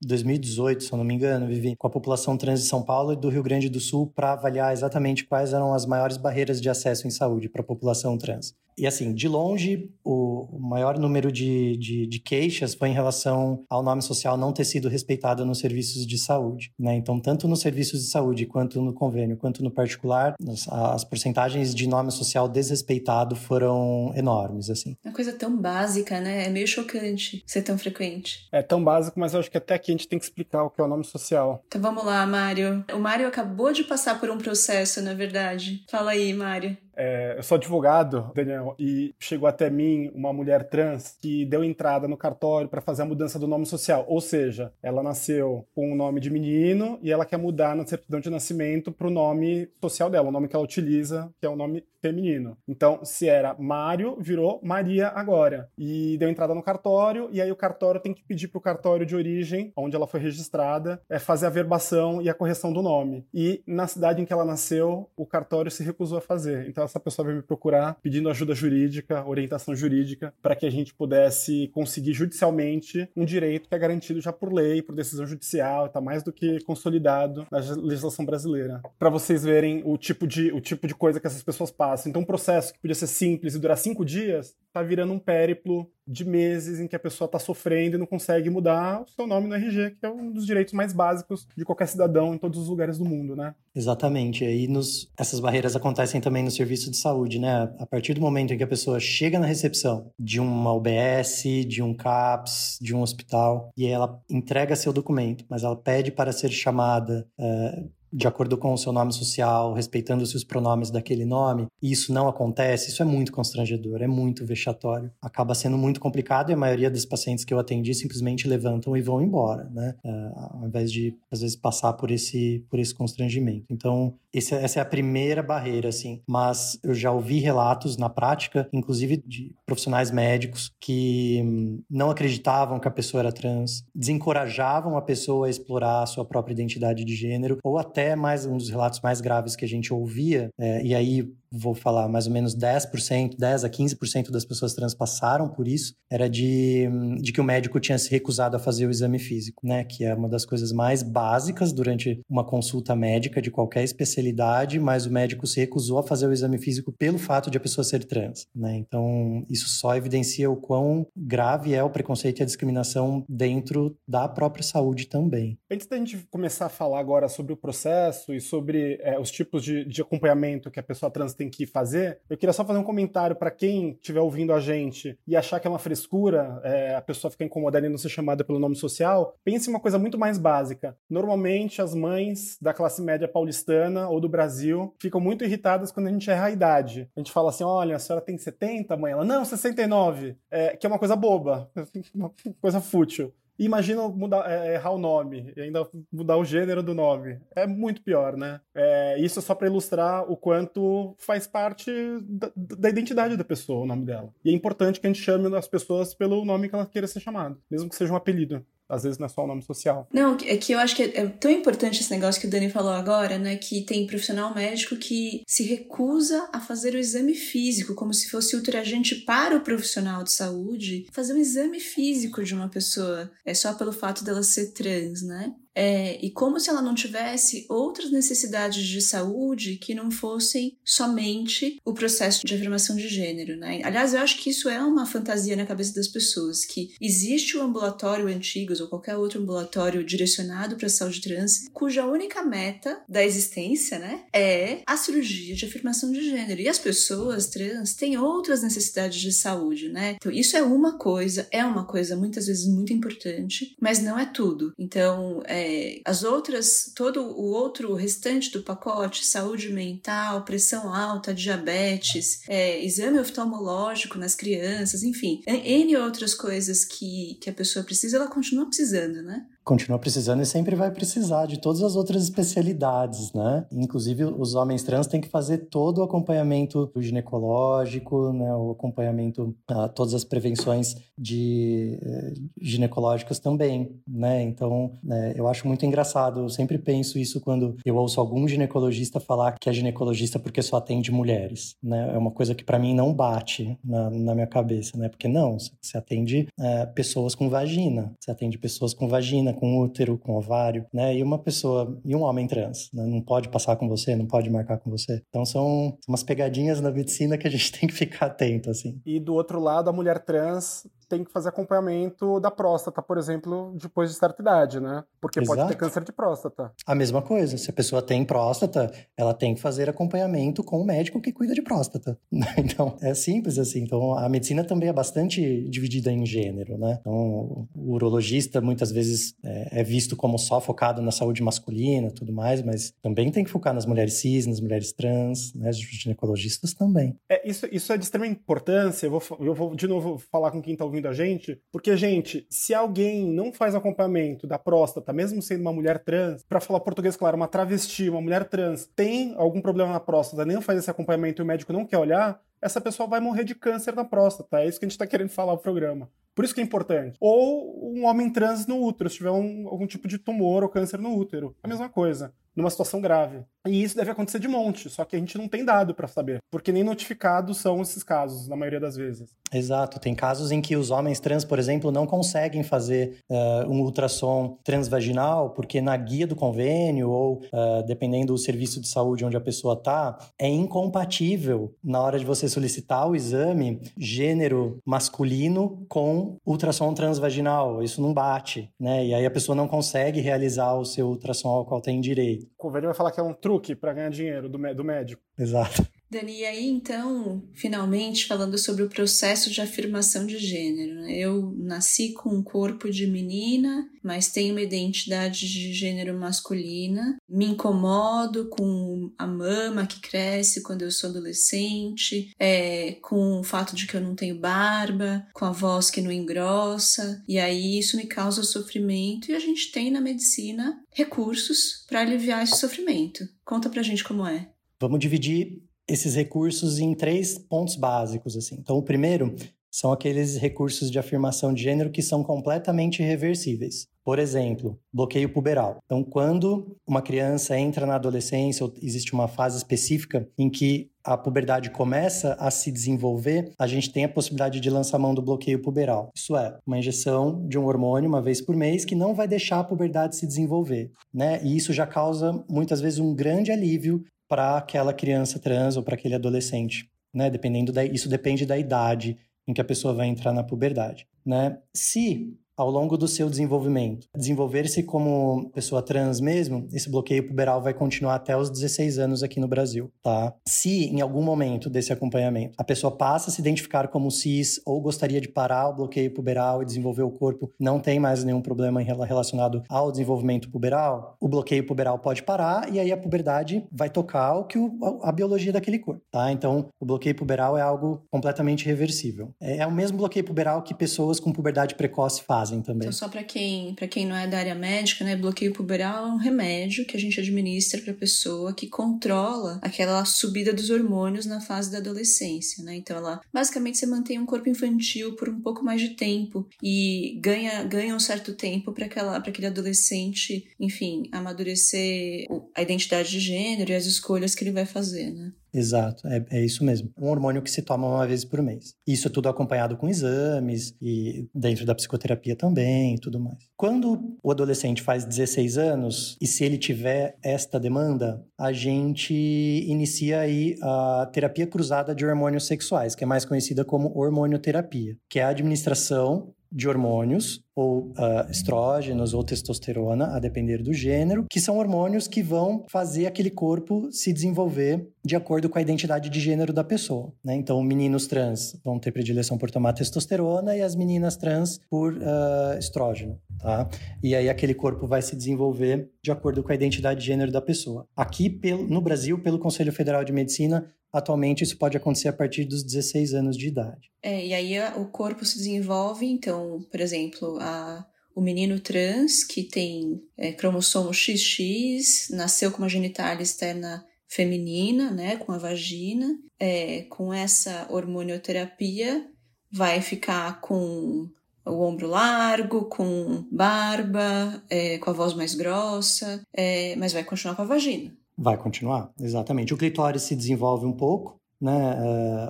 2018, 0.03 0.83
se 0.83 0.91
eu 0.91 0.97
não 0.97 1.05
me 1.05 1.13
engano, 1.13 1.47
vivi 1.47 1.75
com 1.75 1.85
a 1.85 1.89
população 1.89 2.35
trans 2.35 2.61
de 2.61 2.67
São 2.67 2.81
Paulo 2.81 3.13
e 3.13 3.15
do 3.15 3.29
Rio 3.29 3.43
Grande 3.43 3.69
do 3.69 3.79
Sul 3.79 4.11
para 4.15 4.33
avaliar 4.33 4.73
exatamente 4.73 5.25
quais 5.25 5.53
eram 5.53 5.73
as 5.73 5.85
maiores 5.85 6.17
barreiras 6.17 6.59
de 6.59 6.69
acesso 6.69 7.07
em 7.07 7.11
saúde 7.11 7.47
para 7.47 7.61
a 7.61 7.65
população 7.65 8.17
trans. 8.17 8.55
E 8.77 8.87
assim, 8.87 9.13
de 9.13 9.27
longe, 9.27 9.89
o 10.03 10.57
maior 10.59 10.97
número 10.97 11.31
de, 11.31 11.77
de, 11.77 12.07
de, 12.07 12.19
queixas 12.19 12.73
foi 12.73 12.89
em 12.89 12.93
relação 12.93 13.63
ao 13.69 13.83
nome 13.83 14.01
social 14.01 14.37
não 14.37 14.53
ter 14.53 14.65
sido 14.65 14.89
respeitado 14.89 15.45
nos 15.45 15.59
serviços 15.59 16.05
de 16.05 16.17
saúde. 16.17 16.71
Né? 16.79 16.95
Então, 16.95 17.19
tanto 17.19 17.47
nos 17.47 17.59
serviços 17.59 18.01
de 18.01 18.09
saúde, 18.09 18.45
quanto 18.45 18.81
no 18.81 18.93
convênio, 18.93 19.37
quanto 19.37 19.63
no 19.63 19.71
particular, 19.71 20.35
as, 20.47 20.67
as 20.67 21.03
porcentagens 21.03 21.73
de 21.75 21.87
nome 21.87 22.11
social 22.11 22.47
desrespeitado 22.47 23.35
foram 23.35 24.11
enormes. 24.15 24.69
assim. 24.69 24.95
Uma 25.03 25.13
coisa 25.13 25.33
tão 25.33 25.55
básica, 25.55 26.19
né? 26.19 26.45
É 26.45 26.49
meio 26.49 26.67
chocante 26.67 27.43
ser 27.45 27.61
tão 27.61 27.77
frequente. 27.77 28.47
É 28.51 28.61
tão 28.61 28.83
básico, 28.83 29.19
mas 29.19 29.33
eu 29.33 29.39
acho 29.39 29.51
que 29.51 29.57
até 29.57 29.75
aqui 29.75 29.91
a 29.91 29.93
gente 29.93 30.07
tem 30.07 30.17
que 30.17 30.25
explicar 30.25 30.63
o 30.63 30.69
que 30.69 30.81
é 30.81 30.83
o 30.83 30.87
nome 30.87 31.03
social. 31.03 31.63
Então 31.67 31.81
vamos 31.81 32.03
lá, 32.03 32.25
Mário. 32.25 32.83
O 32.93 32.99
Mário 32.99 33.27
acabou 33.27 33.71
de 33.71 33.83
passar 33.83 34.19
por 34.19 34.29
um 34.29 34.37
processo, 34.37 35.01
na 35.01 35.13
verdade. 35.13 35.83
Fala 35.89 36.11
aí, 36.11 36.33
Mário. 36.33 36.77
É, 36.95 37.35
eu 37.37 37.43
sou 37.43 37.55
advogado, 37.55 38.31
Daniel, 38.35 38.75
e 38.77 39.13
chegou 39.19 39.47
até 39.47 39.69
mim 39.69 40.11
uma 40.13 40.33
mulher 40.33 40.69
trans 40.69 41.17
que 41.21 41.45
deu 41.45 41.63
entrada 41.63 42.07
no 42.07 42.17
cartório 42.17 42.69
para 42.69 42.81
fazer 42.81 43.03
a 43.03 43.05
mudança 43.05 43.39
do 43.39 43.47
nome 43.47 43.65
social. 43.65 44.05
Ou 44.07 44.21
seja, 44.21 44.73
ela 44.81 45.03
nasceu 45.03 45.65
com 45.73 45.91
o 45.91 45.95
nome 45.95 46.19
de 46.19 46.29
menino 46.29 46.99
e 47.01 47.11
ela 47.11 47.25
quer 47.25 47.37
mudar 47.37 47.75
na 47.75 47.85
certidão 47.85 48.19
de 48.19 48.29
nascimento 48.29 48.91
para 48.91 49.07
o 49.07 49.11
nome 49.11 49.69
social 49.81 50.09
dela, 50.09 50.29
o 50.29 50.31
nome 50.31 50.47
que 50.47 50.55
ela 50.55 50.65
utiliza, 50.65 51.31
que 51.39 51.45
é 51.45 51.49
o 51.49 51.55
nome 51.55 51.83
feminino. 52.01 52.57
Então, 52.67 53.05
se 53.05 53.29
era 53.29 53.55
Mário, 53.57 54.17
virou 54.19 54.59
Maria 54.63 55.09
agora. 55.09 55.69
E 55.77 56.17
deu 56.17 56.29
entrada 56.29 56.55
no 56.55 56.63
cartório, 56.63 57.29
e 57.31 57.39
aí 57.39 57.51
o 57.51 57.55
cartório 57.55 58.01
tem 58.01 58.13
que 58.13 58.23
pedir 58.23 58.47
para 58.47 58.57
o 58.57 58.61
cartório 58.61 59.05
de 59.05 59.15
origem, 59.15 59.71
onde 59.75 59.95
ela 59.95 60.07
foi 60.07 60.19
registrada, 60.19 61.01
é 61.07 61.19
fazer 61.19 61.45
a 61.45 61.49
verbação 61.49 62.21
e 62.21 62.29
a 62.29 62.33
correção 62.33 62.73
do 62.73 62.81
nome. 62.81 63.25
E 63.33 63.61
na 63.67 63.87
cidade 63.87 64.21
em 64.21 64.25
que 64.25 64.33
ela 64.33 64.43
nasceu, 64.43 65.09
o 65.15 65.25
cartório 65.25 65.69
se 65.69 65.83
recusou 65.83 66.17
a 66.17 66.21
fazer. 66.21 66.67
Então, 66.67 66.80
essa 66.83 66.99
pessoa 66.99 67.25
veio 67.25 67.37
me 67.37 67.43
procurar 67.43 67.97
pedindo 68.01 68.29
ajuda 68.29 68.53
jurídica, 68.53 69.25
orientação 69.25 69.75
jurídica, 69.75 70.33
para 70.41 70.55
que 70.55 70.65
a 70.65 70.69
gente 70.69 70.93
pudesse 70.93 71.69
conseguir 71.73 72.13
judicialmente 72.13 73.09
um 73.15 73.25
direito 73.25 73.69
que 73.69 73.75
é 73.75 73.79
garantido 73.79 74.21
já 74.21 74.31
por 74.31 74.53
lei, 74.53 74.81
por 74.81 74.95
decisão 74.95 75.25
judicial, 75.25 75.87
está 75.87 76.01
mais 76.01 76.23
do 76.23 76.31
que 76.31 76.61
consolidado 76.63 77.45
na 77.51 77.59
legislação 77.59 78.25
brasileira. 78.25 78.81
Para 78.97 79.09
vocês 79.09 79.43
verem 79.43 79.81
o 79.85 79.97
tipo 79.97 80.27
de 80.27 80.51
o 80.51 80.61
tipo 80.61 80.87
de 80.87 80.95
coisa 80.95 81.19
que 81.19 81.27
essas 81.27 81.43
pessoas 81.43 81.71
passam. 81.71 82.09
Então, 82.09 82.21
um 82.21 82.25
processo 82.25 82.73
que 82.73 82.79
podia 82.79 82.95
ser 82.95 83.07
simples 83.07 83.55
e 83.55 83.59
durar 83.59 83.77
cinco 83.77 84.05
dias, 84.05 84.55
está 84.67 84.81
virando 84.81 85.13
um 85.13 85.19
périplo 85.19 85.91
de 86.11 86.25
meses 86.25 86.79
em 86.79 86.87
que 86.87 86.95
a 86.95 86.99
pessoa 86.99 87.25
está 87.25 87.39
sofrendo 87.39 87.95
e 87.95 87.99
não 87.99 88.05
consegue 88.05 88.49
mudar 88.49 89.01
o 89.01 89.07
seu 89.07 89.25
nome 89.25 89.47
no 89.47 89.55
RG, 89.55 89.91
que 89.91 90.05
é 90.05 90.09
um 90.09 90.31
dos 90.31 90.45
direitos 90.45 90.73
mais 90.73 90.91
básicos 90.91 91.47
de 91.55 91.63
qualquer 91.63 91.87
cidadão 91.87 92.33
em 92.33 92.37
todos 92.37 92.59
os 92.59 92.67
lugares 92.67 92.97
do 92.97 93.05
mundo, 93.05 93.35
né? 93.35 93.55
Exatamente. 93.73 94.43
E 94.43 94.67
nos, 94.67 95.09
essas 95.17 95.39
barreiras 95.39 95.75
acontecem 95.75 96.19
também 96.19 96.43
no 96.43 96.51
serviço 96.51 96.91
de 96.91 96.97
saúde, 96.97 97.39
né? 97.39 97.73
A 97.79 97.85
partir 97.85 98.13
do 98.13 98.21
momento 98.21 98.53
em 98.53 98.57
que 98.57 98.63
a 98.63 98.67
pessoa 98.67 98.99
chega 98.99 99.39
na 99.39 99.45
recepção 99.45 100.11
de 100.19 100.39
uma 100.39 100.73
UBS, 100.73 101.43
de 101.67 101.81
um 101.81 101.93
CAPS, 101.93 102.77
de 102.81 102.93
um 102.93 103.01
hospital, 103.01 103.71
e 103.77 103.87
ela 103.87 104.21
entrega 104.29 104.75
seu 104.75 104.91
documento, 104.91 105.45
mas 105.49 105.63
ela 105.63 105.75
pede 105.75 106.11
para 106.11 106.31
ser 106.31 106.49
chamada. 106.49 107.25
Uh, 107.39 107.89
de 108.11 108.27
acordo 108.27 108.57
com 108.57 108.73
o 108.73 108.77
seu 108.77 108.91
nome 108.91 109.13
social, 109.13 109.73
respeitando-se 109.73 110.35
os 110.35 110.43
pronomes 110.43 110.91
daquele 110.91 111.25
nome, 111.25 111.67
e 111.81 111.91
isso 111.91 112.13
não 112.13 112.27
acontece, 112.27 112.89
isso 112.89 113.01
é 113.01 113.05
muito 113.05 113.31
constrangedor, 113.31 114.01
é 114.01 114.07
muito 114.07 114.45
vexatório. 114.45 115.11
Acaba 115.21 115.55
sendo 115.55 115.77
muito 115.77 115.99
complicado 115.99 116.49
e 116.49 116.53
a 116.53 116.57
maioria 116.57 116.91
dos 116.91 117.05
pacientes 117.05 117.45
que 117.45 117.53
eu 117.53 117.59
atendi 117.59 117.93
simplesmente 117.93 118.47
levantam 118.47 118.95
e 118.97 119.01
vão 119.01 119.21
embora, 119.21 119.69
né? 119.71 119.95
Uh, 120.03 120.59
ao 120.61 120.67
invés 120.67 120.91
de, 120.91 121.15
às 121.31 121.41
vezes, 121.41 121.55
passar 121.55 121.93
por 121.93 122.11
esse, 122.11 122.65
por 122.69 122.79
esse 122.79 122.93
constrangimento. 122.93 123.65
Então, 123.69 124.13
esse, 124.33 124.53
essa 124.55 124.79
é 124.79 124.81
a 124.81 124.85
primeira 124.85 125.43
barreira, 125.43 125.89
assim. 125.89 126.21
Mas 126.27 126.79
eu 126.83 126.93
já 126.93 127.11
ouvi 127.11 127.39
relatos 127.39 127.97
na 127.97 128.09
prática, 128.09 128.67
inclusive 128.73 129.21
de 129.25 129.53
profissionais 129.65 130.11
médicos, 130.11 130.71
que 130.79 131.41
hum, 131.43 131.81
não 131.89 132.09
acreditavam 132.09 132.79
que 132.79 132.87
a 132.87 132.91
pessoa 132.91 133.21
era 133.21 133.31
trans, 133.31 133.83
desencorajavam 133.93 134.97
a 134.97 135.01
pessoa 135.01 135.47
a 135.47 135.49
explorar 135.49 136.03
a 136.03 136.05
sua 136.05 136.25
própria 136.25 136.53
identidade 136.53 137.03
de 137.03 137.15
gênero, 137.15 137.57
ou 137.63 137.77
até 137.77 138.00
até 138.01 138.15
mais 138.15 138.47
um 138.47 138.57
dos 138.57 138.69
relatos 138.69 138.99
mais 139.01 139.21
graves 139.21 139.55
que 139.55 139.63
a 139.63 139.67
gente 139.67 139.93
ouvia, 139.93 140.49
é, 140.57 140.83
e 140.83 140.95
aí 140.95 141.31
vou 141.51 141.73
falar 141.73 142.07
mais 142.07 142.27
ou 142.27 142.33
menos 142.33 142.55
10%, 142.55 143.35
10 143.37 143.63
a 143.63 143.69
15% 143.69 144.31
das 144.31 144.45
pessoas 144.45 144.73
trans 144.73 144.93
passaram 144.93 145.49
por 145.49 145.67
isso, 145.67 145.95
era 146.09 146.29
de, 146.29 146.87
de 147.19 147.31
que 147.31 147.41
o 147.41 147.43
médico 147.43 147.79
tinha 147.79 147.97
se 147.97 148.09
recusado 148.09 148.55
a 148.55 148.59
fazer 148.59 148.85
o 148.85 148.91
exame 148.91 149.19
físico, 149.19 149.65
né? 149.65 149.83
Que 149.83 150.05
é 150.05 150.13
uma 150.13 150.29
das 150.29 150.45
coisas 150.45 150.71
mais 150.71 151.03
básicas 151.03 151.73
durante 151.73 152.21
uma 152.29 152.43
consulta 152.43 152.95
médica 152.95 153.41
de 153.41 153.51
qualquer 153.51 153.83
especialidade, 153.83 154.79
mas 154.79 155.05
o 155.05 155.11
médico 155.11 155.45
se 155.45 155.59
recusou 155.59 155.99
a 155.99 156.03
fazer 156.03 156.27
o 156.27 156.33
exame 156.33 156.57
físico 156.57 156.91
pelo 156.91 157.17
fato 157.17 157.49
de 157.49 157.57
a 157.57 157.61
pessoa 157.61 157.83
ser 157.83 158.03
trans, 158.03 158.47
né? 158.55 158.75
Então, 158.77 159.45
isso 159.49 159.67
só 159.67 159.95
evidencia 159.95 160.49
o 160.49 160.55
quão 160.55 161.07
grave 161.15 161.73
é 161.73 161.83
o 161.83 161.89
preconceito 161.89 162.39
e 162.39 162.43
a 162.43 162.45
discriminação 162.45 163.25
dentro 163.27 163.95
da 164.07 164.27
própria 164.27 164.63
saúde 164.63 165.07
também. 165.07 165.57
Antes 165.69 165.87
da 165.87 165.97
gente 165.97 166.17
começar 166.29 166.67
a 166.67 166.69
falar 166.69 166.99
agora 166.99 167.27
sobre 167.27 167.53
o 167.53 167.57
processo 167.57 168.33
e 168.33 168.39
sobre 168.39 168.99
é, 169.01 169.19
os 169.19 169.31
tipos 169.31 169.63
de, 169.63 169.85
de 169.85 170.01
acompanhamento 170.01 170.69
que 170.69 170.79
a 170.79 170.83
pessoa 170.83 171.11
trans 171.11 171.33
tem 171.33 171.40
que 171.49 171.65
fazer, 171.65 172.19
eu 172.29 172.37
queria 172.37 172.53
só 172.53 172.65
fazer 172.65 172.79
um 172.79 172.83
comentário 172.83 173.35
para 173.35 173.51
quem 173.51 173.91
estiver 173.91 174.19
ouvindo 174.19 174.53
a 174.53 174.59
gente 174.59 175.17
e 175.27 175.35
achar 175.35 175.59
que 175.59 175.67
é 175.67 175.69
uma 175.69 175.79
frescura 175.79 176.61
é, 176.63 176.95
a 176.95 177.01
pessoa 177.01 177.31
ficar 177.31 177.45
incomodada 177.45 177.85
e 177.85 177.89
não 177.89 177.97
ser 177.97 178.09
chamada 178.09 178.43
pelo 178.43 178.59
nome 178.59 178.75
social. 178.75 179.35
Pense 179.43 179.69
em 179.69 179.73
uma 179.73 179.79
coisa 179.79 179.97
muito 179.97 180.17
mais 180.17 180.37
básica. 180.37 180.97
Normalmente, 181.09 181.81
as 181.81 181.93
mães 181.93 182.57
da 182.61 182.73
classe 182.73 183.01
média 183.01 183.27
paulistana 183.27 184.09
ou 184.09 184.19
do 184.19 184.29
Brasil 184.29 184.93
ficam 184.99 185.19
muito 185.19 185.43
irritadas 185.43 185.91
quando 185.91 186.07
a 186.07 186.11
gente 186.11 186.29
erra 186.29 186.45
a 186.45 186.51
idade. 186.51 187.09
A 187.15 187.19
gente 187.19 187.31
fala 187.31 187.49
assim: 187.49 187.63
olha, 187.63 187.95
a 187.95 187.99
senhora 187.99 188.23
tem 188.23 188.37
70, 188.37 188.95
mãe? 188.97 189.11
Ela, 189.11 189.25
não, 189.25 189.45
69. 189.45 190.35
É, 190.49 190.75
que 190.75 190.85
é 190.85 190.89
uma 190.89 190.99
coisa 190.99 191.15
boba, 191.15 191.69
uma 192.13 192.31
coisa 192.61 192.81
fútil 192.81 193.33
imagina 193.65 194.07
mudar, 194.07 194.49
é, 194.49 194.75
errar 194.75 194.91
o 194.91 194.97
nome 194.97 195.53
e 195.55 195.61
ainda 195.61 195.87
mudar 196.11 196.37
o 196.37 196.45
gênero 196.45 196.81
do 196.81 196.93
nome. 196.93 197.39
É 197.55 197.67
muito 197.67 198.01
pior, 198.01 198.35
né? 198.35 198.59
É, 198.73 199.19
isso 199.19 199.39
é 199.39 199.41
só 199.41 199.53
para 199.53 199.67
ilustrar 199.67 200.29
o 200.31 200.35
quanto 200.35 201.15
faz 201.17 201.47
parte 201.47 201.91
da, 202.21 202.51
da, 202.55 202.89
identidade 202.89 203.37
da 203.37 203.43
pessoa, 203.43 203.83
o 203.83 203.87
nome 203.87 204.05
dela. 204.05 204.33
E 204.43 204.49
é 204.49 204.53
importante 204.53 204.99
que 204.99 205.07
a 205.07 205.09
gente 205.09 205.21
chame 205.21 205.53
as 205.55 205.67
pessoas 205.67 206.13
pelo 206.13 206.43
nome 206.45 206.69
que 206.69 206.75
ela 206.75 206.85
queira 206.85 207.07
ser 207.07 207.19
chamada, 207.19 207.57
mesmo 207.69 207.89
que 207.89 207.95
seja 207.95 208.13
um 208.13 208.15
apelido 208.15 208.65
às 208.91 209.03
vezes 209.03 209.17
não 209.17 209.25
é 209.25 209.29
só 209.29 209.43
o 209.43 209.47
nome 209.47 209.63
social. 209.63 210.07
Não, 210.13 210.37
é 210.45 210.57
que 210.57 210.73
eu 210.73 210.79
acho 210.79 210.95
que 210.95 211.03
é, 211.03 211.21
é, 211.21 211.27
tão 211.27 211.49
importante 211.49 212.01
esse 212.01 212.11
negócio 212.11 212.39
que 212.41 212.47
o 212.47 212.49
Dani 212.49 212.69
falou 212.69 212.91
agora, 212.91 213.37
né? 213.37 213.55
Que 213.55 213.81
tem 213.81 214.05
profissional 214.05 214.53
médico 214.53 214.97
que 214.97 215.43
se 215.47 215.63
recusa 215.63 216.49
a 216.51 216.59
fazer 216.59 216.93
o 216.93 216.97
exame 216.97 217.33
físico, 217.33 217.95
como 217.95 218.13
se 218.13 218.29
fosse 218.29 218.55
ultragente 218.55 219.15
para 219.15 219.55
o 219.55 219.61
profissional 219.61 220.23
de 220.23 220.31
saúde 220.31 221.07
fazer 221.11 221.33
um 221.33 221.37
exame 221.37 221.79
físico 221.79 222.43
de 222.43 222.53
uma 222.53 222.67
pessoa, 222.67 223.31
é 223.45 223.53
só 223.53 223.73
pelo 223.73 223.93
fato 223.93 224.23
dela 224.23 224.43
ser 224.43 224.71
trans, 224.71 225.21
né? 225.21 225.53
É, 225.75 226.23
e 226.23 226.29
como 226.31 226.59
se 226.59 226.69
ela 226.69 226.81
não 226.81 226.93
tivesse 226.93 227.65
outras 227.69 228.11
necessidades 228.11 228.85
de 228.85 229.01
saúde 229.01 229.77
que 229.77 229.95
não 229.95 230.11
fossem 230.11 230.77
somente 230.83 231.77
o 231.85 231.93
processo 231.93 232.45
de 232.45 232.53
afirmação 232.53 232.95
de 232.95 233.07
gênero, 233.07 233.57
né? 233.57 233.81
Aliás, 233.83 234.13
eu 234.13 234.19
acho 234.19 234.37
que 234.39 234.49
isso 234.49 234.69
é 234.69 234.81
uma 234.81 235.05
fantasia 235.05 235.55
na 235.55 235.65
cabeça 235.65 235.93
das 235.93 236.07
pessoas, 236.07 236.65
que 236.65 236.93
existe 236.99 237.57
o 237.57 237.61
ambulatório 237.61 238.27
Antigos 238.27 238.81
ou 238.81 238.87
qualquer 238.87 239.15
outro 239.15 239.41
ambulatório 239.41 240.03
direcionado 240.03 240.75
para 240.75 240.87
a 240.87 240.89
saúde 240.89 241.21
trans, 241.21 241.67
cuja 241.73 242.05
única 242.05 242.43
meta 242.43 243.01
da 243.07 243.23
existência, 243.23 243.99
né, 243.99 244.25
é 244.33 244.81
a 244.85 244.97
cirurgia 244.97 245.55
de 245.55 245.65
afirmação 245.65 246.11
de 246.11 246.29
gênero. 246.29 246.61
E 246.61 246.67
as 246.67 246.79
pessoas 246.79 247.47
trans 247.47 247.93
têm 247.93 248.17
outras 248.17 248.61
necessidades 248.61 249.19
de 249.19 249.31
saúde, 249.31 249.89
né? 249.89 250.15
Então, 250.15 250.31
isso 250.31 250.55
é 250.57 250.61
uma 250.61 250.97
coisa, 250.97 251.47
é 251.51 251.63
uma 251.63 251.85
coisa 251.85 252.15
muitas 252.15 252.47
vezes 252.47 252.67
muito 252.67 252.93
importante, 252.93 253.75
mas 253.79 254.01
não 254.01 254.17
é 254.17 254.25
tudo. 254.25 254.73
Então, 254.77 255.41
é, 255.45 255.60
é, 255.61 256.01
as 256.05 256.23
outras, 256.23 256.91
todo 256.95 257.21
o 257.21 257.51
outro 257.51 257.93
restante 257.93 258.51
do 258.51 258.63
pacote, 258.63 259.25
saúde 259.25 259.71
mental, 259.71 260.43
pressão 260.43 260.93
alta, 260.93 261.33
diabetes, 261.33 262.41
é, 262.47 262.83
exame 262.83 263.19
oftalmológico 263.19 264.17
nas 264.17 264.33
crianças, 264.33 265.03
enfim, 265.03 265.43
N 265.45 265.95
outras 265.97 266.33
coisas 266.33 266.83
que, 266.83 267.37
que 267.39 267.49
a 267.49 267.53
pessoa 267.53 267.85
precisa, 267.85 268.17
ela 268.17 268.27
continua 268.27 268.65
precisando, 268.65 269.21
né? 269.21 269.45
Continua 269.63 269.99
precisando 269.99 270.41
e 270.41 270.45
sempre 270.45 270.75
vai 270.75 270.91
precisar 270.91 271.45
de 271.45 271.59
todas 271.59 271.81
as 271.83 271.95
outras 271.95 272.23
especialidades, 272.23 273.31
né? 273.33 273.65
Inclusive, 273.71 274.25
os 274.25 274.55
homens 274.55 274.83
trans 274.83 275.07
têm 275.07 275.21
que 275.21 275.27
fazer 275.27 275.69
todo 275.69 275.99
o 275.99 276.03
acompanhamento 276.03 276.91
ginecológico, 276.97 278.33
né? 278.33 278.53
O 278.55 278.71
acompanhamento, 278.71 279.55
uh, 279.69 279.89
todas 279.93 280.13
as 280.13 280.23
prevenções 280.23 280.95
de 281.17 281.99
uh, 282.01 282.49
ginecológicas 282.59 283.39
também, 283.39 283.99
né? 284.07 284.41
Então, 284.41 284.93
né, 285.03 285.33
eu 285.35 285.47
acho 285.47 285.67
muito 285.67 285.85
engraçado. 285.85 286.41
Eu 286.41 286.49
sempre 286.49 286.77
penso 286.77 287.19
isso 287.19 287.39
quando 287.39 287.77
eu 287.85 287.95
ouço 287.95 288.19
algum 288.19 288.47
ginecologista 288.47 289.19
falar 289.19 289.55
que 289.59 289.69
é 289.69 289.73
ginecologista 289.73 290.39
porque 290.39 290.61
só 290.61 290.77
atende 290.77 291.11
mulheres, 291.11 291.75
né? 291.83 292.11
É 292.13 292.17
uma 292.17 292.31
coisa 292.31 292.55
que 292.55 292.63
para 292.63 292.79
mim 292.79 292.95
não 292.95 293.13
bate 293.13 293.77
na, 293.83 294.09
na, 294.09 294.33
minha 294.33 294.47
cabeça, 294.47 294.97
né? 294.97 295.07
Porque 295.07 295.27
não, 295.27 295.57
você 295.59 295.97
atende 295.97 296.47
uh, 296.59 296.93
pessoas 296.93 297.35
com 297.35 297.49
vagina, 297.49 298.13
você 298.19 298.31
atende 298.31 298.57
pessoas 298.57 298.93
com 298.93 299.07
vagina 299.07 299.50
com 299.53 299.79
útero, 299.79 300.17
com 300.17 300.35
ovário, 300.35 300.85
né? 300.93 301.15
E 301.15 301.23
uma 301.23 301.37
pessoa, 301.37 301.99
e 302.03 302.15
um 302.15 302.21
homem 302.21 302.47
trans, 302.47 302.89
né? 302.93 303.05
não 303.05 303.21
pode 303.21 303.49
passar 303.49 303.75
com 303.75 303.87
você, 303.87 304.15
não 304.15 304.25
pode 304.25 304.49
marcar 304.49 304.77
com 304.77 304.89
você. 304.89 305.21
Então 305.29 305.45
são 305.45 305.97
umas 306.07 306.23
pegadinhas 306.23 306.81
na 306.81 306.91
medicina 306.91 307.37
que 307.37 307.47
a 307.47 307.51
gente 307.51 307.71
tem 307.77 307.87
que 307.87 307.95
ficar 307.95 308.27
atento, 308.27 308.69
assim. 308.69 309.01
E 309.05 309.19
do 309.19 309.33
outro 309.33 309.59
lado, 309.59 309.89
a 309.89 309.93
mulher 309.93 310.19
trans 310.19 310.85
tem 311.11 311.25
que 311.25 311.31
fazer 311.31 311.49
acompanhamento 311.49 312.39
da 312.39 312.49
próstata, 312.49 313.01
por 313.01 313.17
exemplo, 313.17 313.75
depois 313.75 314.09
de 314.09 314.15
certa 314.15 314.41
idade, 314.41 314.79
né? 314.79 315.03
Porque 315.19 315.41
Exato. 315.41 315.57
pode 315.57 315.69
ter 315.69 315.75
câncer 315.75 316.03
de 316.05 316.11
próstata. 316.13 316.71
A 316.85 316.95
mesma 316.95 317.21
coisa. 317.21 317.57
Se 317.57 317.69
a 317.69 317.73
pessoa 317.73 318.01
tem 318.01 318.23
próstata, 318.23 318.89
ela 319.17 319.33
tem 319.33 319.53
que 319.53 319.59
fazer 319.59 319.89
acompanhamento 319.89 320.63
com 320.63 320.79
o 320.79 320.85
médico 320.85 321.21
que 321.21 321.33
cuida 321.33 321.53
de 321.53 321.61
próstata. 321.61 322.17
Então, 322.61 322.95
é 323.01 323.13
simples 323.13 323.57
assim. 323.57 323.81
Então, 323.81 324.13
a 324.13 324.29
medicina 324.29 324.63
também 324.63 324.87
é 324.87 324.93
bastante 324.93 325.67
dividida 325.69 326.11
em 326.11 326.25
gênero, 326.25 326.77
né? 326.77 326.97
Então, 327.01 327.67
o 327.75 327.93
urologista 327.93 328.61
muitas 328.61 328.91
vezes 328.91 329.35
é, 329.43 329.81
é 329.81 329.83
visto 329.83 330.15
como 330.15 330.37
só 330.37 330.61
focado 330.61 331.01
na 331.01 331.11
saúde 331.11 331.41
masculina 331.41 332.11
tudo 332.11 332.31
mais, 332.31 332.61
mas 332.61 332.93
também 333.01 333.31
tem 333.31 333.43
que 333.43 333.49
focar 333.49 333.73
nas 333.73 333.85
mulheres 333.85 334.13
cis, 334.15 334.45
nas 334.45 334.59
mulheres 334.59 334.93
trans, 334.93 335.53
né? 335.55 335.69
Os 335.69 335.77
ginecologistas 335.77 336.73
também. 336.73 337.17
É, 337.27 337.47
isso, 337.49 337.67
isso 337.71 337.91
é 337.91 337.97
de 337.97 338.03
extrema 338.03 338.27
importância. 338.27 339.07
Eu 339.07 339.11
vou, 339.11 339.37
eu 339.39 339.53
vou 339.53 339.75
de 339.75 339.87
novo 339.87 340.21
falar 340.31 340.51
com 340.51 340.61
quem 340.61 340.73
está 340.73 340.85
ouvindo 340.85 341.00
a 341.07 341.13
gente, 341.13 341.61
porque, 341.71 341.95
gente, 341.97 342.45
se 342.49 342.73
alguém 342.73 343.31
não 343.31 343.51
faz 343.51 343.75
acompanhamento 343.75 344.47
da 344.47 344.59
próstata, 344.59 345.13
mesmo 345.13 345.41
sendo 345.41 345.61
uma 345.61 345.73
mulher 345.73 345.99
trans, 345.99 346.43
para 346.43 346.59
falar 346.59 346.79
português, 346.79 347.15
claro, 347.15 347.37
uma 347.37 347.47
travesti, 347.47 348.09
uma 348.09 348.21
mulher 348.21 348.45
trans, 348.47 348.89
tem 348.95 349.33
algum 349.37 349.61
problema 349.61 349.91
na 349.91 349.99
próstata, 349.99 350.45
nem 350.45 350.61
faz 350.61 350.79
esse 350.79 350.89
acompanhamento 350.89 351.41
e 351.41 351.43
o 351.43 351.45
médico 351.45 351.73
não 351.73 351.85
quer 351.85 351.97
olhar, 351.97 352.41
essa 352.61 352.79
pessoa 352.79 353.09
vai 353.09 353.19
morrer 353.19 353.43
de 353.43 353.55
câncer 353.55 353.95
na 353.95 354.05
próstata. 354.05 354.61
É 354.61 354.67
isso 354.67 354.79
que 354.79 354.85
a 354.85 354.87
gente 354.87 354.93
está 354.93 355.07
querendo 355.07 355.29
falar 355.29 355.53
no 355.53 355.57
programa. 355.57 356.09
Por 356.35 356.45
isso 356.45 356.53
que 356.53 356.61
é 356.61 356.63
importante. 356.63 357.17
Ou 357.19 357.93
um 357.93 358.05
homem 358.05 358.31
trans 358.31 358.67
no 358.67 358.81
útero, 358.81 359.09
se 359.09 359.17
tiver 359.17 359.31
um, 359.31 359.67
algum 359.67 359.87
tipo 359.87 360.07
de 360.07 360.17
tumor 360.17 360.63
ou 360.63 360.69
câncer 360.69 360.99
no 360.99 361.15
útero. 361.17 361.55
A 361.61 361.67
mesma 361.67 361.89
coisa, 361.89 362.33
numa 362.55 362.69
situação 362.69 363.01
grave. 363.01 363.43
E 363.67 363.83
isso 363.83 363.95
deve 363.95 364.09
acontecer 364.09 364.39
de 364.39 364.47
monte, 364.47 364.89
só 364.89 365.05
que 365.05 365.15
a 365.15 365.19
gente 365.19 365.37
não 365.37 365.47
tem 365.47 365.63
dado 365.63 365.93
para 365.93 366.07
saber, 366.07 366.39
porque 366.49 366.71
nem 366.71 366.83
notificados 366.83 367.57
são 367.57 367.81
esses 367.81 368.01
casos, 368.01 368.47
na 368.47 368.55
maioria 368.55 368.79
das 368.79 368.95
vezes. 368.95 369.29
Exato, 369.53 369.99
tem 369.99 370.15
casos 370.15 370.51
em 370.51 370.61
que 370.61 370.75
os 370.75 370.89
homens 370.89 371.19
trans, 371.19 371.45
por 371.45 371.59
exemplo, 371.59 371.91
não 371.91 372.07
conseguem 372.07 372.63
fazer 372.63 373.19
uh, 373.29 373.69
um 373.69 373.81
ultrassom 373.81 374.57
transvaginal, 374.63 375.51
porque 375.51 375.79
na 375.81 375.95
guia 375.95 376.25
do 376.25 376.35
convênio, 376.35 377.09
ou 377.09 377.41
uh, 377.53 377.83
dependendo 377.85 378.33
do 378.33 378.37
serviço 378.37 378.79
de 378.79 378.87
saúde 378.87 379.25
onde 379.25 379.35
a 379.35 379.41
pessoa 379.41 379.73
está, 379.73 380.17
é 380.39 380.47
incompatível 380.47 381.75
na 381.83 382.01
hora 382.01 382.17
de 382.17 382.25
você 382.25 382.47
solicitar 382.47 383.07
o 383.09 383.15
exame 383.15 383.81
gênero 383.97 384.79
masculino 384.85 385.85
com 385.89 386.37
ultrassom 386.45 386.93
transvaginal. 386.93 387.83
Isso 387.83 388.01
não 388.01 388.13
bate, 388.13 388.69
né? 388.79 389.05
E 389.05 389.13
aí 389.13 389.25
a 389.25 389.31
pessoa 389.31 389.55
não 389.55 389.67
consegue 389.67 390.21
realizar 390.21 390.73
o 390.75 390.85
seu 390.85 391.09
ultrassom 391.09 391.49
ao 391.49 391.65
qual 391.65 391.81
tem 391.81 391.99
direito. 391.99 392.45
O 392.57 392.57
convênio 392.57 392.87
vai 392.87 392.95
falar 392.95 393.11
que 393.11 393.19
é 393.19 393.23
um 393.23 393.33
truque 393.33 393.50
para 393.75 393.93
ganhar 393.93 394.09
dinheiro 394.09 394.49
do, 394.49 394.57
do 394.73 394.83
médico. 394.83 395.21
Exato. 395.37 395.85
Dani, 396.11 396.39
e 396.39 396.45
aí 396.45 396.67
então, 396.67 397.41
finalmente 397.53 398.25
falando 398.25 398.57
sobre 398.57 398.83
o 398.83 398.89
processo 398.89 399.49
de 399.49 399.61
afirmação 399.61 400.25
de 400.27 400.37
gênero. 400.37 400.95
Né? 400.95 401.17
Eu 401.17 401.55
nasci 401.57 402.11
com 402.11 402.35
um 402.35 402.43
corpo 402.43 402.91
de 402.91 403.07
menina, 403.07 403.89
mas 404.03 404.29
tenho 404.29 404.53
uma 404.53 404.61
identidade 404.61 405.39
de 405.39 405.73
gênero 405.73 406.13
masculina. 406.19 407.17
Me 407.29 407.45
incomodo 407.45 408.49
com 408.49 409.09
a 409.17 409.25
mama 409.25 409.87
que 409.87 410.01
cresce 410.01 410.61
quando 410.61 410.81
eu 410.81 410.91
sou 410.91 411.09
adolescente, 411.09 412.33
é, 412.37 412.97
com 413.01 413.39
o 413.39 413.43
fato 413.43 413.73
de 413.73 413.87
que 413.87 413.95
eu 413.95 414.01
não 414.01 414.13
tenho 414.13 414.37
barba, 414.37 415.25
com 415.33 415.45
a 415.45 415.51
voz 415.53 415.89
que 415.89 416.01
não 416.01 416.11
engrossa, 416.11 417.23
e 417.25 417.39
aí 417.39 417.79
isso 417.79 417.95
me 417.95 418.05
causa 418.05 418.43
sofrimento 418.43 419.31
e 419.31 419.35
a 419.35 419.39
gente 419.39 419.71
tem 419.71 419.89
na 419.89 420.01
medicina 420.01 420.77
recursos 420.91 421.85
para 421.87 422.01
aliviar 422.01 422.43
esse 422.43 422.57
sofrimento. 422.57 423.25
Conta 423.45 423.69
pra 423.69 423.81
gente 423.81 424.03
como 424.03 424.27
é. 424.27 424.49
Vamos 424.77 424.99
dividir 424.99 425.70
esses 425.91 426.15
recursos 426.15 426.79
em 426.79 426.93
três 426.93 427.37
pontos 427.37 427.75
básicos. 427.75 428.37
Assim. 428.37 428.55
Então, 428.57 428.77
o 428.77 428.83
primeiro 428.83 429.35
são 429.69 429.91
aqueles 429.91 430.37
recursos 430.37 430.91
de 430.91 430.99
afirmação 430.99 431.53
de 431.53 431.63
gênero 431.63 431.91
que 431.91 432.01
são 432.01 432.23
completamente 432.23 433.01
reversíveis. 433.01 433.87
Por 434.03 434.19
exemplo, 434.19 434.79
bloqueio 434.91 435.31
puberal. 435.31 435.77
Então, 435.85 436.03
quando 436.03 436.75
uma 436.87 437.01
criança 437.01 437.57
entra 437.57 437.85
na 437.85 437.95
adolescência, 437.95 438.65
ou 438.65 438.73
existe 438.81 439.13
uma 439.13 439.27
fase 439.27 439.57
específica 439.57 440.27
em 440.37 440.49
que 440.49 440.89
a 441.03 441.15
puberdade 441.15 441.69
começa 441.69 442.33
a 442.39 442.49
se 442.49 442.71
desenvolver, 442.71 443.51
a 443.59 443.67
gente 443.67 443.91
tem 443.91 444.03
a 444.03 444.09
possibilidade 444.09 444.59
de 444.59 444.69
lançar 444.69 444.97
mão 444.97 445.13
do 445.13 445.21
bloqueio 445.21 445.61
puberal. 445.61 446.09
Isso 446.15 446.35
é, 446.35 446.57
uma 446.65 446.79
injeção 446.79 447.47
de 447.47 447.57
um 447.57 447.65
hormônio 447.65 448.09
uma 448.09 448.21
vez 448.21 448.41
por 448.41 448.55
mês 448.55 448.83
que 448.83 448.95
não 448.95 449.13
vai 449.13 449.27
deixar 449.27 449.59
a 449.59 449.63
puberdade 449.63 450.15
se 450.15 450.27
desenvolver, 450.27 450.91
né? 451.13 451.39
E 451.43 451.55
isso 451.55 451.71
já 451.71 451.85
causa 451.85 452.43
muitas 452.49 452.81
vezes 452.81 452.99
um 452.99 453.13
grande 453.13 453.51
alívio 453.51 454.03
para 454.31 454.55
aquela 454.55 454.93
criança 454.93 455.37
trans 455.37 455.75
ou 455.75 455.83
para 455.83 455.95
aquele 455.95 456.15
adolescente, 456.15 456.89
né? 457.13 457.29
Dependendo 457.29 457.73
da, 457.73 457.83
isso 457.83 458.07
depende 458.07 458.45
da 458.45 458.57
idade 458.57 459.17
em 459.45 459.51
que 459.51 459.59
a 459.59 459.65
pessoa 459.65 459.93
vai 459.93 460.07
entrar 460.07 460.31
na 460.31 460.41
puberdade, 460.41 461.05
né? 461.25 461.59
Se 461.75 462.33
ao 462.57 462.69
longo 462.69 462.97
do 462.97 463.07
seu 463.07 463.29
desenvolvimento. 463.29 464.07
Desenvolver-se 464.15 464.83
como 464.83 465.49
pessoa 465.53 465.81
trans 465.81 466.19
mesmo, 466.19 466.67
esse 466.71 466.89
bloqueio 466.89 467.27
puberal 467.27 467.61
vai 467.61 467.73
continuar 467.73 468.15
até 468.15 468.37
os 468.37 468.49
16 468.49 468.99
anos 468.99 469.23
aqui 469.23 469.39
no 469.39 469.47
Brasil, 469.47 469.91
tá? 470.03 470.33
Se 470.47 470.85
em 470.85 471.01
algum 471.01 471.21
momento 471.21 471.69
desse 471.69 471.91
acompanhamento 471.91 472.55
a 472.57 472.63
pessoa 472.63 472.95
passa 472.95 473.29
a 473.29 473.33
se 473.33 473.41
identificar 473.41 473.87
como 473.87 474.11
cis 474.11 474.61
ou 474.65 474.79
gostaria 474.81 475.21
de 475.21 475.27
parar 475.27 475.69
o 475.69 475.75
bloqueio 475.75 476.13
puberal 476.13 476.61
e 476.61 476.65
desenvolver 476.65 477.03
o 477.03 477.11
corpo, 477.11 477.51
não 477.59 477.79
tem 477.79 477.99
mais 477.99 478.23
nenhum 478.23 478.41
problema 478.41 478.81
relacionado 478.81 479.63
ao 479.69 479.91
desenvolvimento 479.91 480.49
puberal, 480.49 481.15
o 481.19 481.27
bloqueio 481.27 481.65
puberal 481.65 481.97
pode 481.99 482.23
parar 482.23 482.71
e 482.71 482.79
aí 482.79 482.91
a 482.91 482.97
puberdade 482.97 483.65
vai 483.71 483.89
tocar 483.89 484.35
o 484.35 484.45
que 484.45 484.57
o, 484.57 484.99
a 485.01 485.11
biologia 485.11 485.51
daquele 485.51 485.79
corpo, 485.79 486.01
tá? 486.11 486.31
Então, 486.31 486.67
o 486.79 486.85
bloqueio 486.85 487.15
puberal 487.15 487.57
é 487.57 487.61
algo 487.61 488.03
completamente 488.11 488.65
reversível. 488.65 489.33
É, 489.41 489.57
é 489.57 489.67
o 489.67 489.71
mesmo 489.71 489.97
bloqueio 489.97 490.25
puberal 490.25 490.61
que 490.61 490.73
pessoas 490.73 491.19
com 491.19 491.31
puberdade 491.31 491.75
precoce 491.75 492.21
fazem 492.23 492.40
fazem 492.41 492.61
também. 492.61 492.87
Então, 492.87 492.91
só 492.91 493.07
para 493.07 493.23
quem, 493.23 493.75
quem 493.89 494.05
não 494.05 494.15
é 494.15 494.27
da 494.27 494.39
área 494.39 494.55
médica, 494.55 495.05
né, 495.05 495.15
bloqueio 495.15 495.53
puberal 495.53 496.07
é 496.07 496.09
um 496.09 496.17
remédio 496.17 496.85
que 496.85 496.97
a 496.97 496.99
gente 496.99 497.19
administra 497.19 497.81
para 497.81 497.93
pessoa 497.93 498.53
que 498.53 498.67
controla 498.67 499.59
aquela 499.61 500.03
subida 500.05 500.53
dos 500.53 500.69
hormônios 500.69 501.25
na 501.25 501.39
fase 501.39 501.71
da 501.71 501.77
adolescência, 501.77 502.63
né? 502.63 502.75
Então, 502.75 502.97
ela 502.97 503.21
basicamente 503.33 503.77
você 503.77 503.85
mantém 503.85 504.19
um 504.19 504.25
corpo 504.25 504.49
infantil 504.49 505.15
por 505.15 505.29
um 505.29 505.41
pouco 505.41 505.63
mais 505.63 505.79
de 505.81 505.89
tempo 505.89 506.47
e 506.61 507.19
ganha, 507.21 507.63
ganha 507.63 507.95
um 507.95 507.99
certo 507.99 508.33
tempo 508.33 508.71
para 508.73 508.85
aquele 508.85 509.47
adolescente, 509.47 510.45
enfim, 510.59 511.03
amadurecer 511.11 512.25
a 512.55 512.61
identidade 512.61 513.09
de 513.09 513.19
gênero 513.19 513.71
e 513.71 513.75
as 513.75 513.85
escolhas 513.85 514.35
que 514.35 514.43
ele 514.43 514.51
vai 514.51 514.65
fazer, 514.65 515.11
né? 515.11 515.31
Exato, 515.53 516.07
é, 516.07 516.25
é 516.31 516.45
isso 516.45 516.63
mesmo. 516.63 516.91
Um 516.97 517.09
hormônio 517.09 517.41
que 517.41 517.51
se 517.51 517.61
toma 517.61 517.87
uma 517.87 518.07
vez 518.07 518.23
por 518.23 518.41
mês. 518.41 518.73
Isso 518.87 519.07
é 519.07 519.11
tudo 519.11 519.27
acompanhado 519.27 519.75
com 519.75 519.89
exames 519.89 520.75
e 520.81 521.27
dentro 521.35 521.65
da 521.65 521.75
psicoterapia 521.75 522.35
também 522.35 522.95
e 522.95 522.99
tudo 522.99 523.19
mais. 523.19 523.37
Quando 523.57 524.17
o 524.23 524.31
adolescente 524.31 524.81
faz 524.81 525.03
16 525.03 525.57
anos 525.57 526.17
e 526.21 526.25
se 526.25 526.43
ele 526.43 526.57
tiver 526.57 527.17
esta 527.21 527.59
demanda, 527.59 528.25
a 528.39 528.53
gente 528.53 529.13
inicia 529.13 530.21
aí 530.21 530.55
a 530.61 531.09
terapia 531.11 531.45
cruzada 531.45 531.93
de 531.93 532.05
hormônios 532.05 532.47
sexuais, 532.47 532.95
que 532.95 533.03
é 533.03 533.07
mais 533.07 533.25
conhecida 533.25 533.65
como 533.65 533.91
hormonioterapia, 533.97 534.95
que 535.09 535.19
é 535.19 535.23
a 535.23 535.29
administração 535.29 536.33
de 536.51 536.67
hormônios, 536.67 537.41
ou 537.55 537.91
uh, 537.91 538.29
estrógenos 538.29 539.13
ou 539.13 539.23
testosterona, 539.23 540.15
a 540.15 540.19
depender 540.19 540.61
do 540.61 540.73
gênero, 540.73 541.25
que 541.29 541.39
são 541.39 541.57
hormônios 541.57 542.07
que 542.07 542.21
vão 542.21 542.65
fazer 542.69 543.05
aquele 543.05 543.29
corpo 543.29 543.89
se 543.91 544.11
desenvolver 544.11 544.87
de 545.03 545.15
acordo 545.15 545.49
com 545.49 545.57
a 545.57 545.61
identidade 545.61 546.09
de 546.09 546.19
gênero 546.19 546.53
da 546.53 546.63
pessoa. 546.63 547.13
Né? 547.23 547.35
Então, 547.35 547.61
meninos 547.63 548.07
trans 548.07 548.59
vão 548.63 548.79
ter 548.79 548.91
predileção 548.91 549.37
por 549.37 549.49
tomar 549.49 549.73
testosterona 549.73 550.55
e 550.55 550.61
as 550.61 550.75
meninas 550.75 551.15
trans 551.17 551.59
por 551.69 551.93
uh, 551.93 552.57
estrógeno. 552.57 553.19
Tá? 553.39 553.69
E 554.03 554.15
aí 554.15 554.29
aquele 554.29 554.53
corpo 554.53 554.85
vai 554.87 555.01
se 555.01 555.15
desenvolver 555.15 555.89
de 556.03 556.11
acordo 556.11 556.43
com 556.43 556.51
a 556.51 556.55
identidade 556.55 556.99
de 556.99 557.05
gênero 557.05 557.31
da 557.31 557.41
pessoa. 557.41 557.87
Aqui 557.95 558.29
pelo, 558.29 558.67
no 558.67 558.81
Brasil, 558.81 559.19
pelo 559.19 559.39
Conselho 559.39 559.71
Federal 559.71 560.03
de 560.03 560.13
Medicina, 560.13 560.71
Atualmente, 560.93 561.43
isso 561.43 561.57
pode 561.57 561.77
acontecer 561.77 562.09
a 562.09 562.13
partir 562.13 562.45
dos 562.45 562.63
16 562.63 563.13
anos 563.13 563.37
de 563.37 563.47
idade. 563.47 563.89
É, 564.03 564.25
e 564.25 564.33
aí 564.33 564.59
o 564.77 564.85
corpo 564.85 565.23
se 565.23 565.37
desenvolve, 565.37 566.05
então, 566.05 566.65
por 566.69 566.81
exemplo, 566.81 567.37
a, 567.39 567.85
o 568.15 568.21
menino 568.21 568.59
trans 568.59 569.23
que 569.23 569.43
tem 569.43 570.01
é, 570.17 570.33
cromossomo 570.33 570.93
XX, 570.93 572.09
nasceu 572.11 572.51
com 572.51 572.59
uma 572.59 572.69
genitália 572.69 573.23
externa 573.23 573.85
feminina, 574.07 574.91
né, 574.91 575.15
com 575.15 575.31
a 575.31 575.37
vagina, 575.37 576.17
é, 576.37 576.81
com 576.89 577.13
essa 577.13 577.67
hormonioterapia, 577.69 579.09
vai 579.49 579.81
ficar 579.81 580.41
com 580.41 581.09
o 581.45 581.63
ombro 581.63 581.87
largo, 581.87 582.65
com 582.65 583.25
barba, 583.31 584.43
é, 584.49 584.77
com 584.79 584.89
a 584.89 584.93
voz 584.93 585.13
mais 585.13 585.33
grossa, 585.33 586.21
é, 586.33 586.75
mas 586.75 586.93
vai 586.93 587.03
continuar 587.03 587.35
com 587.35 587.41
a 587.41 587.45
vagina. 587.45 587.95
Vai 588.17 588.37
continuar, 588.37 588.91
exatamente. 588.99 589.53
O 589.53 589.57
clitóris 589.57 590.03
se 590.03 590.15
desenvolve 590.15 590.65
um 590.65 590.73
pouco, 590.73 591.19
né? 591.39 591.75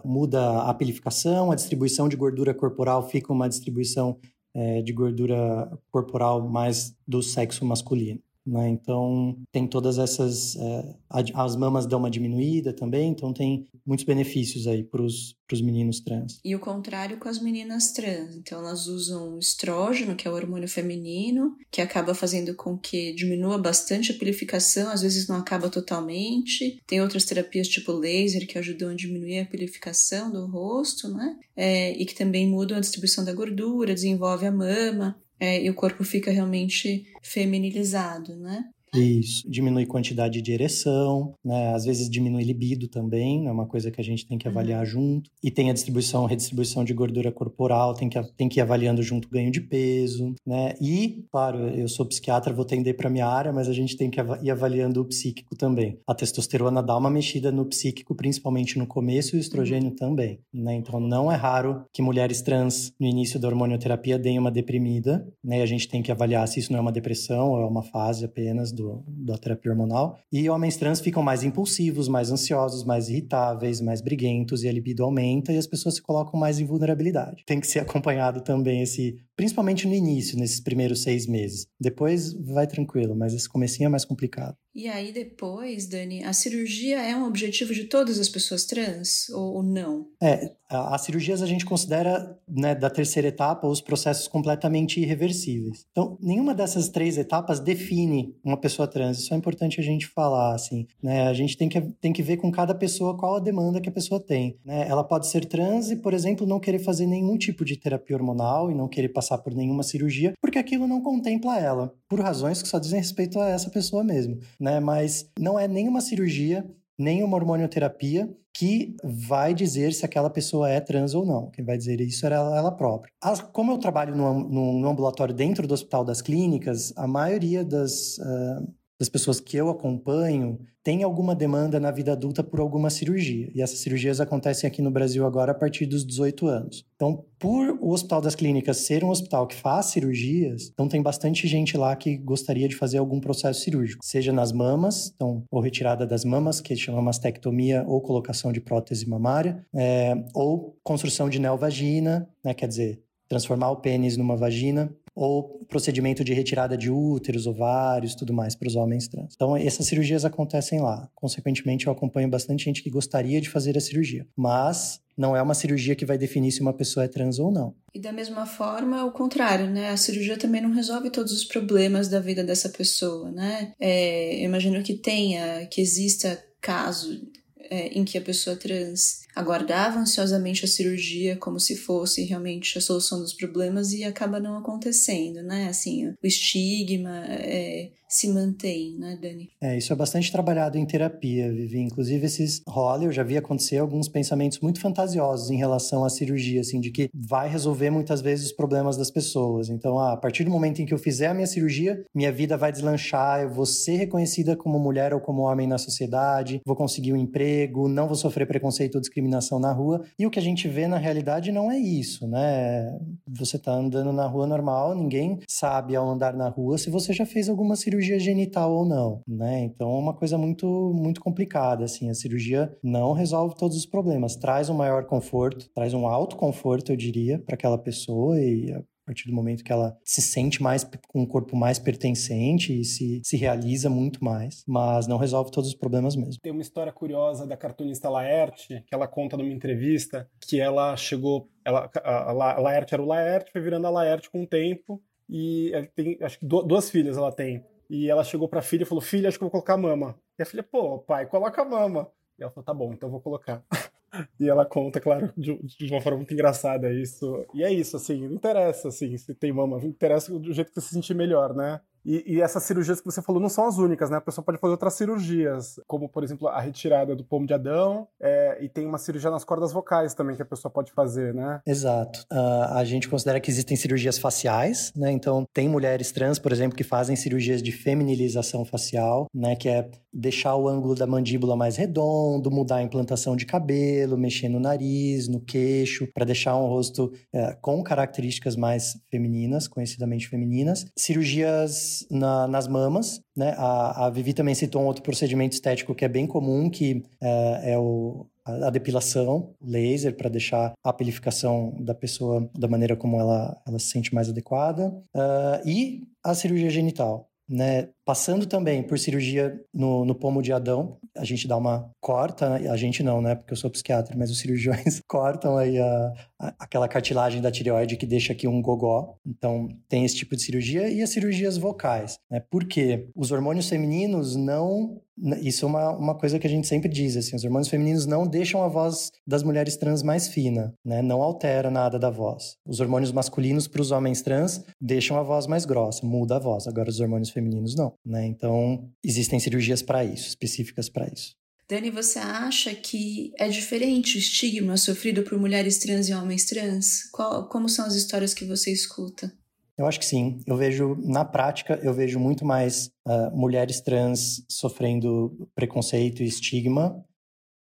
Uh, 0.04 0.08
muda 0.08 0.62
a 0.62 0.74
pilificação, 0.74 1.52
a 1.52 1.56
distribuição 1.56 2.08
de 2.08 2.16
gordura 2.16 2.54
corporal 2.54 3.08
fica 3.10 3.34
uma 3.34 3.50
distribuição 3.50 4.18
uh, 4.56 4.84
de 4.84 4.94
gordura 4.94 5.70
corporal 5.92 6.48
mais 6.48 6.96
do 7.06 7.22
sexo 7.22 7.66
masculino. 7.66 8.22
Né? 8.46 8.70
Então, 8.70 9.38
tem 9.52 9.68
todas 9.68 10.00
essas. 10.00 10.56
É, 10.56 10.96
as 11.34 11.56
mamas 11.56 11.86
dão 11.86 12.00
uma 12.00 12.10
diminuída 12.10 12.74
também, 12.74 13.10
então 13.10 13.32
tem 13.34 13.68
muitos 13.86 14.06
benefícios 14.06 14.66
aí 14.66 14.84
para 14.84 15.02
os 15.02 15.36
meninos 15.62 16.00
trans. 16.00 16.40
E 16.44 16.56
o 16.56 16.60
contrário 16.60 17.18
com 17.18 17.30
as 17.30 17.40
meninas 17.40 17.92
trans. 17.92 18.36
Então, 18.36 18.60
elas 18.60 18.88
usam 18.88 19.38
estrógeno, 19.38 20.16
que 20.16 20.28
é 20.28 20.32
o 20.32 20.34
hormônio 20.34 20.68
feminino, 20.68 21.56
que 21.70 21.82
acaba 21.82 22.16
fazendo 22.16 22.56
com 22.56 22.78
que 22.78 23.14
diminua 23.14 23.58
bastante 23.58 24.12
a 24.12 24.18
pilificação, 24.18 24.90
às 24.90 25.02
vezes 25.02 25.28
não 25.28 25.36
acaba 25.36 25.70
totalmente. 25.70 26.82
Tem 26.88 27.02
outras 27.02 27.26
terapias 27.26 27.68
tipo 27.68 27.92
laser 27.92 28.48
que 28.48 28.58
ajudam 28.58 28.90
a 28.90 28.96
diminuir 28.96 29.40
a 29.40 29.46
pilificação 29.46 30.32
do 30.32 30.48
rosto, 30.48 31.10
né? 31.10 31.38
É, 31.56 31.92
e 31.92 32.06
que 32.06 32.16
também 32.16 32.48
mudam 32.48 32.78
a 32.78 32.82
distribuição 32.82 33.24
da 33.24 33.34
gordura, 33.34 33.94
desenvolve 33.94 34.48
a 34.48 34.52
mama 34.52 35.22
é, 35.42 35.60
e 35.60 35.68
o 35.72 35.74
corpo 35.74 36.04
fica 36.04 36.30
realmente 36.30 37.04
feminilizado, 37.20 38.36
né? 38.36 38.64
Isso, 38.94 39.50
diminui 39.50 39.86
quantidade 39.86 40.42
de 40.42 40.52
ereção, 40.52 41.34
né? 41.44 41.74
Às 41.74 41.86
vezes 41.86 42.10
diminui 42.10 42.44
libido 42.44 42.90
também, 42.90 43.48
é 43.48 43.52
uma 43.52 43.66
coisa 43.66 43.90
que 43.90 44.02
a 44.02 44.04
gente 44.04 44.28
tem 44.28 44.38
que 44.38 44.48
uhum. 44.48 44.52
avaliar 44.52 44.82
uhum. 44.82 44.86
junto. 44.86 45.30
E 45.42 45.50
tem 45.50 45.70
a 45.70 45.74
distribuição, 45.74 46.26
redistribuição 46.26 46.84
de 46.84 46.94
gordura 46.94 47.32
corporal, 47.32 47.94
tem 47.94 48.10
que, 48.10 48.22
tem 48.36 48.50
que 48.50 48.60
ir 48.60 48.62
avaliando 48.62 49.02
junto 49.02 49.28
o 49.28 49.32
ganho 49.32 49.50
de 49.50 49.62
peso, 49.62 50.36
né? 50.46 50.74
E, 50.82 51.26
claro, 51.32 51.70
eu 51.70 51.88
sou 51.88 52.06
psiquiatra, 52.06 52.54
vou 52.54 52.66
tender 52.66 52.98
para 52.98 53.10
minha 53.10 53.28
área, 53.28 53.54
mas 53.54 53.70
a 53.70 53.74
gente 53.74 53.96
tem 53.96 54.10
que 54.10 54.20
ir 54.20 54.52
avaliando 54.52 55.02
o 55.02 55.06
psíquico 55.06 55.56
também. 55.56 55.98
A 56.06 56.14
testosterona 56.14 56.84
dá 56.84 56.98
uma 56.98 57.10
mexida 57.10 57.52
no 57.52 57.66
psíquico, 57.66 58.14
principalmente 58.14 58.78
no 58.78 58.86
começo, 58.86 59.36
e 59.36 59.40
o 59.40 59.42
estrogênio 59.42 59.92
uhum. 59.92 59.96
também, 59.96 60.40
né? 60.54 60.76
Então 60.76 61.00
não 61.00 61.32
é 61.32 61.36
raro 61.36 61.86
que 61.94 62.02
mulheres 62.02 62.42
trans, 62.42 62.92
no 63.00 63.08
início 63.08 63.40
da 63.40 63.48
hormonioterapia, 63.48 64.20
deem 64.20 64.38
uma 64.38 64.52
deprimida, 64.52 65.26
né? 65.42 65.60
E 65.60 65.62
a 65.62 65.66
gente 65.66 65.88
tem 65.88 66.02
que 66.02 66.12
avaliar 66.12 66.46
se 66.48 66.60
isso 66.60 66.74
não 66.74 66.80
é 66.80 66.82
uma 66.82 66.92
depressão 66.92 67.52
ou 67.52 67.62
é 67.62 67.66
uma 67.66 67.84
fase 67.84 68.26
apenas 68.26 68.72
do, 68.72 68.81
da 69.08 69.38
terapia 69.38 69.72
hormonal. 69.72 70.20
E 70.32 70.50
homens 70.50 70.78
trans 70.78 71.00
ficam 71.00 71.24
mais 71.24 71.44
impulsivos, 71.44 72.08
mais 72.08 72.32
ansiosos, 72.32 72.84
mais 72.84 73.10
irritáveis, 73.10 73.82
mais 73.82 74.02
briguentos, 74.02 74.64
e 74.64 74.70
a 74.70 74.72
libido 74.72 75.04
aumenta 75.04 75.52
e 75.52 75.58
as 75.58 75.68
pessoas 75.68 75.96
se 75.96 76.02
colocam 76.02 76.40
mais 76.40 76.60
em 76.60 76.66
vulnerabilidade. 76.66 77.44
Tem 77.46 77.60
que 77.60 77.68
ser 77.68 77.80
acompanhado 77.82 78.42
também 78.42 78.82
esse 78.82 79.18
principalmente 79.42 79.88
no 79.88 79.94
início, 79.96 80.38
nesses 80.38 80.60
primeiros 80.60 81.02
seis 81.02 81.26
meses. 81.26 81.66
Depois 81.80 82.32
vai 82.32 82.68
tranquilo, 82.68 83.16
mas 83.16 83.34
esse 83.34 83.50
comecinho 83.50 83.88
é 83.88 83.90
mais 83.90 84.06
complicado. 84.06 84.56
E 84.74 84.88
aí 84.88 85.12
depois, 85.12 85.88
Dani, 85.88 86.24
a 86.24 86.32
cirurgia 86.32 87.02
é 87.02 87.16
um 87.16 87.26
objetivo 87.26 87.74
de 87.74 87.86
todas 87.86 88.20
as 88.20 88.30
pessoas 88.30 88.66
trans 88.66 89.30
ou 89.30 89.64
não? 89.64 90.08
É, 90.22 90.54
as 90.72 91.02
cirurgias 91.02 91.42
a 91.42 91.46
gente 91.46 91.66
considera, 91.66 92.38
né, 92.48 92.74
da 92.74 92.90
terceira 92.90 93.28
etapa, 93.28 93.68
os 93.68 93.82
processos 93.82 94.28
completamente 94.28 95.00
irreversíveis. 95.00 95.86
Então, 95.92 96.18
nenhuma 96.22 96.54
dessas 96.54 96.90
três 96.90 97.18
etapas 97.18 97.60
define 97.60 98.36
uma 98.44 98.58
pessoa 98.58 98.88
trans. 98.88 99.20
Isso 99.20 99.34
é 99.34 99.38
importante 99.38 99.80
a 99.80 99.84
gente 99.84 100.08
falar, 100.08 100.56
assim, 100.56 100.88
né? 101.02 101.28
A 101.28 101.34
gente 101.34 101.58
tem 101.58 101.68
que, 101.68 101.82
tem 102.00 102.14
que 102.14 102.24
ver 102.24 102.38
com 102.38 102.52
cada 102.52 102.74
pessoa 102.74 103.18
qual 103.18 103.36
a 103.36 103.40
demanda 103.40 103.82
que 103.82 103.90
a 103.90 103.92
pessoa 103.92 104.20
tem, 104.20 104.58
né? 104.66 104.88
Ela 104.88 105.04
pode 105.04 105.28
ser 105.28 105.46
trans 105.46 105.92
e, 105.92 105.96
por 105.96 106.14
exemplo, 106.14 106.48
não 106.48 106.60
querer 106.60 106.80
fazer 106.80 107.06
nenhum 107.06 107.38
tipo 107.38 107.66
de 107.66 107.78
terapia 107.78 108.16
hormonal 108.16 108.72
e 108.72 108.76
não 108.76 108.88
querer 108.88 109.10
passar 109.10 109.38
por 109.40 109.54
nenhuma 109.54 109.84
cirurgia, 109.84 110.34
porque 110.42 110.60
aquilo 110.60 110.88
não 110.88 111.02
contempla 111.02 111.60
ela, 111.60 111.94
por 112.08 112.20
razões 112.20 112.62
que 112.62 112.68
só 112.68 112.80
dizem 112.80 113.00
respeito 113.00 113.40
a 113.40 113.50
essa 113.50 113.70
pessoa 113.70 114.04
mesmo, 114.04 114.40
né? 114.60 114.80
Mas 114.80 115.30
não 115.40 115.60
é 115.60 115.68
nenhuma 115.68 116.02
cirurgia, 116.02 116.66
nem 117.02 117.24
uma 117.24 117.36
hormonioterapia 117.36 118.30
que 118.54 118.96
vai 119.04 119.54
dizer 119.54 119.94
se 119.94 120.06
aquela 120.06 120.30
pessoa 120.30 120.70
é 120.70 120.80
trans 120.80 121.14
ou 121.14 121.26
não. 121.26 121.50
Quem 121.50 121.66
vai 121.66 121.78
dizer 121.78 122.00
isso 122.02 122.26
é 122.26 122.32
ela, 122.32 122.58
ela 122.58 122.72
própria. 122.72 123.12
As, 123.22 123.42
como 123.42 123.72
eu 123.72 123.78
trabalho 123.78 124.16
no, 124.16 124.48
no, 124.48 124.74
no, 124.80 124.90
ambulatório 124.90 125.34
dentro 125.34 125.66
do 125.66 125.74
Hospital 125.74 126.04
das 126.04 126.22
Clínicas, 126.22 126.94
a 126.96 127.08
maioria 127.08 127.64
das, 127.64 128.18
uh, 128.18 128.74
das 129.02 129.10
pessoas 129.10 129.40
que 129.40 129.58
eu 129.58 129.68
acompanho 129.68 130.60
tem 130.84 131.02
alguma 131.02 131.34
demanda 131.34 131.80
na 131.80 131.90
vida 131.90 132.12
adulta 132.12 132.44
por 132.44 132.60
alguma 132.60 132.88
cirurgia. 132.92 133.50
E 133.56 133.60
essas 133.60 133.80
cirurgias 133.80 134.22
acontecem 134.22 134.68
aqui 134.68 134.80
no 134.80 134.92
Brasil 134.92 135.26
agora 135.26 135.54
a 135.54 135.56
partir 135.56 135.88
dos 135.88 136.06
18 136.06 136.46
anos. 136.46 136.86
Então, 136.96 137.26
por 137.40 137.80
o 137.82 137.90
Hospital 137.90 138.22
das 138.22 138.36
Clínicas 138.36 138.78
ser 138.78 139.04
um 139.04 139.10
hospital 139.10 139.48
que 139.48 139.56
faz 139.56 139.88
cirurgias, 139.88 140.70
então 140.72 140.88
tem 140.88 141.02
bastante 141.02 141.48
gente 141.48 141.76
lá 141.76 141.96
que 141.96 142.16
gostaria 142.16 142.68
de 142.68 142.76
fazer 142.76 143.00
algum 143.00 143.20
processo 143.20 143.62
cirúrgico, 143.62 144.06
seja 144.06 144.32
nas 144.32 144.52
mamas, 144.52 145.12
então, 145.16 145.44
ou 145.50 145.62
retirada 145.62 146.06
das 146.06 146.24
mamas, 146.24 146.62
que 146.62 146.76
chama 146.76 147.02
mastectomia, 147.02 147.84
ou 147.88 148.02
colocação 148.02 148.52
de 148.52 148.62
prótese 148.62 149.10
mamária, 149.10 149.66
é, 149.74 150.14
ou 150.36 150.78
construção 150.84 151.28
de 151.28 151.40
neovagina, 151.40 152.30
né, 152.46 152.54
quer 152.54 152.68
dizer, 152.68 153.02
transformar 153.28 153.72
o 153.72 153.78
pênis 153.78 154.16
numa 154.16 154.36
vagina, 154.36 154.94
ou 155.16 155.66
procedimento 155.68 156.24
de 156.24 156.34
retirada 156.34 156.78
de 156.78 156.90
úteros, 156.90 157.46
ovários, 157.48 158.16
tudo 158.16 158.34
mais 158.34 158.56
para 158.56 158.68
os 158.68 158.76
homens 158.76 159.08
trans. 159.08 159.34
Então, 159.36 159.56
essas 159.56 159.86
cirurgias 159.88 160.26
acontecem 160.26 160.80
lá. 160.82 161.10
Consequentemente, 161.14 161.88
eu 161.88 161.94
acompanho 161.94 162.30
bastante 162.30 162.66
gente 162.66 162.82
que 162.82 162.90
gostaria 162.90 163.42
de 163.42 163.50
fazer 163.50 163.78
a 163.78 163.82
cirurgia, 163.82 164.26
mas 164.36 165.02
não 165.18 165.36
é 165.36 165.42
uma 165.42 165.54
cirurgia 165.54 165.96
que 165.96 166.06
vai 166.06 166.18
definir 166.18 166.52
se 166.52 166.62
uma 166.62 166.74
pessoa 166.74 167.04
é 167.04 167.08
trans 167.08 167.40
ou 167.40 167.52
não. 167.52 167.76
E 167.94 168.00
da 168.00 168.12
mesma 168.12 168.46
forma, 168.46 169.04
o 169.04 169.12
contrário, 169.12 169.70
né? 169.70 169.90
A 169.90 169.98
cirurgia 169.98 170.38
também 170.38 170.62
não 170.62 170.72
resolve 170.72 171.10
todos 171.10 171.34
os 171.34 171.44
problemas 171.44 172.08
da 172.08 172.20
vida 172.20 172.44
dessa 172.44 172.70
pessoa, 172.70 173.30
né? 173.32 173.74
É, 173.80 174.42
eu 174.42 174.46
imagino 174.46 174.82
que 174.82 174.94
tenha, 174.94 175.66
que 175.68 175.82
exista 175.82 176.42
caso 176.62 177.22
é, 177.70 177.88
em 177.88 178.04
que 178.04 178.18
a 178.18 178.22
pessoa 178.22 178.56
trans 178.56 179.22
aguardava 179.36 180.00
ansiosamente 180.00 180.66
a 180.66 180.68
cirurgia 180.68 181.36
como 181.38 181.60
se 181.60 181.76
fosse 181.76 182.24
realmente 182.24 182.78
a 182.78 182.82
solução 182.82 183.20
dos 183.20 183.34
problemas 183.34 183.94
e 183.94 184.04
acaba 184.04 184.40
não 184.40 184.58
acontecendo, 184.58 185.42
né? 185.42 185.68
Assim, 185.68 186.08
o 186.08 186.16
estigma 186.24 187.26
é, 187.28 187.92
se 188.12 188.28
mantém, 188.28 188.98
né, 189.00 189.18
Dani? 189.22 189.50
É, 189.62 189.78
isso 189.78 189.94
é 189.94 189.96
bastante 189.96 190.30
trabalhado 190.30 190.78
em 190.78 190.86
terapia, 190.86 191.50
Vivi. 191.50 191.80
Inclusive, 191.80 192.26
esses 192.26 192.62
rola, 192.68 193.06
eu 193.06 193.12
já 193.12 193.24
vi 193.24 193.38
acontecer 193.38 193.78
alguns 193.78 194.10
pensamentos 194.10 194.60
muito 194.60 194.82
fantasiosos 194.82 195.50
em 195.50 195.56
relação 195.56 196.04
à 196.04 196.10
cirurgia, 196.10 196.60
assim, 196.60 196.82
de 196.82 196.92
que 196.92 197.10
vai 197.14 197.48
resolver 197.48 197.90
muitas 197.90 198.22
vezes 198.22 198.48
os 198.48 198.52
problemas 198.52 198.98
das 198.98 199.10
pessoas. 199.10 199.70
Então, 199.70 199.98
ah, 199.98 200.12
a 200.12 200.18
partir 200.18 200.44
do 200.44 200.52
momento 200.52 200.82
em 200.82 200.86
que 200.86 200.94
eu 200.94 200.98
fizer 200.98 201.28
a 201.28 201.34
minha 201.34 201.48
cirurgia, 201.48 202.04
minha 202.14 202.34
vida 202.34 202.58
vai 202.58 202.70
deslanchar, 202.70 203.44
eu 203.44 203.50
vou 203.50 203.66
ser 203.66 203.96
reconhecida 203.96 204.58
como 204.58 204.78
mulher 204.78 205.14
ou 205.14 205.22
como 205.22 205.44
homem 205.44 205.66
na 205.66 205.78
sociedade, 205.78 206.60
vou 206.66 206.76
conseguir 206.76 207.14
um 207.14 207.18
emprego, 207.18 207.88
não 207.88 208.08
vou 208.08 208.18
sofrer 208.18 208.46
preconceito 208.46 208.96
ou 208.96 209.02
discriminação 209.02 209.21
discriminação 209.22 209.60
na 209.60 209.72
rua. 209.72 210.02
E 210.18 210.26
o 210.26 210.32
que 210.32 210.40
a 210.40 210.42
gente 210.42 210.68
vê 210.68 210.88
na 210.88 210.98
realidade 210.98 211.52
não 211.52 211.72
é 211.72 211.78
isso, 211.78 212.28
né? 212.28 213.00
Você 213.28 213.58
tá 213.60 213.72
andando 213.72 214.12
na 214.12 214.26
rua 214.26 214.48
normal, 214.48 214.96
ninguém 214.96 215.40
sabe 215.48 215.96
ao 215.96 216.10
andar 216.10 216.34
na 216.34 216.50
rua 216.50 216.78
se 216.78 216.90
você 216.90 217.14
já 217.14 217.26
fez 217.26 217.48
alguma 217.48 217.76
cirurgia 217.76 218.20
genital 218.20 218.72
ou 218.72 218.86
não, 218.86 219.22
né? 219.28 219.62
Então 219.62 219.90
é 219.90 220.00
uma 220.00 220.14
coisa 220.14 220.38
muito 220.38 220.94
muito 220.96 221.22
complicada, 221.22 221.86
assim. 221.86 222.10
A 222.10 222.14
cirurgia 222.14 222.76
não 222.84 223.14
resolve 223.14 223.56
todos 223.56 223.78
os 223.78 223.86
problemas, 223.86 224.36
traz 224.36 224.70
um 224.70 224.76
maior 224.76 225.06
conforto, 225.06 225.70
traz 225.74 225.94
um 225.94 226.08
alto 226.08 226.36
conforto, 226.36 226.92
eu 226.92 226.98
diria, 226.98 227.40
para 227.40 227.56
aquela 227.56 227.78
pessoa 227.78 228.40
e 228.40 228.74
partir 229.12 229.28
do 229.28 229.36
momento 229.36 229.64
que 229.64 229.72
ela 229.72 229.98
se 230.04 230.22
sente 230.22 230.64
mais 230.64 230.84
com 231.08 231.22
um 231.22 231.26
corpo 231.26 231.56
mais 231.56 231.78
pertencente 231.78 232.80
e 232.80 232.86
se, 232.86 233.22
se 233.24 233.36
realiza 233.36 233.90
muito 233.90 234.24
mais, 234.24 234.64
mas 234.66 235.06
não 235.06 235.18
resolve 235.18 235.52
todos 235.52 235.70
os 235.70 235.76
problemas 235.76 236.16
mesmo. 236.16 236.42
Tem 236.42 236.52
uma 236.52 236.62
história 236.62 236.94
curiosa 236.94 237.46
da 237.46 237.58
cartunista 237.58 238.10
Laerte, 238.10 238.84
que 238.88 238.96
ela 238.96 239.08
conta 239.08 239.36
numa 239.36 239.52
entrevista 239.52 240.30
que 240.40 240.60
ela 240.60 240.96
chegou, 240.96 241.50
ela, 241.66 241.90
a, 242.04 242.32
Laerte 242.32 242.94
era 242.94 243.04
o 243.04 243.06
Laerte, 243.06 243.52
foi 243.52 243.62
virando 243.62 243.86
a 243.88 243.90
Laerte 243.90 244.30
com 244.30 244.44
o 244.44 244.48
tempo 244.48 245.02
e 245.30 245.72
tem, 245.94 246.18
acho 246.22 246.40
que 246.40 246.46
duas 246.46 246.90
filhas 246.90 247.18
ela 247.18 247.32
tem. 247.32 247.64
E 247.90 248.10
ela 248.10 248.24
chegou 248.24 248.48
pra 248.48 248.62
filha 248.62 248.84
e 248.84 248.86
falou: 248.86 249.02
Filha, 249.02 249.28
acho 249.28 249.38
que 249.38 249.44
eu 249.44 249.48
vou 249.48 249.52
colocar 249.52 249.76
mama. 249.76 250.18
E 250.40 250.44
a 250.44 250.46
filha, 250.46 250.64
pô, 250.64 251.00
pai, 251.00 251.26
coloca 251.26 251.66
mama. 251.66 252.10
E 252.40 252.44
ela 252.44 252.50
falou: 252.50 252.64
Tá 252.64 252.74
bom, 252.74 252.94
então 252.94 253.08
eu 253.08 253.12
vou 253.12 253.20
colocar. 253.20 253.62
E 254.40 254.50
ela 254.50 254.66
conta, 254.66 255.00
claro, 255.00 255.32
de, 255.38 255.58
de, 255.64 255.92
uma 255.92 256.02
forma 256.02 256.18
muito 256.18 256.34
engraçada 256.34 256.92
isso. 256.94 257.46
E 257.54 257.64
é 257.64 257.72
isso, 257.72 257.96
assim, 257.96 258.28
não 258.28 258.36
interessa, 258.36 258.90
assim, 258.90 259.18
se 259.18 259.34
tem 259.34 259.52
mama, 259.54 259.80
interessa 259.86 260.38
do 260.38 260.54
jeito 260.54 260.70
que 260.70 260.76
você 260.76 260.88
se 260.88 260.94
sentir 260.94 261.14
melhor, 261.14 261.54
né? 261.54 261.80
E, 262.06 262.36
e, 262.36 262.42
essas 262.42 262.64
cirurgias 262.64 263.00
que 263.00 263.06
você 263.06 263.22
falou 263.22 263.42
não 263.42 263.50
são 263.50 263.68
as 263.68 263.78
únicas, 263.78 264.10
né? 264.10 264.18
A 264.18 264.22
pessoa 264.22 264.44
pode 264.44 264.58
fazer 264.58 264.72
outras 264.72 264.94
cirurgias, 264.94 265.80
como, 265.88 266.10
por 266.10 266.24
exemplo, 266.24 266.48
a 266.48 266.60
retirada 266.60 267.16
do 267.16 267.24
pomo 267.24 267.46
de 267.46 267.54
Adão, 267.54 268.08
é, 268.20 268.58
e 268.62 268.68
tem 268.68 268.86
uma 268.86 268.98
cirurgia 268.98 269.30
nas 269.30 269.44
cordas 269.44 269.72
vocais 269.72 270.14
também 270.14 270.36
que 270.36 270.42
a 270.42 270.46
pessoa 270.46 270.72
pode 270.72 270.92
fazer, 270.92 271.34
né? 271.34 271.62
Exato. 271.66 272.26
Uh, 272.32 272.74
a 272.74 272.84
gente 272.84 273.08
considera 273.08 273.40
que 273.40 273.50
existem 273.50 273.78
cirurgias 273.78 274.18
faciais, 274.18 274.92
né? 274.96 275.12
Então, 275.12 275.46
tem 275.54 275.70
mulheres 275.70 276.12
trans, 276.12 276.40
por 276.40 276.52
exemplo, 276.52 276.76
que 276.76 276.84
fazem 276.84 277.16
cirurgias 277.16 277.62
de 277.62 277.72
feminilização 277.72 278.66
facial, 278.66 279.28
né? 279.34 279.56
Que 279.56 279.70
é 279.70 279.90
deixar 280.14 280.56
o 280.56 280.68
ângulo 280.68 280.96
da 280.96 281.08
mandíbula 281.08 281.56
mais 281.56 281.78
redondo, 281.78 282.52
mudar 282.52 282.78
a 282.78 282.84
implantação 282.84 283.36
de 283.36 283.46
cabelo, 283.46 284.18
mexer 284.18 284.50
no 284.50 284.60
nariz, 284.60 285.28
no 285.28 285.40
queixo, 285.40 286.08
para 286.14 286.26
deixar 286.26 286.58
um 286.58 286.68
rosto 286.68 287.06
uh, 287.34 287.56
com 287.62 287.82
características 287.84 288.56
mais 288.56 289.00
femininas, 289.10 289.68
conhecidamente 289.68 290.28
femininas. 290.28 290.86
Cirurgias 290.98 291.91
na, 292.10 292.48
nas 292.48 292.68
mamas, 292.68 293.22
né? 293.36 293.54
A, 293.58 294.06
a 294.06 294.10
Vivi 294.10 294.34
também 294.34 294.56
citou 294.56 294.82
um 294.82 294.86
outro 294.86 295.04
procedimento 295.04 295.54
estético 295.54 295.96
que 295.96 296.06
é 296.06 296.10
bem 296.10 296.28
comum, 296.28 296.70
que 296.70 297.04
é, 297.22 297.74
é 297.74 297.78
o, 297.78 298.28
a, 298.46 298.68
a 298.68 298.70
depilação, 298.70 299.54
laser, 299.62 300.16
para 300.16 300.30
deixar 300.30 300.74
a 300.84 300.94
pelificação 300.94 301.76
da 301.80 301.94
pessoa 301.94 302.50
da 302.58 302.68
maneira 302.68 302.96
como 302.96 303.20
ela, 303.20 303.60
ela 303.68 303.80
se 303.80 303.88
sente 303.88 304.14
mais 304.14 304.30
adequada. 304.30 304.90
Uh, 305.16 305.68
e 305.68 306.04
a 306.24 306.34
cirurgia 306.34 306.70
genital, 306.70 307.30
né? 307.52 307.90
Passando 308.06 308.46
também 308.46 308.82
por 308.82 308.98
cirurgia 308.98 309.60
no, 309.74 310.06
no 310.06 310.16
pomo 310.16 310.42
de 310.42 310.54
Adão, 310.54 310.98
a 311.18 311.26
gente 311.26 311.48
dá 311.48 311.58
uma 311.58 311.92
corta, 312.00 312.54
a 312.56 312.78
gente 312.78 313.04
não, 313.04 313.22
né? 313.22 313.36
Porque 313.36 313.54
eu 313.54 313.58
sou 313.58 313.70
psiquiatra, 313.70 314.16
mas 314.18 314.32
os 314.32 314.40
cirurgiões 314.40 315.02
cortam 315.08 315.58
aí 315.58 315.78
a, 315.78 316.14
aquela 316.60 316.88
cartilagem 316.88 317.42
da 317.42 317.52
tireoide 317.52 317.98
que 317.98 318.06
deixa 318.06 318.34
aqui 318.34 318.48
um 318.48 318.62
gogó. 318.62 319.16
Então, 319.26 319.68
tem 319.88 320.06
esse 320.06 320.16
tipo 320.16 320.36
de 320.36 320.42
cirurgia 320.42 320.90
e 320.90 321.02
as 321.02 321.10
cirurgias 321.10 321.58
vocais, 321.58 322.18
né? 322.30 322.42
Porque 322.50 323.08
os 323.16 323.32
hormônios 323.32 323.70
femininos 323.70 324.36
não 324.36 325.02
isso 325.42 325.66
é 325.66 325.68
uma, 325.68 325.90
uma 325.92 326.16
coisa 326.18 326.40
que 326.40 326.48
a 326.48 326.50
gente 326.50 326.68
sempre 326.68 326.90
diz, 326.90 327.16
assim, 327.16 327.36
os 327.36 327.44
hormônios 327.44 327.68
femininos 327.68 328.08
não 328.08 328.26
deixam 328.26 328.64
a 328.64 328.68
voz 328.68 329.12
das 329.28 329.44
mulheres 329.44 329.78
trans 329.78 330.02
mais 330.02 330.28
fina, 330.28 330.74
né? 330.84 331.02
Não 331.02 331.22
altera 331.22 331.70
nada 331.70 332.00
da 332.00 332.10
voz. 332.10 332.58
Os 332.66 332.80
hormônios 332.80 333.12
masculinos 333.12 333.68
para 333.68 333.82
os 333.82 333.92
homens 333.92 334.22
trans 334.24 334.64
deixam 334.80 335.18
a 335.18 335.24
voz 335.24 335.46
mais 335.46 335.64
grossa, 335.64 336.06
muda 336.06 336.38
a 336.38 336.40
voz. 336.40 336.68
Agora 336.68 336.90
os 336.90 337.00
hormônios 337.00 337.30
femininos 337.30 337.76
não. 337.76 337.94
Né? 338.04 338.26
Então, 338.26 338.90
existem 339.04 339.40
cirurgias 339.40 339.82
para 339.84 340.04
isso, 340.04 340.28
específicas 340.28 340.90
para 340.90 341.08
isso. 341.08 341.36
Dani, 341.72 341.90
você 341.90 342.20
acha 342.20 342.76
que 342.76 343.32
é 343.40 343.48
diferente 343.48 344.18
o 344.18 344.20
estigma 344.20 344.76
sofrido 344.76 345.24
por 345.24 345.40
mulheres 345.40 345.80
trans 345.80 346.10
e 346.10 346.14
homens 346.14 346.44
trans? 346.44 347.10
Qual, 347.14 347.48
como 347.48 347.70
são 347.70 347.86
as 347.86 347.96
histórias 347.96 348.34
que 348.34 348.44
você 348.44 348.74
escuta? 348.74 349.32
Eu 349.78 349.86
acho 349.86 349.98
que 349.98 350.06
sim. 350.06 350.42
Eu 350.46 350.58
vejo, 350.58 350.98
na 351.02 351.24
prática, 351.24 351.80
eu 351.82 351.94
vejo 351.94 352.20
muito 352.20 352.44
mais 352.44 352.92
uh, 353.08 353.34
mulheres 353.34 353.80
trans 353.80 354.46
sofrendo 354.50 355.50
preconceito 355.56 356.22
e 356.22 356.26
estigma 356.26 357.02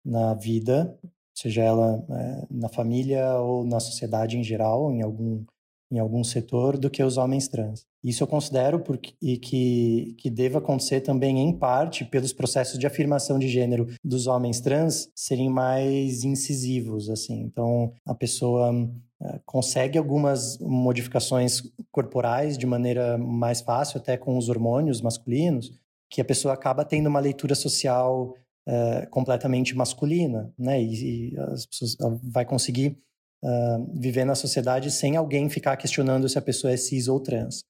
na 0.04 0.34
vida, 0.34 1.00
seja 1.32 1.62
ela 1.62 2.00
uh, 2.00 2.48
na 2.50 2.68
família 2.68 3.36
ou 3.36 3.64
na 3.64 3.80
sociedade 3.80 4.40
em 4.40 4.44
geral, 4.44 4.92
em 4.92 5.04
algum 5.04 5.46
em 5.92 6.00
algum 6.00 6.24
setor 6.24 6.78
do 6.78 6.90
que 6.90 7.04
os 7.04 7.18
homens 7.18 7.48
trans. 7.48 7.86
Isso 8.04 8.24
eu 8.24 8.28
considero 8.28 8.80
porque, 8.80 9.14
e 9.22 9.38
que, 9.38 10.16
que 10.18 10.30
deva 10.30 10.60
acontecer 10.60 11.02
também, 11.02 11.40
em 11.40 11.52
parte, 11.52 12.06
pelos 12.06 12.32
processos 12.32 12.80
de 12.80 12.88
afirmação 12.88 13.38
de 13.38 13.48
gênero 13.48 13.88
dos 14.04 14.26
homens 14.26 14.62
trans 14.62 15.10
serem 15.14 15.50
mais 15.50 16.24
incisivos, 16.24 17.10
assim. 17.10 17.42
Então, 17.42 17.92
a 18.06 18.16
pessoa 18.16 18.72
uh, 18.74 19.40
consegue 19.46 19.98
algumas 19.98 20.58
modificações 20.60 21.62
corporais 21.92 22.58
de 22.58 22.66
maneira 22.66 23.18
mais 23.18 23.60
fácil, 23.60 24.00
até 24.00 24.16
com 24.16 24.38
os 24.38 24.48
hormônios 24.48 25.02
masculinos, 25.02 25.72
que 26.10 26.22
a 26.22 26.26
pessoa 26.26 26.54
acaba 26.54 26.86
tendo 26.86 27.08
uma 27.08 27.20
leitura 27.20 27.54
social 27.54 28.34
uh, 28.68 29.10
completamente 29.10 29.76
masculina, 29.76 30.54
né? 30.58 30.82
E, 30.82 31.34
e 31.34 31.38
as 31.38 31.66
pessoas 31.66 31.98
vai 32.24 32.46
conseguir 32.46 32.98
uh, 33.44 34.00
viver 34.00 34.24
na 34.24 34.36
sociedade 34.36 34.90
sem 34.90 35.18
alguém 35.18 35.50
ficar 35.50 35.76
questionando 35.76 36.30
se 36.30 36.38
a 36.38 36.42
pessoa 36.42 36.72
é 36.72 36.78
cis 36.78 37.10
ou 37.10 37.20
trans. 37.20 37.62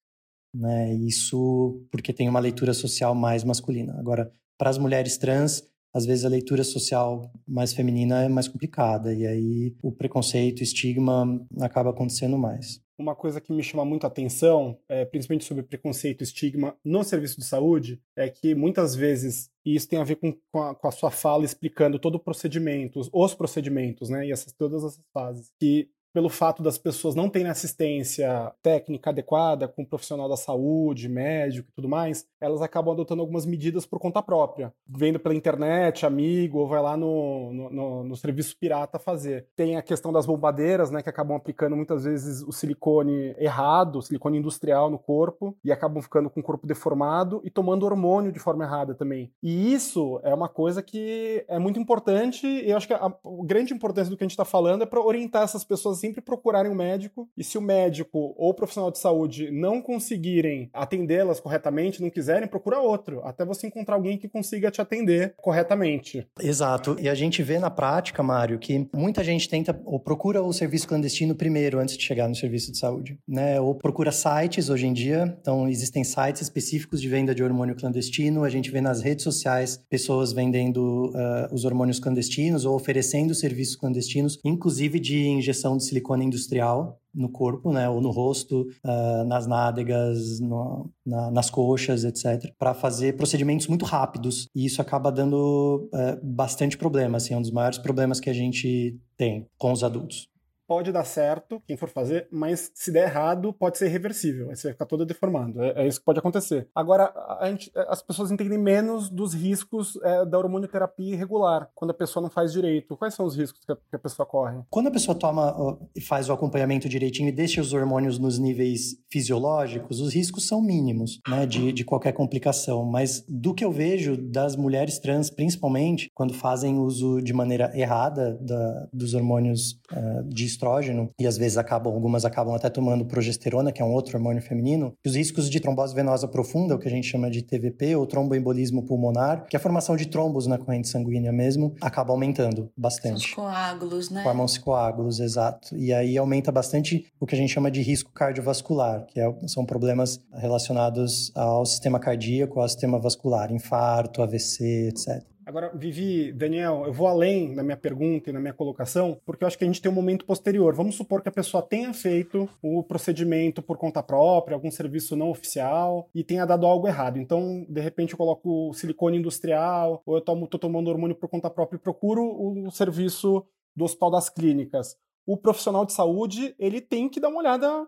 Né? 0.54 0.94
Isso 0.96 1.86
porque 1.92 2.14
tem 2.14 2.28
uma 2.28 2.40
leitura 2.40 2.74
social 2.74 3.14
mais 3.14 3.44
masculina. 3.44 3.98
Agora, 4.00 4.32
para 4.58 4.70
as 4.70 4.78
mulheres 4.78 5.18
trans, 5.18 5.64
às 5.94 6.06
vezes 6.06 6.26
a 6.26 6.30
leitura 6.30 6.64
social 6.64 7.32
mais 7.48 7.74
feminina 7.74 8.24
é 8.24 8.30
mais 8.30 8.48
complicada 8.48 9.14
e 9.14 9.26
aí 9.26 9.76
o 9.82 9.92
preconceito, 9.92 10.60
o 10.60 10.64
estigma 10.64 11.46
acaba 11.60 11.90
acontecendo 11.90 12.38
mais. 12.38 12.82
Uma 12.98 13.16
coisa 13.16 13.40
que 13.40 13.54
me 13.54 13.64
chama 13.64 13.86
muito 13.86 14.04
a 14.04 14.08
atenção, 14.08 14.78
é, 14.90 15.06
principalmente 15.06 15.46
sobre 15.46 15.64
preconceito 15.64 16.22
e 16.22 16.24
estigma 16.24 16.76
no 16.84 17.02
serviço 17.04 17.40
de 17.40 17.46
saúde, 17.46 18.02
é 18.16 18.30
que 18.30 18.54
muitas 18.54 18.94
vezes, 18.94 19.50
e 19.66 19.74
isso 19.74 19.88
tem 19.88 20.00
a 20.00 20.04
ver 20.04 20.18
com, 20.18 20.36
com, 20.52 20.62
a, 20.62 20.76
com 20.76 20.88
a 20.88 20.92
sua 20.92 21.10
fala 21.10 21.46
explicando 21.46 21.98
todo 21.98 22.16
o 22.16 22.20
procedimento, 22.20 23.00
os 23.14 23.34
procedimentos, 23.34 24.10
né, 24.10 24.28
e 24.28 24.32
essas, 24.34 24.52
todas 24.52 24.84
essas 24.84 25.02
fases, 25.14 25.50
que 25.58 25.90
pelo 26.14 26.30
fato 26.30 26.64
das 26.64 26.78
pessoas 26.78 27.16
não 27.16 27.30
terem 27.30 27.50
assistência 27.50 28.52
técnica 28.62 29.10
adequada 29.10 29.68
com 29.68 29.84
o 29.84 29.86
profissional 29.86 30.28
da 30.28 30.38
saúde, 30.38 31.10
médico 31.10 31.70
e 31.72 31.76
tudo 31.76 31.90
mais, 31.90 32.26
elas 32.42 32.62
acabam 32.62 32.94
adotando 32.94 33.22
algumas 33.22 33.46
medidas 33.46 33.86
por 33.86 34.00
conta 34.00 34.22
própria, 34.22 34.74
vendo 34.88 35.20
pela 35.20 35.36
internet, 35.36 36.06
amigo, 36.06 36.60
ou 36.60 36.68
vai 36.68 36.82
lá 36.82 36.98
no, 36.98 37.54
no, 37.54 37.70
no, 37.70 38.04
no 38.04 38.16
serviço 38.16 38.58
pirata 38.58 38.98
fazer. 39.00 39.48
Tem 39.56 39.76
a 39.76 39.82
questão 39.82 40.12
das 40.12 40.26
bombadeiras, 40.26 40.90
né, 40.92 41.02
que 41.02 41.10
acabam 41.10 41.38
aplicando 41.38 41.76
muitas 41.76 42.04
vezes 42.04 42.42
o 42.42 42.52
silicone 42.52 43.36
errado, 43.38 43.98
o 43.98 44.02
silicone 44.02 44.38
industrial 44.38 44.90
no 44.90 44.98
corpo, 44.98 45.56
e 45.64 45.72
acabam 45.72 46.02
ficando 46.02 46.30
com 46.30 46.40
o 46.40 46.44
corpo 46.44 46.66
deformado 46.66 47.42
e 47.44 47.50
tomando 47.50 47.86
hormônio 47.86 48.32
de 48.32 48.40
forma 48.40 48.64
errada 48.64 48.96
também. 48.96 49.32
E 49.42 49.74
isso 49.74 50.20
é 50.24 50.34
uma 50.34 50.50
coisa 50.50 50.82
que 50.82 51.46
é 51.48 51.60
muito 51.60 51.80
importante, 51.80 52.46
e 52.48 52.70
eu 52.70 52.78
acho 52.78 52.88
que 52.88 52.94
a 52.94 53.14
grande 53.44 53.74
importância 53.74 54.10
do 54.10 54.18
que 54.18 54.24
a 54.24 54.28
gente 54.28 54.32
está 54.32 54.46
falando 54.46 54.84
é 54.84 54.86
para 54.86 55.02
orientar 55.02 55.44
essas 55.44 55.64
pessoas 55.64 55.99
sempre 56.00 56.22
procurarem 56.22 56.72
um 56.72 56.76
médico, 56.76 57.30
e 57.38 57.44
se 57.44 57.58
o 57.58 57.62
médico 57.62 58.34
ou 58.38 58.50
o 58.50 58.54
profissional 58.54 58.92
de 58.92 59.00
saúde 59.00 59.52
não 59.52 59.82
conseguirem 59.82 60.70
atendê-las 60.74 61.40
corretamente, 61.40 62.02
não 62.02 62.10
quiserem, 62.10 62.48
procura 62.48 62.80
outro, 62.80 63.22
até 63.24 63.46
você 63.46 63.68
encontrar 63.68 63.96
alguém 63.96 64.18
que 64.18 64.28
consiga 64.28 64.72
te 64.72 64.82
atender 64.82 65.34
corretamente. 65.38 66.28
Exato. 66.40 66.96
E 67.00 67.10
a 67.10 67.16
gente 67.16 67.44
vê 67.44 67.60
na 67.60 67.70
prática, 67.70 68.24
Mário, 68.24 68.60
que 68.60 68.88
muita 68.94 69.24
gente 69.24 69.50
tenta 69.50 69.80
ou 69.86 70.00
procura 70.00 70.42
o 70.42 70.54
serviço 70.54 70.88
clandestino 70.88 71.36
primeiro 71.36 71.80
antes 71.80 71.98
de 71.98 72.04
chegar 72.04 72.28
no 72.28 72.36
serviço 72.36 72.72
de 72.72 72.78
saúde, 72.78 73.18
né? 73.28 73.60
Ou 73.60 73.76
procura 73.76 74.12
sites 74.12 74.70
hoje 74.70 74.88
em 74.88 74.94
dia. 74.94 75.38
Então 75.42 75.68
existem 75.68 76.04
sites 76.04 76.42
específicos 76.42 77.02
de 77.02 77.10
venda 77.10 77.34
de 77.36 77.44
hormônio 77.44 77.76
clandestino. 77.76 78.44
A 78.44 78.50
gente 78.50 78.72
vê 78.72 78.82
nas 78.82 79.02
redes 79.02 79.24
sociais 79.24 79.82
pessoas 79.90 80.32
vendendo 80.32 81.10
uh, 81.10 81.54
os 81.54 81.66
hormônios 81.66 82.00
clandestinos 82.00 82.66
ou 82.66 82.76
oferecendo 82.76 83.34
serviços 83.34 83.76
clandestinos, 83.76 84.40
inclusive 84.44 85.00
de 85.00 85.28
injeção 85.28 85.78
de 85.78 85.84
silicone 85.90 86.26
industrial 86.26 87.00
no 87.14 87.30
corpo, 87.30 87.72
né, 87.72 87.90
ou 87.90 88.00
no 88.00 88.12
rosto, 88.12 88.68
uh, 88.86 89.24
nas 89.26 89.48
nádegas, 89.48 90.40
no, 90.40 90.90
na, 91.06 91.32
nas 91.32 91.50
coxas, 91.50 92.04
etc, 92.04 92.54
para 92.58 92.74
fazer 92.74 93.18
procedimentos 93.18 93.68
muito 93.68 93.84
rápidos. 93.84 94.48
E 94.56 94.66
isso 94.66 94.82
acaba 94.82 95.12
dando 95.12 95.90
uh, 95.92 96.20
bastante 96.24 96.78
problema, 96.78 97.18
assim, 97.18 97.34
é 97.34 97.38
um 97.38 97.42
dos 97.42 97.52
maiores 97.52 97.80
problemas 97.80 98.20
que 98.20 98.30
a 98.30 98.34
gente 98.34 98.98
tem 99.18 99.48
com 99.58 99.72
os 99.72 99.84
adultos 99.84 100.29
pode 100.70 100.92
dar 100.92 101.04
certo, 101.04 101.60
quem 101.66 101.76
for 101.76 101.90
fazer, 101.90 102.28
mas 102.32 102.72
se 102.76 102.92
der 102.92 103.10
errado, 103.10 103.52
pode 103.52 103.80
ser 103.80 103.88
irreversível. 103.88 104.52
Aí 104.52 104.56
você 104.56 104.68
vai 104.68 104.74
ficar 104.74 104.86
toda 104.86 105.04
deformando. 105.04 105.64
É, 105.64 105.84
é 105.84 105.88
isso 105.88 105.98
que 105.98 106.06
pode 106.06 106.20
acontecer. 106.20 106.68
Agora, 106.76 107.12
gente, 107.46 107.72
é, 107.76 107.88
as 107.90 108.04
pessoas 108.04 108.30
entendem 108.30 108.60
menos 108.60 109.10
dos 109.10 109.34
riscos 109.34 109.98
é, 110.04 110.24
da 110.28 110.38
hormonioterapia 110.38 111.16
irregular, 111.16 111.72
quando 111.74 111.90
a 111.90 111.94
pessoa 111.96 112.22
não 112.22 112.30
faz 112.30 112.54
direito. 112.54 112.96
Quais 112.96 113.16
são 113.16 113.26
os 113.26 113.36
riscos 113.36 113.66
que 113.66 113.72
a, 113.72 113.76
que 113.76 113.96
a 113.96 114.00
pessoa 114.00 114.28
corre? 114.28 114.62
Quando 114.70 114.88
a 114.88 114.92
pessoa 114.92 115.18
toma 115.18 115.80
e 115.96 116.02
faz 116.02 116.30
o 116.30 116.34
acompanhamento 116.34 116.88
direitinho 116.88 117.30
e 117.30 117.32
deixa 117.32 117.62
os 117.62 117.74
hormônios 117.74 118.20
nos 118.20 118.38
níveis 118.38 118.96
fisiológicos, 119.12 120.00
os 120.00 120.14
riscos 120.14 120.48
são 120.48 120.62
mínimos, 120.62 121.20
né, 121.28 121.48
de, 121.48 121.74
de 121.74 121.84
qualquer 121.84 122.12
complicação. 122.12 122.86
Mas 122.86 123.26
do 123.28 123.56
que 123.56 123.66
eu 123.66 123.72
vejo 123.72 124.16
das 124.16 124.56
mulheres 124.56 125.00
trans, 125.00 125.32
principalmente, 125.32 126.12
quando 126.14 126.32
fazem 126.32 126.78
uso 126.78 127.20
de 127.24 127.34
maneira 127.34 127.72
errada 127.76 128.38
da, 128.40 128.88
dos 128.94 129.16
hormônios 129.16 129.80
uh, 129.92 130.30
de 130.30 130.46
estrógeno, 130.60 131.10
e 131.18 131.26
às 131.26 131.38
vezes 131.38 131.58
acabam, 131.58 131.94
algumas 131.94 132.26
acabam 132.26 132.54
até 132.54 132.70
tomando 132.70 133.06
progesterona, 133.06 133.72
que 133.72 133.82
é 133.82 133.86
um 133.86 133.94
outro 133.94 134.18
hormônio 134.18 134.42
feminino, 134.42 134.94
os 135.06 135.16
riscos 135.16 135.50
de 135.50 135.60
trombose 135.60 135.96
venosa 135.96 136.28
profunda, 136.28 136.76
o 136.76 136.80
que 136.80 136.88
a 136.88 136.92
gente 136.92 137.08
chama 137.08 137.32
de 137.32 137.42
TVP, 137.42 137.96
ou 137.96 138.06
tromboembolismo 138.06 138.84
pulmonar, 138.84 139.46
que 139.48 139.56
é 139.56 139.60
a 139.60 139.62
formação 139.62 139.96
de 139.96 140.08
trombos 140.08 140.46
na 140.46 140.58
corrente 140.58 140.90
sanguínea 140.90 141.32
mesmo, 141.32 141.74
acaba 141.80 142.12
aumentando 142.12 142.70
bastante. 142.76 143.28
Os 143.28 143.34
coágulos, 143.34 144.10
né? 144.10 144.22
Formam-se 144.24 144.60
coágulos, 144.60 145.20
exato. 145.20 145.76
E 145.76 145.94
aí 145.94 146.18
aumenta 146.18 146.52
bastante 146.52 147.06
o 147.20 147.26
que 147.26 147.36
a 147.36 147.38
gente 147.38 147.54
chama 147.54 147.72
de 147.72 147.82
risco 147.82 148.12
cardiovascular, 148.12 149.06
que 149.08 149.20
é, 149.20 149.34
são 149.48 149.66
problemas 149.66 150.22
relacionados 150.34 151.32
ao 151.36 151.66
sistema 151.66 152.00
cardíaco, 152.00 152.60
ao 152.60 152.68
sistema 152.68 153.00
vascular, 153.00 153.52
infarto, 153.52 154.22
AVC, 154.22 154.90
etc. 154.90 155.24
Agora, 155.50 155.72
Vivi, 155.74 156.32
Daniel, 156.32 156.84
eu 156.86 156.94
vou 156.94 157.08
além 157.08 157.56
na 157.56 157.64
minha 157.64 157.76
pergunta 157.76 158.30
e 158.30 158.34
na 158.34 158.40
minha 158.40 158.54
colocação, 158.54 159.20
porque 159.26 159.44
eu 159.44 159.48
acho 159.48 159.58
que 159.58 159.64
a 159.64 159.68
gente 159.68 159.82
tem 159.82 159.92
um 159.92 159.96
momento 159.96 160.24
posterior. 160.24 160.76
Vamos 160.76 160.94
supor 160.94 161.24
que 161.24 161.30
a 161.30 161.32
pessoa 161.32 161.64
tenha 161.64 161.92
feito 161.92 162.48
o 162.62 162.84
procedimento 162.84 163.60
por 163.60 163.76
conta 163.76 164.04
própria, 164.04 164.54
algum 164.54 164.70
serviço 164.70 165.16
não 165.16 165.32
oficial, 165.32 166.08
e 166.14 166.24
tenha 166.24 166.46
dado 166.46 166.68
algo 166.68 166.88
errado. 166.88 167.18
Então, 167.18 167.66
de 167.68 167.82
repente, 167.82 168.12
eu 168.12 168.18
coloco 168.20 168.72
silicone 168.76 169.18
industrial, 169.18 170.04
ou 170.06 170.18
eu 170.18 170.22
tô 170.22 170.60
tomando 170.60 170.88
hormônio 170.88 171.16
por 171.16 171.28
conta 171.28 171.50
própria 171.50 171.78
e 171.78 171.82
procuro 171.82 172.24
o 172.24 172.70
serviço 172.70 173.44
do 173.76 173.86
Hospital 173.86 174.12
das 174.12 174.30
Clínicas 174.30 174.98
o 175.30 175.38
profissional 175.38 175.86
de 175.86 175.94
saúde 175.94 176.56
ele 176.58 176.82
tem 176.82 177.08
que 177.08 177.20
dar 177.20 177.30
uma 177.30 177.38
olhada 177.38 177.88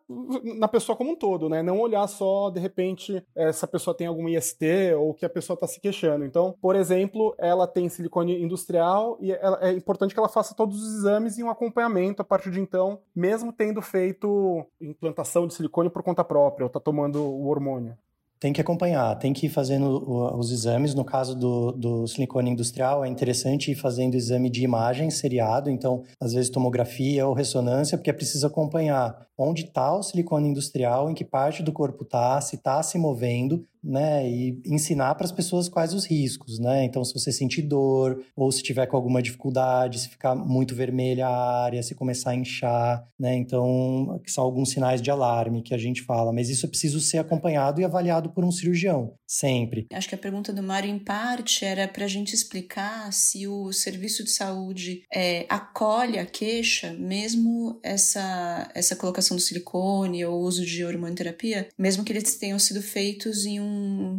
na 0.59 0.67
pessoa 0.67 0.95
como 0.95 1.13
um 1.13 1.15
todo, 1.15 1.49
né? 1.49 1.63
Não 1.63 1.79
olhar 1.79 2.05
só 2.05 2.51
de 2.51 2.59
repente 2.59 3.25
eh, 3.35 3.51
se 3.51 3.65
a 3.65 3.67
pessoa 3.67 3.97
tem 3.97 4.05
algum 4.05 4.29
IST 4.29 4.63
ou 4.95 5.15
que 5.15 5.25
a 5.25 5.29
pessoa 5.29 5.55
está 5.55 5.65
se 5.65 5.79
queixando. 5.79 6.23
Então, 6.23 6.55
por 6.61 6.75
exemplo, 6.75 7.33
ela 7.39 7.65
tem 7.65 7.89
silicone 7.89 8.39
industrial 8.39 9.17
e 9.19 9.31
é 9.31 9.71
importante 9.71 10.13
que 10.13 10.19
ela 10.19 10.29
faça 10.29 10.53
todos 10.53 10.79
os 10.83 10.99
exames 10.99 11.39
e 11.39 11.43
um 11.43 11.49
acompanhamento 11.49 12.21
a 12.21 12.25
partir 12.25 12.51
de 12.51 12.59
então, 12.59 12.99
mesmo 13.15 13.51
tendo 13.51 13.81
feito 13.81 14.63
implantação 14.79 15.47
de 15.47 15.55
silicone 15.55 15.89
por 15.89 16.03
conta 16.03 16.23
própria 16.23 16.65
ou 16.65 16.67
está 16.67 16.79
tomando 16.79 17.23
o 17.23 17.47
hormônio. 17.47 17.97
Tem 18.41 18.51
que 18.51 18.59
acompanhar, 18.59 19.13
tem 19.19 19.33
que 19.33 19.45
ir 19.45 19.49
fazendo 19.49 20.03
os 20.35 20.51
exames. 20.51 20.95
No 20.95 21.05
caso 21.05 21.35
do, 21.35 21.71
do 21.73 22.07
silicone 22.07 22.49
industrial, 22.49 23.05
é 23.05 23.07
interessante 23.07 23.69
ir 23.69 23.75
fazendo 23.75 24.15
exame 24.15 24.49
de 24.49 24.63
imagem 24.63 25.11
seriado, 25.11 25.69
então, 25.69 26.01
às 26.19 26.33
vezes, 26.33 26.49
tomografia 26.49 27.27
ou 27.27 27.35
ressonância, 27.35 27.99
porque 27.99 28.09
é 28.09 28.13
preciso 28.13 28.47
acompanhar 28.47 29.27
onde 29.41 29.63
está 29.63 29.95
o 29.95 30.03
silicone 30.03 30.47
industrial, 30.47 31.09
em 31.09 31.13
que 31.13 31.25
parte 31.25 31.63
do 31.63 31.71
corpo 31.71 32.03
está, 32.03 32.39
se 32.41 32.55
está 32.55 32.81
se 32.83 32.97
movendo, 32.97 33.65
né? 33.83 34.29
E 34.29 34.61
ensinar 34.65 35.15
para 35.15 35.25
as 35.25 35.31
pessoas 35.31 35.67
quais 35.67 35.93
os 35.93 36.05
riscos, 36.05 36.59
né? 36.59 36.83
Então, 36.83 37.03
se 37.03 37.13
você 37.13 37.31
sentir 37.31 37.63
dor, 37.63 38.23
ou 38.35 38.51
se 38.51 38.61
tiver 38.61 38.85
com 38.85 38.95
alguma 38.95 39.21
dificuldade, 39.21 39.99
se 39.99 40.09
ficar 40.09 40.35
muito 40.35 40.75
vermelha 40.75 41.27
a 41.27 41.63
área, 41.63 41.81
se 41.81 41.95
começar 41.95 42.31
a 42.31 42.35
inchar, 42.35 43.03
né? 43.19 43.35
Então, 43.35 44.21
são 44.27 44.43
alguns 44.43 44.69
sinais 44.69 45.01
de 45.01 45.09
alarme 45.09 45.63
que 45.63 45.73
a 45.73 45.77
gente 45.77 46.03
fala, 46.03 46.31
mas 46.31 46.49
isso 46.49 46.65
é 46.65 46.69
preciso 46.69 46.99
ser 46.99 47.17
acompanhado 47.17 47.81
e 47.81 47.85
avaliado 47.85 48.29
por 48.29 48.45
um 48.45 48.51
cirurgião, 48.51 49.13
sempre. 49.25 49.87
Acho 49.91 50.09
que 50.09 50.15
a 50.15 50.19
pergunta 50.19 50.53
do 50.53 50.61
Mário, 50.61 50.89
em 50.89 50.99
parte, 50.99 51.65
era 51.65 51.87
para 51.87 52.05
a 52.05 52.07
gente 52.07 52.35
explicar 52.35 53.11
se 53.11 53.47
o 53.47 53.71
serviço 53.73 54.23
de 54.23 54.29
saúde 54.29 55.03
é, 55.13 55.45
acolhe 55.49 56.19
a 56.19 56.25
queixa, 56.25 56.93
mesmo 56.93 57.79
essa, 57.83 58.69
essa 58.75 58.95
colocação 58.95 59.30
do 59.35 59.41
silicone 59.41 60.25
ou 60.25 60.41
uso 60.41 60.65
de 60.65 60.83
hormonoterapia, 60.83 61.67
mesmo 61.77 62.03
que 62.03 62.11
eles 62.11 62.35
tenham 62.35 62.59
sido 62.59 62.81
feitos 62.81 63.45
em 63.45 63.59
um, 63.59 64.17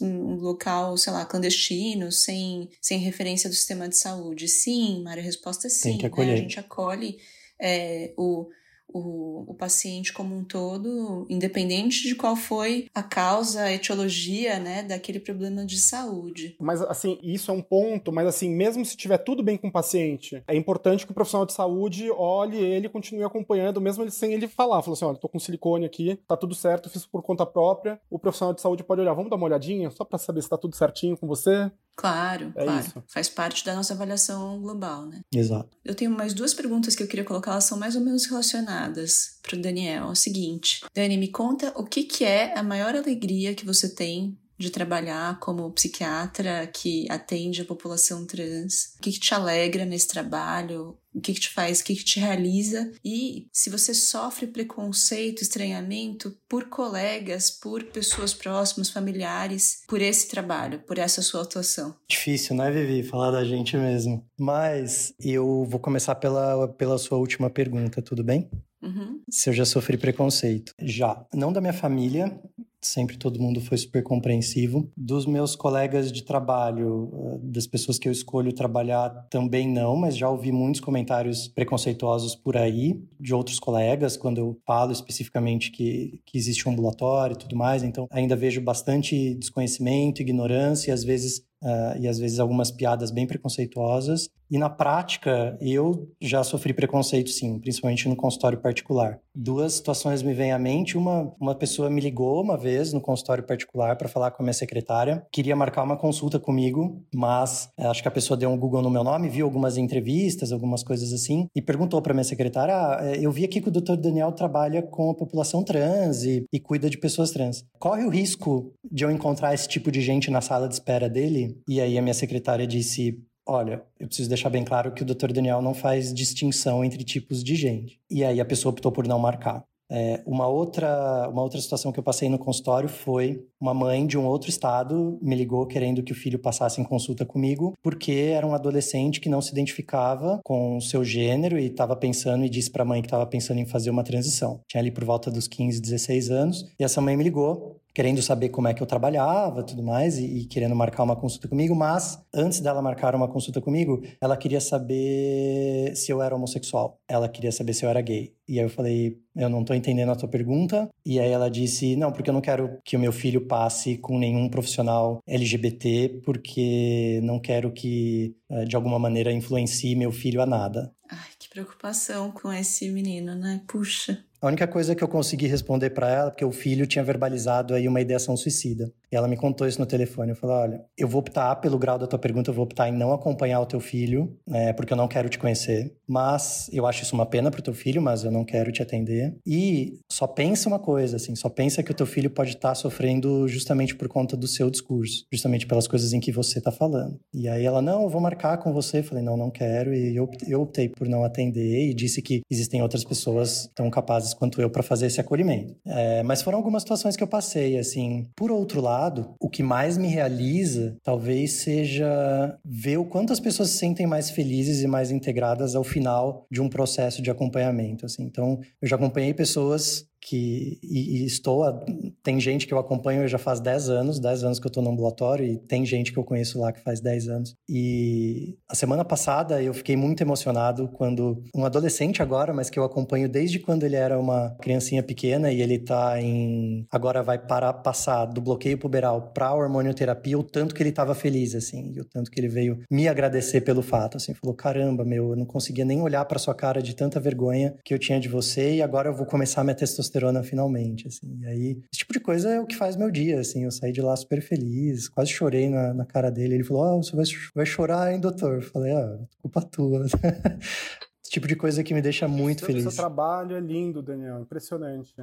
um 0.00 0.34
local, 0.36 0.96
sei 0.96 1.12
lá, 1.12 1.24
clandestino, 1.24 2.10
sem, 2.12 2.68
sem 2.80 2.98
referência 2.98 3.48
do 3.48 3.54
sistema 3.54 3.88
de 3.88 3.96
saúde. 3.96 4.48
Sim, 4.48 5.02
Mário, 5.02 5.22
a 5.22 5.26
resposta 5.26 5.66
é 5.66 5.70
sim. 5.70 5.90
Tem 5.90 5.98
que 5.98 6.06
acolher. 6.06 6.28
Né? 6.28 6.34
A 6.34 6.42
gente 6.42 6.60
acolhe 6.60 7.18
é, 7.60 8.12
o 8.16 8.48
o, 8.88 9.44
o 9.50 9.54
paciente 9.54 10.12
como 10.12 10.36
um 10.36 10.44
todo, 10.44 11.26
independente 11.28 12.08
de 12.08 12.14
qual 12.14 12.34
foi 12.34 12.88
a 12.94 13.02
causa, 13.02 13.62
a 13.62 13.72
etiologia, 13.72 14.58
né, 14.58 14.82
daquele 14.82 15.20
problema 15.20 15.64
de 15.64 15.78
saúde. 15.78 16.56
Mas, 16.60 16.80
assim, 16.82 17.18
isso 17.22 17.50
é 17.50 17.54
um 17.54 17.62
ponto, 17.62 18.12
mas, 18.12 18.26
assim, 18.26 18.48
mesmo 18.48 18.84
se 18.84 18.96
tiver 18.96 19.18
tudo 19.18 19.42
bem 19.42 19.56
com 19.56 19.68
o 19.68 19.72
paciente, 19.72 20.42
é 20.46 20.56
importante 20.56 21.04
que 21.04 21.12
o 21.12 21.14
profissional 21.14 21.46
de 21.46 21.52
saúde 21.52 22.10
olhe 22.10 22.58
ele 22.58 22.86
e 22.86 22.90
continue 22.90 23.24
acompanhando, 23.24 23.80
mesmo 23.80 24.02
ele, 24.02 24.10
sem 24.10 24.32
ele 24.32 24.48
falar. 24.48 24.82
Falou 24.82 24.94
assim: 24.94 25.04
olha, 25.04 25.18
tô 25.18 25.28
com 25.28 25.38
silicone 25.38 25.84
aqui, 25.84 26.16
tá 26.26 26.36
tudo 26.36 26.54
certo, 26.54 26.90
fiz 26.90 27.04
por 27.06 27.22
conta 27.22 27.44
própria. 27.44 28.00
O 28.10 28.18
profissional 28.18 28.54
de 28.54 28.60
saúde 28.60 28.84
pode 28.84 29.00
olhar, 29.00 29.14
vamos 29.14 29.30
dar 29.30 29.36
uma 29.36 29.46
olhadinha, 29.46 29.90
só 29.90 30.04
para 30.04 30.18
saber 30.18 30.42
se 30.42 30.48
tá 30.48 30.56
tudo 30.56 30.76
certinho 30.76 31.16
com 31.16 31.26
você. 31.26 31.70
Claro, 31.98 32.52
é 32.54 32.64
claro. 32.64 32.86
Isso. 32.86 33.04
Faz 33.08 33.28
parte 33.28 33.64
da 33.64 33.74
nossa 33.74 33.92
avaliação 33.92 34.60
global, 34.60 35.04
né? 35.04 35.20
Exato. 35.34 35.76
Eu 35.84 35.96
tenho 35.96 36.12
mais 36.12 36.32
duas 36.32 36.54
perguntas 36.54 36.94
que 36.94 37.02
eu 37.02 37.08
queria 37.08 37.24
colocar, 37.24 37.50
elas 37.50 37.64
são 37.64 37.76
mais 37.76 37.96
ou 37.96 38.02
menos 38.02 38.24
relacionadas 38.26 39.40
para 39.42 39.58
o 39.58 39.60
Daniel. 39.60 40.04
É 40.04 40.10
o 40.10 40.14
seguinte, 40.14 40.84
Dani, 40.94 41.16
me 41.16 41.26
conta 41.26 41.72
o 41.76 41.84
que, 41.84 42.04
que 42.04 42.24
é 42.24 42.56
a 42.56 42.62
maior 42.62 42.94
alegria 42.94 43.52
que 43.52 43.66
você 43.66 43.92
tem 43.92 44.38
de 44.56 44.70
trabalhar 44.70 45.38
como 45.40 45.70
psiquiatra 45.72 46.66
que 46.66 47.06
atende 47.10 47.62
a 47.62 47.64
população 47.64 48.26
trans? 48.26 48.94
O 48.96 49.02
que, 49.02 49.12
que 49.12 49.20
te 49.20 49.34
alegra 49.34 49.84
nesse 49.84 50.06
trabalho? 50.08 50.96
O 51.18 51.20
que, 51.20 51.34
que 51.34 51.40
te 51.40 51.50
faz? 51.50 51.80
O 51.80 51.84
que, 51.84 51.96
que 51.96 52.04
te 52.04 52.20
realiza? 52.20 52.92
E 53.04 53.48
se 53.52 53.68
você 53.68 53.92
sofre 53.92 54.46
preconceito, 54.46 55.42
estranhamento 55.42 56.36
por 56.48 56.68
colegas, 56.68 57.50
por 57.50 57.82
pessoas 57.84 58.32
próximas, 58.32 58.88
familiares, 58.88 59.82
por 59.88 60.00
esse 60.00 60.28
trabalho, 60.28 60.80
por 60.86 60.96
essa 60.96 61.20
sua 61.20 61.42
atuação? 61.42 61.96
Difícil, 62.08 62.54
né, 62.54 62.70
Vivi? 62.70 63.02
Falar 63.02 63.32
da 63.32 63.44
gente 63.44 63.76
mesmo. 63.76 64.24
Mas 64.38 65.12
eu 65.20 65.64
vou 65.64 65.80
começar 65.80 66.14
pela, 66.14 66.68
pela 66.68 66.96
sua 66.98 67.18
última 67.18 67.50
pergunta, 67.50 68.00
tudo 68.00 68.22
bem? 68.22 68.48
Uhum. 68.82 69.20
Se 69.28 69.50
eu 69.50 69.54
já 69.54 69.64
sofri 69.64 69.96
preconceito. 69.96 70.72
Já. 70.80 71.26
Não 71.34 71.52
da 71.52 71.60
minha 71.60 71.72
família, 71.72 72.40
sempre 72.80 73.16
todo 73.16 73.40
mundo 73.40 73.60
foi 73.60 73.76
super 73.76 74.02
compreensivo. 74.02 74.90
Dos 74.96 75.26
meus 75.26 75.56
colegas 75.56 76.12
de 76.12 76.22
trabalho, 76.22 77.10
eh, 77.12 77.38
das 77.42 77.66
pessoas 77.66 77.98
que 77.98 78.08
eu 78.08 78.12
escolho 78.12 78.52
trabalhar, 78.52 79.10
também 79.30 79.68
não, 79.68 79.96
mas 79.96 80.16
já 80.16 80.28
ouvi 80.28 80.52
muitos 80.52 80.80
comentários 80.80 81.48
preconceituosos 81.48 82.34
por 82.34 82.56
aí, 82.56 83.02
de 83.18 83.34
outros 83.34 83.58
colegas, 83.58 84.16
quando 84.16 84.38
eu 84.38 84.56
falo 84.66 84.92
especificamente 84.92 85.70
que, 85.70 86.20
que 86.24 86.38
existe 86.38 86.68
um 86.68 86.72
ambulatório 86.72 87.34
e 87.34 87.38
tudo 87.38 87.56
mais. 87.56 87.82
Então, 87.82 88.06
ainda 88.10 88.36
vejo 88.36 88.60
bastante 88.60 89.34
desconhecimento, 89.34 90.22
ignorância 90.22 90.90
e 90.90 90.94
às 90.94 91.04
vezes 91.04 91.46
Uh, 91.60 91.98
e 91.98 92.06
às 92.06 92.20
vezes 92.20 92.38
algumas 92.38 92.70
piadas 92.70 93.10
bem 93.10 93.26
preconceituosas. 93.26 94.30
E 94.50 94.58
na 94.58 94.70
prática, 94.70 95.56
eu 95.60 96.10
já 96.20 96.42
sofri 96.42 96.72
preconceito, 96.72 97.30
sim, 97.30 97.58
principalmente 97.58 98.08
no 98.08 98.16
consultório 98.16 98.58
particular. 98.58 99.18
Duas 99.34 99.74
situações 99.74 100.22
me 100.22 100.34
vêm 100.34 100.52
à 100.52 100.58
mente. 100.58 100.96
Uma, 100.96 101.32
uma 101.38 101.54
pessoa 101.54 101.90
me 101.90 102.00
ligou 102.00 102.42
uma 102.42 102.56
vez 102.56 102.92
no 102.92 103.00
consultório 103.00 103.44
particular 103.44 103.96
para 103.96 104.08
falar 104.08 104.30
com 104.30 104.42
a 104.42 104.44
minha 104.44 104.52
secretária, 104.52 105.24
queria 105.32 105.54
marcar 105.54 105.82
uma 105.82 105.96
consulta 105.96 106.38
comigo, 106.38 107.04
mas 107.14 107.70
eh, 107.78 107.86
acho 107.86 108.02
que 108.02 108.08
a 108.08 108.10
pessoa 108.10 108.36
deu 108.36 108.50
um 108.50 108.58
Google 108.58 108.82
no 108.82 108.90
meu 108.90 109.04
nome, 109.04 109.28
viu 109.28 109.46
algumas 109.46 109.76
entrevistas, 109.76 110.50
algumas 110.50 110.82
coisas 110.82 111.12
assim, 111.12 111.46
e 111.54 111.62
perguntou 111.62 112.00
para 112.02 112.14
minha 112.14 112.24
secretária: 112.24 112.74
ah, 112.74 112.98
eh, 113.02 113.18
eu 113.20 113.30
vi 113.30 113.44
aqui 113.44 113.60
que 113.60 113.68
o 113.68 113.72
Dr. 113.72 113.96
Daniel 113.96 114.32
trabalha 114.32 114.82
com 114.82 115.10
a 115.10 115.14
população 115.14 115.62
trans 115.62 116.24
e, 116.24 116.44
e 116.52 116.58
cuida 116.58 116.88
de 116.90 116.98
pessoas 116.98 117.30
trans. 117.30 117.64
Corre 117.78 118.04
o 118.04 118.10
risco 118.10 118.72
de 118.90 119.04
eu 119.04 119.10
encontrar 119.10 119.54
esse 119.54 119.68
tipo 119.68 119.90
de 119.90 120.00
gente 120.00 120.30
na 120.30 120.40
sala 120.40 120.68
de 120.68 120.74
espera 120.74 121.08
dele? 121.08 121.56
E 121.68 121.80
aí 121.80 121.96
a 121.98 122.02
minha 122.02 122.14
secretária 122.14 122.66
disse: 122.66 123.18
Olha, 123.50 123.82
eu 123.98 124.06
preciso 124.06 124.28
deixar 124.28 124.50
bem 124.50 124.62
claro 124.62 124.92
que 124.92 125.02
o 125.02 125.06
Dr. 125.06 125.32
Daniel 125.32 125.62
não 125.62 125.72
faz 125.72 126.12
distinção 126.12 126.84
entre 126.84 127.02
tipos 127.02 127.42
de 127.42 127.56
gente. 127.56 127.98
E 128.10 128.22
aí 128.22 128.42
a 128.42 128.44
pessoa 128.44 128.70
optou 128.70 128.92
por 128.92 129.08
não 129.08 129.18
marcar. 129.18 129.64
É, 129.90 130.22
uma, 130.26 130.46
outra, 130.46 131.26
uma 131.30 131.42
outra 131.42 131.58
situação 131.58 131.90
que 131.90 131.98
eu 131.98 132.02
passei 132.02 132.28
no 132.28 132.38
consultório 132.38 132.90
foi 132.90 133.42
uma 133.58 133.72
mãe 133.72 134.06
de 134.06 134.18
um 134.18 134.26
outro 134.26 134.50
estado 134.50 135.18
me 135.22 135.34
ligou 135.34 135.66
querendo 135.66 136.02
que 136.02 136.12
o 136.12 136.14
filho 136.14 136.38
passasse 136.38 136.78
em 136.78 136.84
consulta 136.84 137.24
comigo, 137.24 137.72
porque 137.82 138.12
era 138.12 138.46
um 138.46 138.54
adolescente 138.54 139.18
que 139.18 139.30
não 139.30 139.40
se 139.40 139.50
identificava 139.50 140.40
com 140.44 140.76
o 140.76 140.82
seu 140.82 141.02
gênero 141.02 141.58
e 141.58 141.68
estava 141.68 141.96
pensando 141.96 142.44
e 142.44 142.50
disse 142.50 142.70
para 142.70 142.82
a 142.82 142.86
mãe 142.86 143.00
que 143.00 143.06
estava 143.06 143.26
pensando 143.26 143.60
em 143.60 143.66
fazer 143.66 143.88
uma 143.88 144.04
transição. 144.04 144.60
Tinha 144.68 144.82
ali 144.82 144.90
por 144.90 145.04
volta 145.04 145.30
dos 145.30 145.48
15, 145.48 145.80
16 145.80 146.30
anos, 146.30 146.70
e 146.78 146.84
essa 146.84 147.00
mãe 147.00 147.16
me 147.16 147.24
ligou 147.24 147.80
querendo 147.98 148.22
saber 148.22 148.50
como 148.50 148.68
é 148.68 148.74
que 148.74 148.80
eu 148.80 148.86
trabalhava, 148.86 149.64
tudo 149.64 149.82
mais, 149.82 150.18
e, 150.18 150.24
e, 150.24 150.44
querendo 150.44 150.76
marcar 150.76 151.02
uma 151.02 151.16
consulta 151.16 151.48
comigo, 151.48 151.74
mas 151.74 152.24
antes 152.32 152.60
dela 152.60 152.80
marcar 152.80 153.12
uma 153.12 153.26
consulta 153.26 153.60
comigo, 153.60 154.00
ela 154.20 154.36
queria 154.36 154.60
saber 154.60 155.96
se 155.96 156.12
eu 156.12 156.22
era 156.22 156.32
homossexual. 156.32 157.00
Ela 157.08 157.28
queria 157.28 157.50
saber 157.50 157.74
se 157.74 157.84
eu 157.84 157.90
era 157.90 158.00
gay. 158.00 158.32
E 158.46 158.60
aí 158.60 158.64
eu 158.64 158.70
falei, 158.70 159.18
eu 159.34 159.48
não 159.48 159.64
tô 159.64 159.74
entendendo 159.74 160.12
a 160.12 160.14
tua 160.14 160.28
pergunta. 160.28 160.88
E 161.04 161.18
aí 161.18 161.32
ela 161.32 161.50
disse, 161.50 161.96
não, 161.96 162.12
porque 162.12 162.30
eu 162.30 162.34
não 162.34 162.40
quero 162.40 162.78
que 162.84 162.96
o 162.96 163.00
meu 163.00 163.10
filho 163.10 163.48
passe 163.48 163.98
com 163.98 164.16
nenhum 164.16 164.48
profissional 164.48 165.18
LGBT, 165.26 166.20
porque 166.24 167.20
não 167.24 167.40
quero 167.40 167.72
que, 167.72 168.36
eh, 168.48 168.64
de 168.64 168.76
alguma 168.76 169.00
maneira, 169.00 169.32
influencie 169.32 169.96
meu 169.96 170.12
filho 170.12 170.40
a 170.40 170.46
nada. 170.46 170.92
Ai, 171.10 171.30
que 171.36 171.48
preocupação 171.48 172.30
com 172.30 172.52
esse 172.52 172.88
menino, 172.92 173.34
né? 173.34 173.60
Puxa. 173.66 174.24
A 174.40 174.46
única 174.46 174.68
coisa 174.68 174.94
que 174.94 175.02
eu 175.02 175.08
consegui 175.08 175.48
responder 175.48 175.90
para 175.90 176.08
ela, 176.08 176.30
porque 176.30 176.44
o 176.44 176.52
filho 176.52 176.86
tinha 176.86 177.02
verbalizado 177.02 177.74
aí 177.74 177.88
uma 177.88 178.00
ideação 178.00 178.36
suicida. 178.36 178.92
E 179.10 179.16
ela 179.16 179.28
me 179.28 179.36
contou 179.36 179.66
isso 179.66 179.80
no 179.80 179.86
telefone. 179.86 180.30
Eu 180.30 180.36
falei: 180.36 180.56
olha, 180.56 180.84
eu 180.96 181.08
vou 181.08 181.20
optar, 181.20 181.56
pelo 181.56 181.78
grau 181.78 181.98
da 181.98 182.06
tua 182.06 182.18
pergunta, 182.18 182.50
eu 182.50 182.54
vou 182.54 182.64
optar 182.64 182.88
em 182.88 182.92
não 182.92 183.12
acompanhar 183.12 183.60
o 183.60 183.66
teu 183.66 183.80
filho, 183.80 184.36
né, 184.46 184.72
porque 184.72 184.92
eu 184.92 184.96
não 184.96 185.08
quero 185.08 185.28
te 185.28 185.38
conhecer. 185.38 185.94
Mas 186.06 186.70
eu 186.72 186.86
acho 186.86 187.02
isso 187.02 187.14
uma 187.14 187.26
pena 187.26 187.50
pro 187.50 187.62
teu 187.62 187.74
filho, 187.74 188.00
mas 188.00 188.24
eu 188.24 188.30
não 188.30 188.44
quero 188.44 188.72
te 188.72 188.82
atender. 188.82 189.36
E 189.46 189.98
só 190.10 190.26
pensa 190.26 190.68
uma 190.68 190.78
coisa, 190.78 191.16
assim, 191.16 191.34
só 191.34 191.48
pensa 191.48 191.82
que 191.82 191.90
o 191.90 191.94
teu 191.94 192.06
filho 192.06 192.30
pode 192.30 192.50
estar 192.50 192.70
tá 192.70 192.74
sofrendo 192.74 193.46
justamente 193.48 193.94
por 193.94 194.08
conta 194.08 194.36
do 194.36 194.46
seu 194.46 194.70
discurso, 194.70 195.24
justamente 195.32 195.66
pelas 195.66 195.86
coisas 195.86 196.12
em 196.12 196.20
que 196.20 196.32
você 196.32 196.60
tá 196.60 196.70
falando. 196.70 197.18
E 197.32 197.48
aí 197.48 197.64
ela: 197.64 197.82
não, 197.82 198.02
eu 198.02 198.08
vou 198.08 198.20
marcar 198.20 198.58
com 198.58 198.72
você. 198.72 198.98
Eu 198.98 199.04
falei: 199.04 199.24
não, 199.24 199.36
não 199.36 199.50
quero. 199.50 199.94
E 199.94 200.16
eu, 200.16 200.28
optei 200.60 200.88
por 200.88 201.08
não 201.08 201.24
atender 201.24 201.88
e 201.88 201.94
disse 201.94 202.20
que 202.20 202.42
existem 202.50 202.82
outras 202.82 203.04
pessoas 203.04 203.70
tão 203.74 203.90
capazes 203.90 204.34
quanto 204.34 204.60
eu 204.60 204.70
para 204.70 204.82
fazer 204.82 205.06
esse 205.06 205.20
acolhimento. 205.20 205.74
É, 205.86 206.22
mas 206.22 206.42
foram 206.42 206.58
algumas 206.58 206.82
situações 206.82 207.16
que 207.16 207.22
eu 207.22 207.28
passei, 207.28 207.78
assim. 207.78 208.26
Por 208.36 208.50
outro 208.50 208.80
lado, 208.80 208.97
lado, 208.98 209.34
o 209.40 209.48
que 209.48 209.62
mais 209.62 209.96
me 209.96 210.08
realiza 210.08 210.96
talvez 211.02 211.52
seja 211.52 212.58
ver 212.64 212.98
o 212.98 213.04
quanto 213.04 213.32
as 213.32 213.40
pessoas 213.40 213.70
se 213.70 213.78
sentem 213.78 214.06
mais 214.06 214.30
felizes 214.30 214.82
e 214.82 214.88
mais 214.88 215.10
integradas 215.10 215.74
ao 215.74 215.84
final 215.84 216.46
de 216.50 216.60
um 216.60 216.68
processo 216.68 217.22
de 217.22 217.30
acompanhamento. 217.30 218.04
Assim. 218.04 218.24
Então, 218.24 218.58
eu 218.82 218.88
já 218.88 218.96
acompanhei 218.96 219.32
pessoas 219.32 220.07
que 220.20 220.78
e, 220.82 221.22
e, 221.22 221.26
estou 221.26 221.64
a, 221.64 221.84
tem 222.22 222.40
gente 222.40 222.66
que 222.66 222.74
eu 222.74 222.78
acompanho 222.78 223.26
já 223.28 223.38
faz 223.38 223.60
10 223.60 223.88
anos, 223.88 224.18
10 224.18 224.44
anos 224.44 224.58
que 224.58 224.66
eu 224.66 224.68
estou 224.70 224.82
no 224.82 224.90
ambulatório 224.90 225.46
e 225.46 225.56
tem 225.56 225.84
gente 225.86 226.12
que 226.12 226.18
eu 226.18 226.24
conheço 226.24 226.60
lá 226.60 226.72
que 226.72 226.80
faz 226.80 227.00
10 227.00 227.28
anos. 227.28 227.54
E 227.68 228.56
a 228.68 228.74
semana 228.74 229.04
passada 229.04 229.62
eu 229.62 229.72
fiquei 229.72 229.96
muito 229.96 230.22
emocionado 230.22 230.88
quando 230.88 231.42
um 231.54 231.64
adolescente 231.64 232.22
agora, 232.22 232.52
mas 232.52 232.68
que 232.68 232.78
eu 232.78 232.84
acompanho 232.84 233.28
desde 233.28 233.58
quando 233.58 233.84
ele 233.84 233.96
era 233.96 234.18
uma 234.18 234.56
criancinha 234.60 235.02
pequena 235.02 235.52
e 235.52 235.62
ele 235.62 235.74
está 235.74 236.20
em 236.20 236.86
agora 236.90 237.22
vai 237.22 237.38
para 237.38 237.72
passar 237.72 238.26
do 238.26 238.40
bloqueio 238.40 238.78
puberal 238.78 239.32
para 239.32 239.54
hormonioterapia, 239.54 240.38
o 240.38 240.42
tanto 240.42 240.74
que 240.74 240.82
ele 240.82 240.90
estava 240.90 241.14
feliz 241.14 241.54
assim, 241.54 241.92
e 241.94 242.00
o 242.00 242.04
tanto 242.04 242.30
que 242.30 242.40
ele 242.40 242.48
veio 242.48 242.80
me 242.90 243.08
agradecer 243.08 243.60
pelo 243.60 243.82
fato, 243.82 244.16
assim, 244.16 244.34
falou: 244.34 244.54
"Caramba, 244.54 245.04
meu, 245.04 245.30
eu 245.30 245.36
não 245.36 245.46
conseguia 245.46 245.84
nem 245.84 246.00
olhar 246.02 246.24
para 246.24 246.38
sua 246.38 246.54
cara 246.54 246.82
de 246.82 246.94
tanta 246.94 247.20
vergonha 247.20 247.74
que 247.84 247.94
eu 247.94 247.98
tinha 247.98 248.20
de 248.20 248.28
você 248.28 248.76
e 248.76 248.82
agora 248.82 249.08
eu 249.08 249.14
vou 249.14 249.26
começar 249.26 249.64
minha 249.64 249.74
testosterona 249.74 250.07
testosterona 250.08 250.42
finalmente, 250.42 251.06
assim. 251.06 251.38
E 251.40 251.46
aí, 251.46 251.70
esse 251.92 252.00
tipo 252.00 252.12
de 252.12 252.20
coisa 252.20 252.50
é 252.50 252.60
o 252.60 252.66
que 252.66 252.76
faz 252.76 252.96
meu 252.96 253.10
dia, 253.10 253.40
assim. 253.40 253.64
Eu 253.64 253.70
saí 253.70 253.92
de 253.92 254.00
lá 254.00 254.16
super 254.16 254.40
feliz, 254.40 255.08
quase 255.08 255.30
chorei 255.30 255.68
na, 255.68 255.94
na 255.94 256.04
cara 256.04 256.30
dele. 256.30 256.54
Ele 256.54 256.64
falou, 256.64 256.98
oh, 256.98 257.02
você 257.02 257.14
vai, 257.14 257.24
vai 257.54 257.66
chorar, 257.66 258.12
hein, 258.12 258.20
doutor? 258.20 258.56
Eu 258.56 258.62
falei, 258.62 258.92
ah, 258.92 259.18
culpa 259.40 259.62
tua. 259.62 260.06
esse 261.22 261.30
tipo 261.30 261.46
de 261.46 261.54
coisa 261.54 261.84
que 261.84 261.94
me 261.94 262.02
deixa 262.02 262.26
muito 262.26 262.64
feliz. 262.64 262.82
Seu 262.82 262.92
trabalho 262.92 263.56
é 263.56 263.60
lindo, 263.60 264.02
Daniel, 264.02 264.40
impressionante. 264.40 265.14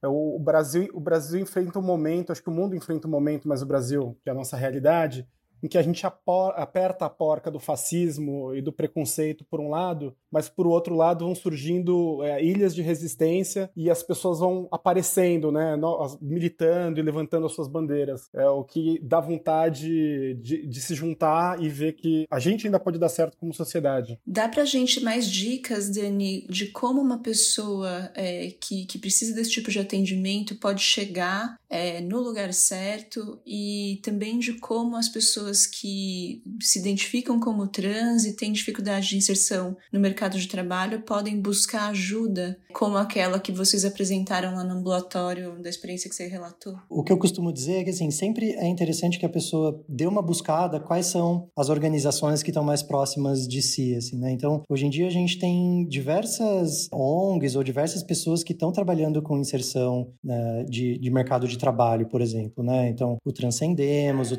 É, 0.00 0.06
o, 0.06 0.38
Brasil, 0.38 0.88
o 0.94 1.00
Brasil 1.00 1.40
enfrenta 1.40 1.78
um 1.78 1.82
momento, 1.82 2.30
acho 2.30 2.42
que 2.42 2.48
o 2.48 2.52
mundo 2.52 2.76
enfrenta 2.76 3.08
um 3.08 3.10
momento, 3.10 3.48
mas 3.48 3.62
o 3.62 3.66
Brasil, 3.66 4.16
que 4.22 4.28
é 4.28 4.32
a 4.32 4.34
nossa 4.34 4.56
realidade, 4.56 5.26
em 5.62 5.68
que 5.68 5.78
a 5.78 5.82
gente 5.82 6.04
aperta 6.06 7.06
a 7.06 7.10
porca 7.10 7.50
do 7.50 7.58
fascismo 7.58 8.54
e 8.54 8.62
do 8.62 8.72
preconceito 8.72 9.44
por 9.44 9.60
um 9.60 9.68
lado, 9.68 10.14
mas 10.30 10.48
por 10.48 10.66
outro 10.66 10.94
lado 10.94 11.24
vão 11.24 11.34
surgindo 11.34 12.22
é, 12.22 12.42
ilhas 12.42 12.74
de 12.74 12.82
resistência 12.82 13.70
e 13.76 13.90
as 13.90 14.02
pessoas 14.02 14.40
vão 14.40 14.68
aparecendo, 14.70 15.50
né, 15.50 15.74
militando 16.20 17.00
e 17.00 17.02
levantando 17.02 17.46
as 17.46 17.52
suas 17.52 17.68
bandeiras. 17.68 18.28
É 18.34 18.48
o 18.48 18.64
que 18.64 19.00
dá 19.02 19.20
vontade 19.20 20.34
de, 20.34 20.66
de 20.66 20.80
se 20.80 20.94
juntar 20.94 21.62
e 21.62 21.68
ver 21.68 21.94
que 21.94 22.26
a 22.30 22.38
gente 22.38 22.66
ainda 22.66 22.78
pode 22.78 22.98
dar 22.98 23.08
certo 23.08 23.36
como 23.38 23.54
sociedade. 23.54 24.18
Dá 24.26 24.48
pra 24.48 24.64
gente 24.64 25.00
mais 25.02 25.30
dicas, 25.30 25.90
Dani, 25.90 26.46
de 26.48 26.66
como 26.66 27.00
uma 27.00 27.18
pessoa 27.18 28.10
é, 28.14 28.52
que, 28.60 28.86
que 28.86 28.98
precisa 28.98 29.34
desse 29.34 29.50
tipo 29.50 29.70
de 29.70 29.78
atendimento 29.78 30.56
pode 30.56 30.82
chegar 30.82 31.58
é, 31.68 32.00
no 32.00 32.20
lugar 32.20 32.52
certo 32.52 33.40
e 33.46 34.00
também 34.02 34.38
de 34.38 34.54
como 34.54 34.96
as 34.96 35.08
pessoas 35.08 35.47
pessoas 35.48 35.66
que 35.66 36.42
se 36.60 36.78
identificam 36.78 37.40
como 37.40 37.66
trans 37.66 38.24
e 38.24 38.36
têm 38.36 38.52
dificuldade 38.52 39.08
de 39.08 39.16
inserção 39.16 39.76
no 39.92 40.00
mercado 40.00 40.38
de 40.38 40.46
trabalho 40.46 41.02
podem 41.02 41.40
buscar 41.40 41.88
ajuda, 41.90 42.58
como 42.72 42.96
aquela 42.96 43.40
que 43.40 43.52
vocês 43.52 43.84
apresentaram 43.84 44.54
lá 44.54 44.64
no 44.64 44.74
ambulatório 44.74 45.60
da 45.62 45.68
experiência 45.68 46.08
que 46.08 46.14
você 46.14 46.26
relatou? 46.26 46.76
O 46.88 47.02
que 47.02 47.12
eu 47.12 47.18
costumo 47.18 47.52
dizer 47.52 47.80
é 47.80 47.84
que 47.84 47.90
assim, 47.90 48.10
sempre 48.10 48.52
é 48.52 48.66
interessante 48.66 49.18
que 49.18 49.26
a 49.26 49.28
pessoa 49.28 49.82
dê 49.88 50.06
uma 50.06 50.22
buscada 50.22 50.80
quais 50.80 51.06
são 51.06 51.48
as 51.56 51.68
organizações 51.68 52.42
que 52.42 52.50
estão 52.50 52.64
mais 52.64 52.82
próximas 52.82 53.46
de 53.46 53.62
si, 53.62 53.94
assim, 53.94 54.18
né? 54.18 54.30
Então, 54.30 54.62
hoje 54.68 54.86
em 54.86 54.90
dia 54.90 55.06
a 55.06 55.10
gente 55.10 55.38
tem 55.38 55.86
diversas 55.88 56.88
ONGs 56.92 57.56
ou 57.56 57.62
diversas 57.62 58.02
pessoas 58.02 58.42
que 58.42 58.52
estão 58.52 58.72
trabalhando 58.72 59.22
com 59.22 59.38
inserção 59.38 60.12
né, 60.22 60.64
de, 60.68 60.98
de 60.98 61.10
mercado 61.10 61.46
de 61.48 61.56
trabalho, 61.56 62.06
por 62.06 62.20
exemplo, 62.20 62.62
né? 62.62 62.88
Então, 62.88 63.16
o 63.24 63.32
Transcendemos, 63.32 64.30
o 64.30 64.36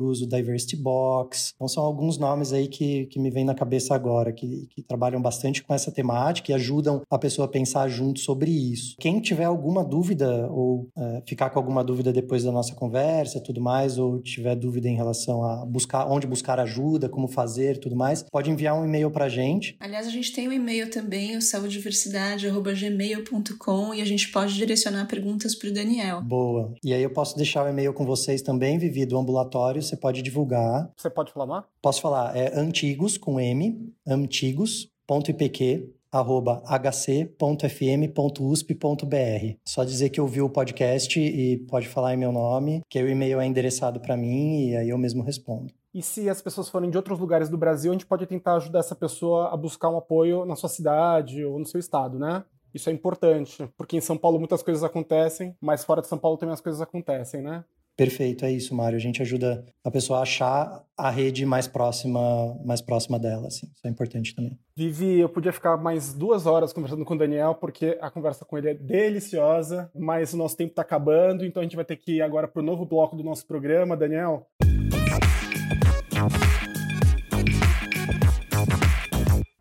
Transempregos, 0.00 0.22
o 0.22 0.26
Diversity 0.26 0.76
Box. 0.76 1.52
Então, 1.54 1.68
são 1.68 1.84
alguns 1.84 2.16
nomes 2.18 2.52
aí 2.52 2.66
que, 2.66 3.06
que 3.06 3.20
me 3.20 3.30
vêm 3.30 3.44
na 3.44 3.54
cabeça 3.54 3.94
agora, 3.94 4.32
que, 4.32 4.66
que 4.70 4.82
trabalham 4.82 5.20
bastante 5.20 5.62
com 5.62 5.74
essa 5.74 5.92
temática 5.92 6.50
e 6.50 6.54
ajudam 6.54 7.02
a 7.10 7.18
pessoa 7.18 7.44
a 7.46 7.48
pensar 7.48 7.88
junto 7.88 8.20
sobre 8.20 8.50
isso. 8.50 8.96
Quem 8.98 9.20
tiver 9.20 9.44
alguma 9.44 9.84
dúvida 9.84 10.48
ou 10.50 10.88
é, 10.96 11.22
ficar 11.26 11.50
com 11.50 11.58
alguma 11.58 11.84
dúvida 11.84 12.10
depois 12.12 12.44
da 12.44 12.52
nossa 12.52 12.74
conversa, 12.74 13.40
tudo 13.40 13.60
mais, 13.60 13.98
ou 13.98 14.20
tiver 14.20 14.56
dúvida 14.56 14.88
em 14.88 14.96
relação 14.96 15.44
a 15.44 15.66
buscar 15.66 16.10
onde 16.10 16.26
buscar 16.26 16.58
ajuda, 16.58 17.06
como 17.08 17.28
fazer, 17.28 17.78
tudo 17.78 17.94
mais, 17.96 18.22
pode 18.22 18.50
enviar 18.50 18.78
um 18.78 18.84
e-mail 18.84 19.10
para 19.10 19.24
a 19.26 19.28
gente. 19.28 19.76
Aliás, 19.80 20.06
a 20.06 20.10
gente 20.10 20.32
tem 20.32 20.48
um 20.48 20.52
e-mail 20.52 20.88
também, 20.90 21.36
o 21.36 21.42
saudiversidade@gmail.com 21.42 23.94
e 23.94 24.00
a 24.00 24.04
gente 24.04 24.30
pode 24.30 24.54
direcionar 24.54 25.06
perguntas 25.06 25.54
para 25.54 25.68
o 25.68 25.72
Daniel. 25.72 26.22
Boa. 26.22 26.72
E 26.82 26.94
aí 26.94 27.02
eu 27.02 27.10
posso 27.10 27.36
deixar 27.36 27.64
o 27.64 27.68
e-mail 27.68 27.92
com 27.92 28.06
vocês 28.06 28.40
também, 28.42 28.78
Vivi, 28.78 29.04
do 29.04 29.18
ambulatório, 29.18 29.82
você 29.90 29.96
pode 29.96 30.22
divulgar. 30.22 30.90
Você 30.96 31.10
pode 31.10 31.32
falar? 31.32 31.66
Posso 31.82 32.00
falar, 32.00 32.36
é 32.36 32.58
antigos 32.58 33.18
com 33.18 33.40
M, 33.40 33.92
antigos.ipq 34.06 35.92
arroba 36.12 36.62
hc.fm.usp.br. 36.66 37.36
Só 39.64 39.84
dizer 39.84 40.10
que 40.10 40.20
ouviu 40.20 40.46
o 40.46 40.50
podcast 40.50 41.20
e 41.20 41.58
pode 41.68 41.86
falar 41.88 42.14
em 42.14 42.16
meu 42.16 42.32
nome, 42.32 42.82
que 42.88 43.00
o 43.00 43.08
e-mail 43.08 43.40
é 43.40 43.46
endereçado 43.46 44.00
para 44.00 44.16
mim 44.16 44.70
e 44.70 44.76
aí 44.76 44.88
eu 44.88 44.98
mesmo 44.98 45.22
respondo. 45.22 45.72
E 45.92 46.02
se 46.02 46.28
as 46.28 46.40
pessoas 46.40 46.68
forem 46.68 46.90
de 46.90 46.96
outros 46.96 47.18
lugares 47.18 47.48
do 47.48 47.58
Brasil, 47.58 47.90
a 47.90 47.94
gente 47.94 48.06
pode 48.06 48.26
tentar 48.26 48.54
ajudar 48.54 48.80
essa 48.80 48.94
pessoa 48.94 49.52
a 49.52 49.56
buscar 49.56 49.90
um 49.90 49.98
apoio 49.98 50.44
na 50.44 50.54
sua 50.54 50.68
cidade 50.68 51.44
ou 51.44 51.58
no 51.58 51.66
seu 51.66 51.80
estado, 51.80 52.18
né? 52.18 52.44
Isso 52.72 52.88
é 52.88 52.92
importante, 52.92 53.68
porque 53.76 53.96
em 53.96 54.00
São 54.00 54.16
Paulo 54.16 54.38
muitas 54.38 54.62
coisas 54.62 54.84
acontecem, 54.84 55.56
mas 55.60 55.82
fora 55.84 56.00
de 56.00 56.06
São 56.06 56.18
Paulo 56.18 56.36
também 56.36 56.52
as 56.52 56.60
coisas 56.60 56.80
acontecem, 56.80 57.42
né? 57.42 57.64
Perfeito, 57.96 58.44
é 58.44 58.52
isso, 58.52 58.74
Mário. 58.74 58.96
A 58.96 59.00
gente 59.00 59.20
ajuda 59.20 59.64
a 59.84 59.90
pessoa 59.90 60.20
a 60.20 60.22
achar 60.22 60.84
a 60.96 61.10
rede 61.10 61.44
mais 61.44 61.66
próxima, 61.66 62.58
mais 62.64 62.80
próxima 62.80 63.18
dela, 63.18 63.48
assim. 63.48 63.66
Isso 63.66 63.86
é 63.86 63.90
importante 63.90 64.34
também. 64.34 64.58
Vivi, 64.74 65.18
eu 65.18 65.28
podia 65.28 65.52
ficar 65.52 65.76
mais 65.76 66.14
duas 66.14 66.46
horas 66.46 66.72
conversando 66.72 67.04
com 67.04 67.14
o 67.14 67.18
Daniel, 67.18 67.54
porque 67.54 67.98
a 68.00 68.10
conversa 68.10 68.44
com 68.44 68.56
ele 68.56 68.70
é 68.70 68.74
deliciosa, 68.74 69.90
mas 69.94 70.32
o 70.32 70.36
nosso 70.38 70.56
tempo 70.56 70.70
está 70.70 70.82
acabando, 70.82 71.44
então 71.44 71.60
a 71.60 71.64
gente 71.64 71.76
vai 71.76 71.84
ter 71.84 71.96
que 71.96 72.16
ir 72.16 72.22
agora 72.22 72.48
para 72.48 72.62
o 72.62 72.64
novo 72.64 72.86
bloco 72.86 73.14
do 73.14 73.22
nosso 73.22 73.46
programa, 73.46 73.96
Daniel. 73.96 74.46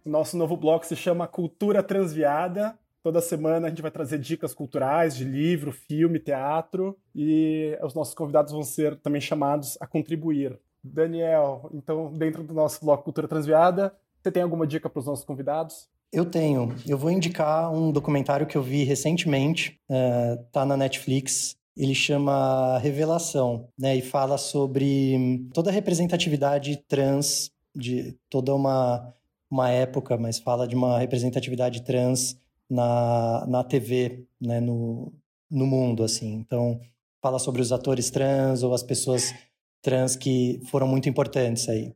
Nosso 0.06 0.36
novo 0.38 0.58
bloco 0.58 0.86
se 0.86 0.96
chama 0.96 1.28
Cultura 1.28 1.84
Transviada. 1.84 2.76
Toda 3.10 3.22
semana 3.22 3.66
a 3.66 3.70
gente 3.72 3.82
vai 3.82 3.90
trazer 3.90 4.20
dicas 4.20 4.54
culturais 4.54 5.18
de 5.18 5.24
livro, 5.24 5.72
filme, 5.72 6.20
teatro 6.20 6.96
e 7.16 7.76
os 7.82 7.96
nossos 7.96 8.14
convidados 8.14 8.54
vão 8.54 8.62
ser 8.62 8.98
também 8.98 9.20
chamados 9.20 9.76
a 9.82 9.88
contribuir. 9.88 10.60
Daniel, 10.84 11.72
então, 11.74 12.14
dentro 12.14 12.44
do 12.44 12.54
nosso 12.54 12.86
bloco 12.86 13.04
Cultura 13.04 13.28
Transviada, 13.28 13.92
você 14.22 14.32
tem 14.32 14.44
alguma 14.44 14.68
dica 14.68 14.88
para 14.88 15.00
os 15.00 15.08
nossos 15.08 15.26
convidados? 15.26 15.90
Eu 16.14 16.24
tenho. 16.24 16.76
Eu 16.88 17.00
vou 17.00 17.10
indicar 17.10 17.74
um 17.74 17.92
documentário 17.92 18.46
que 18.46 18.56
eu 18.56 18.62
vi 18.62 18.84
recentemente, 18.84 19.82
uh, 19.90 20.44
tá 20.52 20.64
na 20.64 20.78
Netflix. 20.78 21.56
Ele 21.76 21.96
chama 21.96 22.78
Revelação, 22.78 23.70
né? 23.76 23.96
E 23.96 24.04
fala 24.04 24.38
sobre 24.38 25.50
toda 25.52 25.72
a 25.72 25.74
representatividade 25.74 26.78
trans 26.88 27.50
de 27.76 28.16
toda 28.30 28.54
uma, 28.54 29.12
uma 29.50 29.72
época, 29.72 30.16
mas 30.16 30.38
fala 30.38 30.68
de 30.68 30.76
uma 30.76 31.00
representatividade 31.00 31.82
trans 31.82 32.38
na, 32.70 33.46
na 33.48 33.64
TV, 33.64 34.26
né, 34.40 34.60
no, 34.60 35.14
no 35.50 35.66
mundo, 35.66 36.04
assim. 36.04 36.34
Então, 36.34 36.80
fala 37.22 37.40
sobre 37.40 37.62
os 37.62 37.72
atores 37.72 38.10
trans 38.10 38.64
ou 38.64 38.74
as 38.74 38.84
pessoas 38.84 39.34
trans 39.82 40.16
que 40.16 40.62
foram 40.66 40.88
muito 40.88 41.10
importantes 41.10 41.68
aí. 41.68 41.94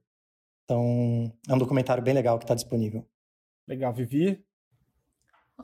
Então, 0.66 1.32
é 1.48 1.54
um 1.54 1.58
documentário 1.58 2.04
bem 2.04 2.14
legal 2.14 2.38
que 2.38 2.46
está 2.46 2.56
disponível. 2.56 3.06
Legal, 3.68 3.94
Vivi? 3.94 4.44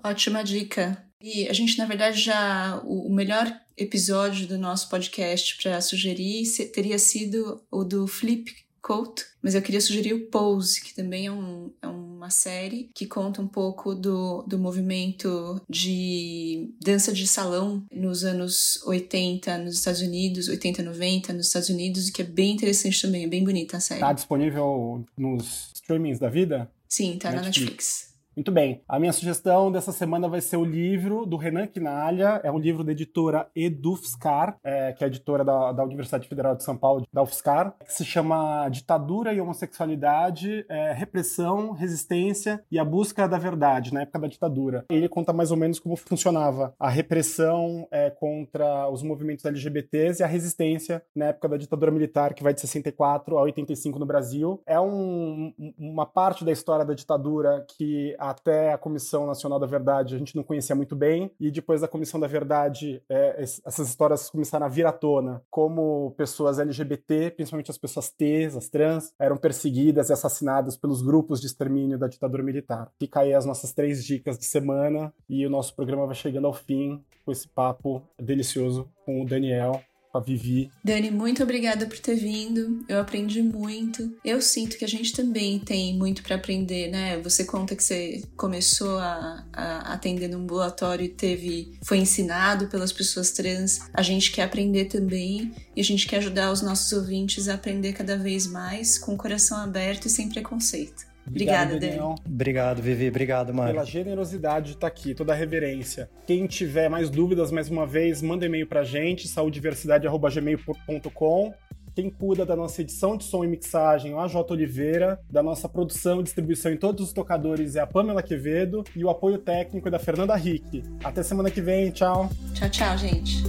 Ótima 0.03 0.43
dica. 0.43 1.03
E 1.21 1.47
a 1.47 1.53
gente, 1.53 1.77
na 1.77 1.85
verdade, 1.85 2.19
já. 2.21 2.81
O 2.85 3.09
melhor 3.09 3.45
episódio 3.75 4.47
do 4.47 4.57
nosso 4.57 4.89
podcast 4.89 5.61
para 5.61 5.81
sugerir 5.81 6.43
teria 6.73 6.99
sido 6.99 7.65
o 7.71 7.83
do 7.83 8.07
Flip 8.07 8.53
Coat, 8.81 9.25
mas 9.41 9.55
eu 9.55 9.61
queria 9.61 9.81
sugerir 9.81 10.13
o 10.13 10.27
Pose, 10.27 10.81
que 10.81 10.93
também 10.93 11.27
é, 11.27 11.31
um, 11.31 11.71
é 11.81 11.87
uma 11.87 12.29
série 12.29 12.89
que 12.93 13.05
conta 13.05 13.41
um 13.41 13.47
pouco 13.47 13.95
do, 13.95 14.43
do 14.43 14.59
movimento 14.59 15.61
de 15.69 16.73
dança 16.81 17.13
de 17.13 17.27
salão 17.27 17.83
nos 17.91 18.23
anos 18.23 18.81
80 18.85 19.57
nos 19.59 19.75
Estados 19.75 20.01
Unidos, 20.01 20.47
80, 20.47 20.83
90 20.83 21.33
nos 21.33 21.47
Estados 21.47 21.69
Unidos, 21.69 22.07
e 22.07 22.11
que 22.11 22.21
é 22.21 22.25
bem 22.25 22.53
interessante 22.53 23.01
também, 23.01 23.23
é 23.23 23.27
bem 23.27 23.43
bonita 23.43 23.77
a 23.77 23.79
série. 23.79 24.01
Tá 24.01 24.13
disponível 24.13 25.05
nos 25.17 25.71
streamings 25.73 26.19
da 26.19 26.29
vida? 26.29 26.69
Sim, 26.87 27.17
tá 27.17 27.31
Netflix. 27.31 27.35
na 27.35 27.45
Netflix. 27.45 28.08
Muito 28.35 28.51
bem. 28.51 28.81
A 28.87 28.99
minha 28.99 29.11
sugestão 29.11 29.71
dessa 29.71 29.91
semana 29.91 30.27
vai 30.29 30.39
ser 30.39 30.57
o 30.57 30.63
livro 30.63 31.25
do 31.25 31.35
Renan 31.35 31.67
Quinalha. 31.67 32.39
É 32.43 32.51
um 32.51 32.59
livro 32.59 32.83
da 32.83 32.91
editora 32.91 33.49
EduFSCar, 33.55 34.57
é, 34.63 34.93
que 34.93 35.03
é 35.03 35.07
editora 35.07 35.43
da, 35.43 35.71
da 35.71 35.83
Universidade 35.83 36.27
Federal 36.27 36.55
de 36.55 36.63
São 36.63 36.77
Paulo, 36.77 37.05
da 37.11 37.21
UFSCar, 37.23 37.75
que 37.85 37.93
se 37.93 38.05
chama 38.05 38.69
Ditadura 38.69 39.33
e 39.33 39.41
Homossexualidade, 39.41 40.65
é, 40.69 40.93
Repressão, 40.93 41.71
Resistência 41.71 42.63
e 42.71 42.79
a 42.79 42.85
Busca 42.85 43.27
da 43.27 43.37
Verdade, 43.37 43.93
na 43.93 44.01
época 44.01 44.19
da 44.19 44.27
ditadura. 44.27 44.85
Ele 44.89 45.09
conta 45.09 45.33
mais 45.33 45.51
ou 45.51 45.57
menos 45.57 45.79
como 45.79 45.95
funcionava 45.97 46.73
a 46.79 46.89
repressão 46.89 47.87
é, 47.91 48.09
contra 48.09 48.89
os 48.89 49.01
movimentos 49.01 49.43
LGBTs 49.43 50.21
e 50.21 50.23
a 50.23 50.27
resistência 50.27 51.03
na 51.15 51.25
época 51.25 51.49
da 51.49 51.57
ditadura 51.57 51.91
militar, 51.91 52.33
que 52.33 52.43
vai 52.43 52.53
de 52.53 52.61
64 52.61 53.37
a 53.37 53.41
85 53.41 53.99
no 53.99 54.05
Brasil. 54.05 54.61
É 54.65 54.79
um, 54.79 55.53
uma 55.77 56.05
parte 56.05 56.45
da 56.45 56.51
história 56.51 56.85
da 56.85 56.93
ditadura 56.93 57.65
que 57.67 58.15
até 58.19 58.73
a 58.73 58.77
Comissão 58.77 59.25
Nacional 59.25 59.59
da 59.59 59.65
Verdade 59.65 60.15
a 60.15 60.17
gente 60.17 60.35
não 60.35 60.43
conhecia 60.43 60.75
muito 60.75 60.95
bem, 60.95 61.31
e 61.39 61.49
depois 61.49 61.81
da 61.81 61.87
Comissão 61.87 62.19
da 62.19 62.27
Verdade 62.27 63.01
é, 63.09 63.41
essas 63.41 63.87
histórias 63.87 64.29
começaram 64.29 64.65
a 64.65 64.69
vir 64.69 64.85
à 64.85 64.91
tona, 64.91 65.41
como 65.49 66.11
pessoas 66.17 66.59
LGBT, 66.59 67.31
principalmente 67.31 67.71
as 67.71 67.77
pessoas 67.77 68.09
T, 68.09 68.45
as 68.55 68.69
trans, 68.69 69.13
eram 69.19 69.37
perseguidas 69.37 70.09
e 70.09 70.13
assassinadas 70.13 70.77
pelos 70.77 71.01
grupos 71.01 71.39
de 71.39 71.47
extermínio 71.47 71.97
da 71.97 72.07
ditadura 72.07 72.43
militar. 72.43 72.91
Fica 72.99 73.21
aí 73.21 73.33
as 73.33 73.45
nossas 73.45 73.73
três 73.73 74.03
dicas 74.03 74.37
de 74.37 74.45
semana, 74.45 75.13
e 75.27 75.45
o 75.45 75.49
nosso 75.49 75.75
programa 75.75 76.05
vai 76.05 76.15
chegando 76.15 76.47
ao 76.47 76.53
fim 76.53 77.03
com 77.25 77.31
esse 77.31 77.47
papo 77.47 78.01
delicioso 78.17 78.89
com 79.05 79.21
o 79.21 79.25
Daniel, 79.25 79.81
a 80.13 80.19
Vivi. 80.19 80.71
Dani, 80.83 81.11
muito 81.11 81.43
obrigada 81.43 81.85
por 81.85 81.99
ter 81.99 82.15
vindo. 82.15 82.83
Eu 82.87 82.99
aprendi 82.99 83.41
muito. 83.41 84.11
Eu 84.23 84.41
sinto 84.41 84.77
que 84.77 84.85
a 84.85 84.87
gente 84.87 85.13
também 85.13 85.59
tem 85.59 85.97
muito 85.97 86.23
para 86.23 86.35
aprender, 86.35 86.89
né? 86.89 87.19
Você 87.19 87.45
conta 87.45 87.75
que 87.75 87.83
você 87.83 88.23
começou 88.35 88.97
a, 88.97 89.45
a 89.53 89.93
atender 89.93 90.27
no 90.27 90.39
ambulatório 90.39 91.05
e 91.05 91.09
teve, 91.09 91.77
foi 91.83 91.99
ensinado 91.99 92.67
pelas 92.67 92.91
pessoas 92.91 93.31
trans. 93.31 93.79
A 93.93 94.01
gente 94.01 94.31
quer 94.31 94.43
aprender 94.43 94.85
também 94.85 95.53
e 95.75 95.81
a 95.81 95.83
gente 95.83 96.07
quer 96.07 96.17
ajudar 96.17 96.51
os 96.51 96.61
nossos 96.61 96.91
ouvintes 96.91 97.47
a 97.47 97.53
aprender 97.53 97.93
cada 97.93 98.17
vez 98.17 98.47
mais 98.47 98.97
com 98.97 99.13
o 99.13 99.17
coração 99.17 99.57
aberto 99.57 100.05
e 100.05 100.09
sem 100.09 100.29
preconceito. 100.29 101.08
Obrigada, 101.29 101.79
Daniel. 101.79 102.15
Obrigado, 102.25 102.81
Vivi. 102.81 103.09
Obrigado, 103.09 103.53
Mário. 103.53 103.73
Pela 103.73 103.85
generosidade 103.85 104.67
de 104.67 104.73
estar 104.73 104.87
aqui, 104.87 105.13
toda 105.13 105.33
a 105.33 105.35
reverência. 105.35 106.09
Quem 106.25 106.47
tiver 106.47 106.89
mais 106.89 107.09
dúvidas, 107.09 107.51
mais 107.51 107.69
uma 107.69 107.85
vez, 107.85 108.21
manda 108.21 108.45
e-mail 108.45 108.65
pra 108.67 108.83
gente, 108.83 109.27
saudiversidade.gmail.com. 109.27 111.53
Quem 111.95 112.07
cuida 112.09 112.45
da 112.45 112.55
nossa 112.55 112.81
edição 112.81 113.17
de 113.17 113.25
som 113.25 113.43
e 113.43 113.47
mixagem 113.47 114.13
é 114.13 114.15
o 114.15 114.19
AJ 114.19 114.35
Oliveira, 114.51 115.19
da 115.29 115.43
nossa 115.43 115.67
produção 115.67 116.21
e 116.21 116.23
distribuição 116.23 116.71
em 116.71 116.77
todos 116.77 117.05
os 117.05 117.11
tocadores 117.11 117.75
é 117.75 117.81
a 117.81 117.87
Pamela 117.87 118.23
Quevedo 118.23 118.85
e 118.95 119.03
o 119.03 119.09
apoio 119.09 119.37
técnico 119.37 119.85
é 119.87 119.91
da 119.91 119.99
Fernanda 119.99 120.33
Rick. 120.35 120.81
Até 121.03 121.21
semana 121.23 121.51
que 121.51 121.59
vem, 121.59 121.91
tchau. 121.91 122.29
Tchau, 122.53 122.69
tchau, 122.69 122.97
gente. 122.97 123.43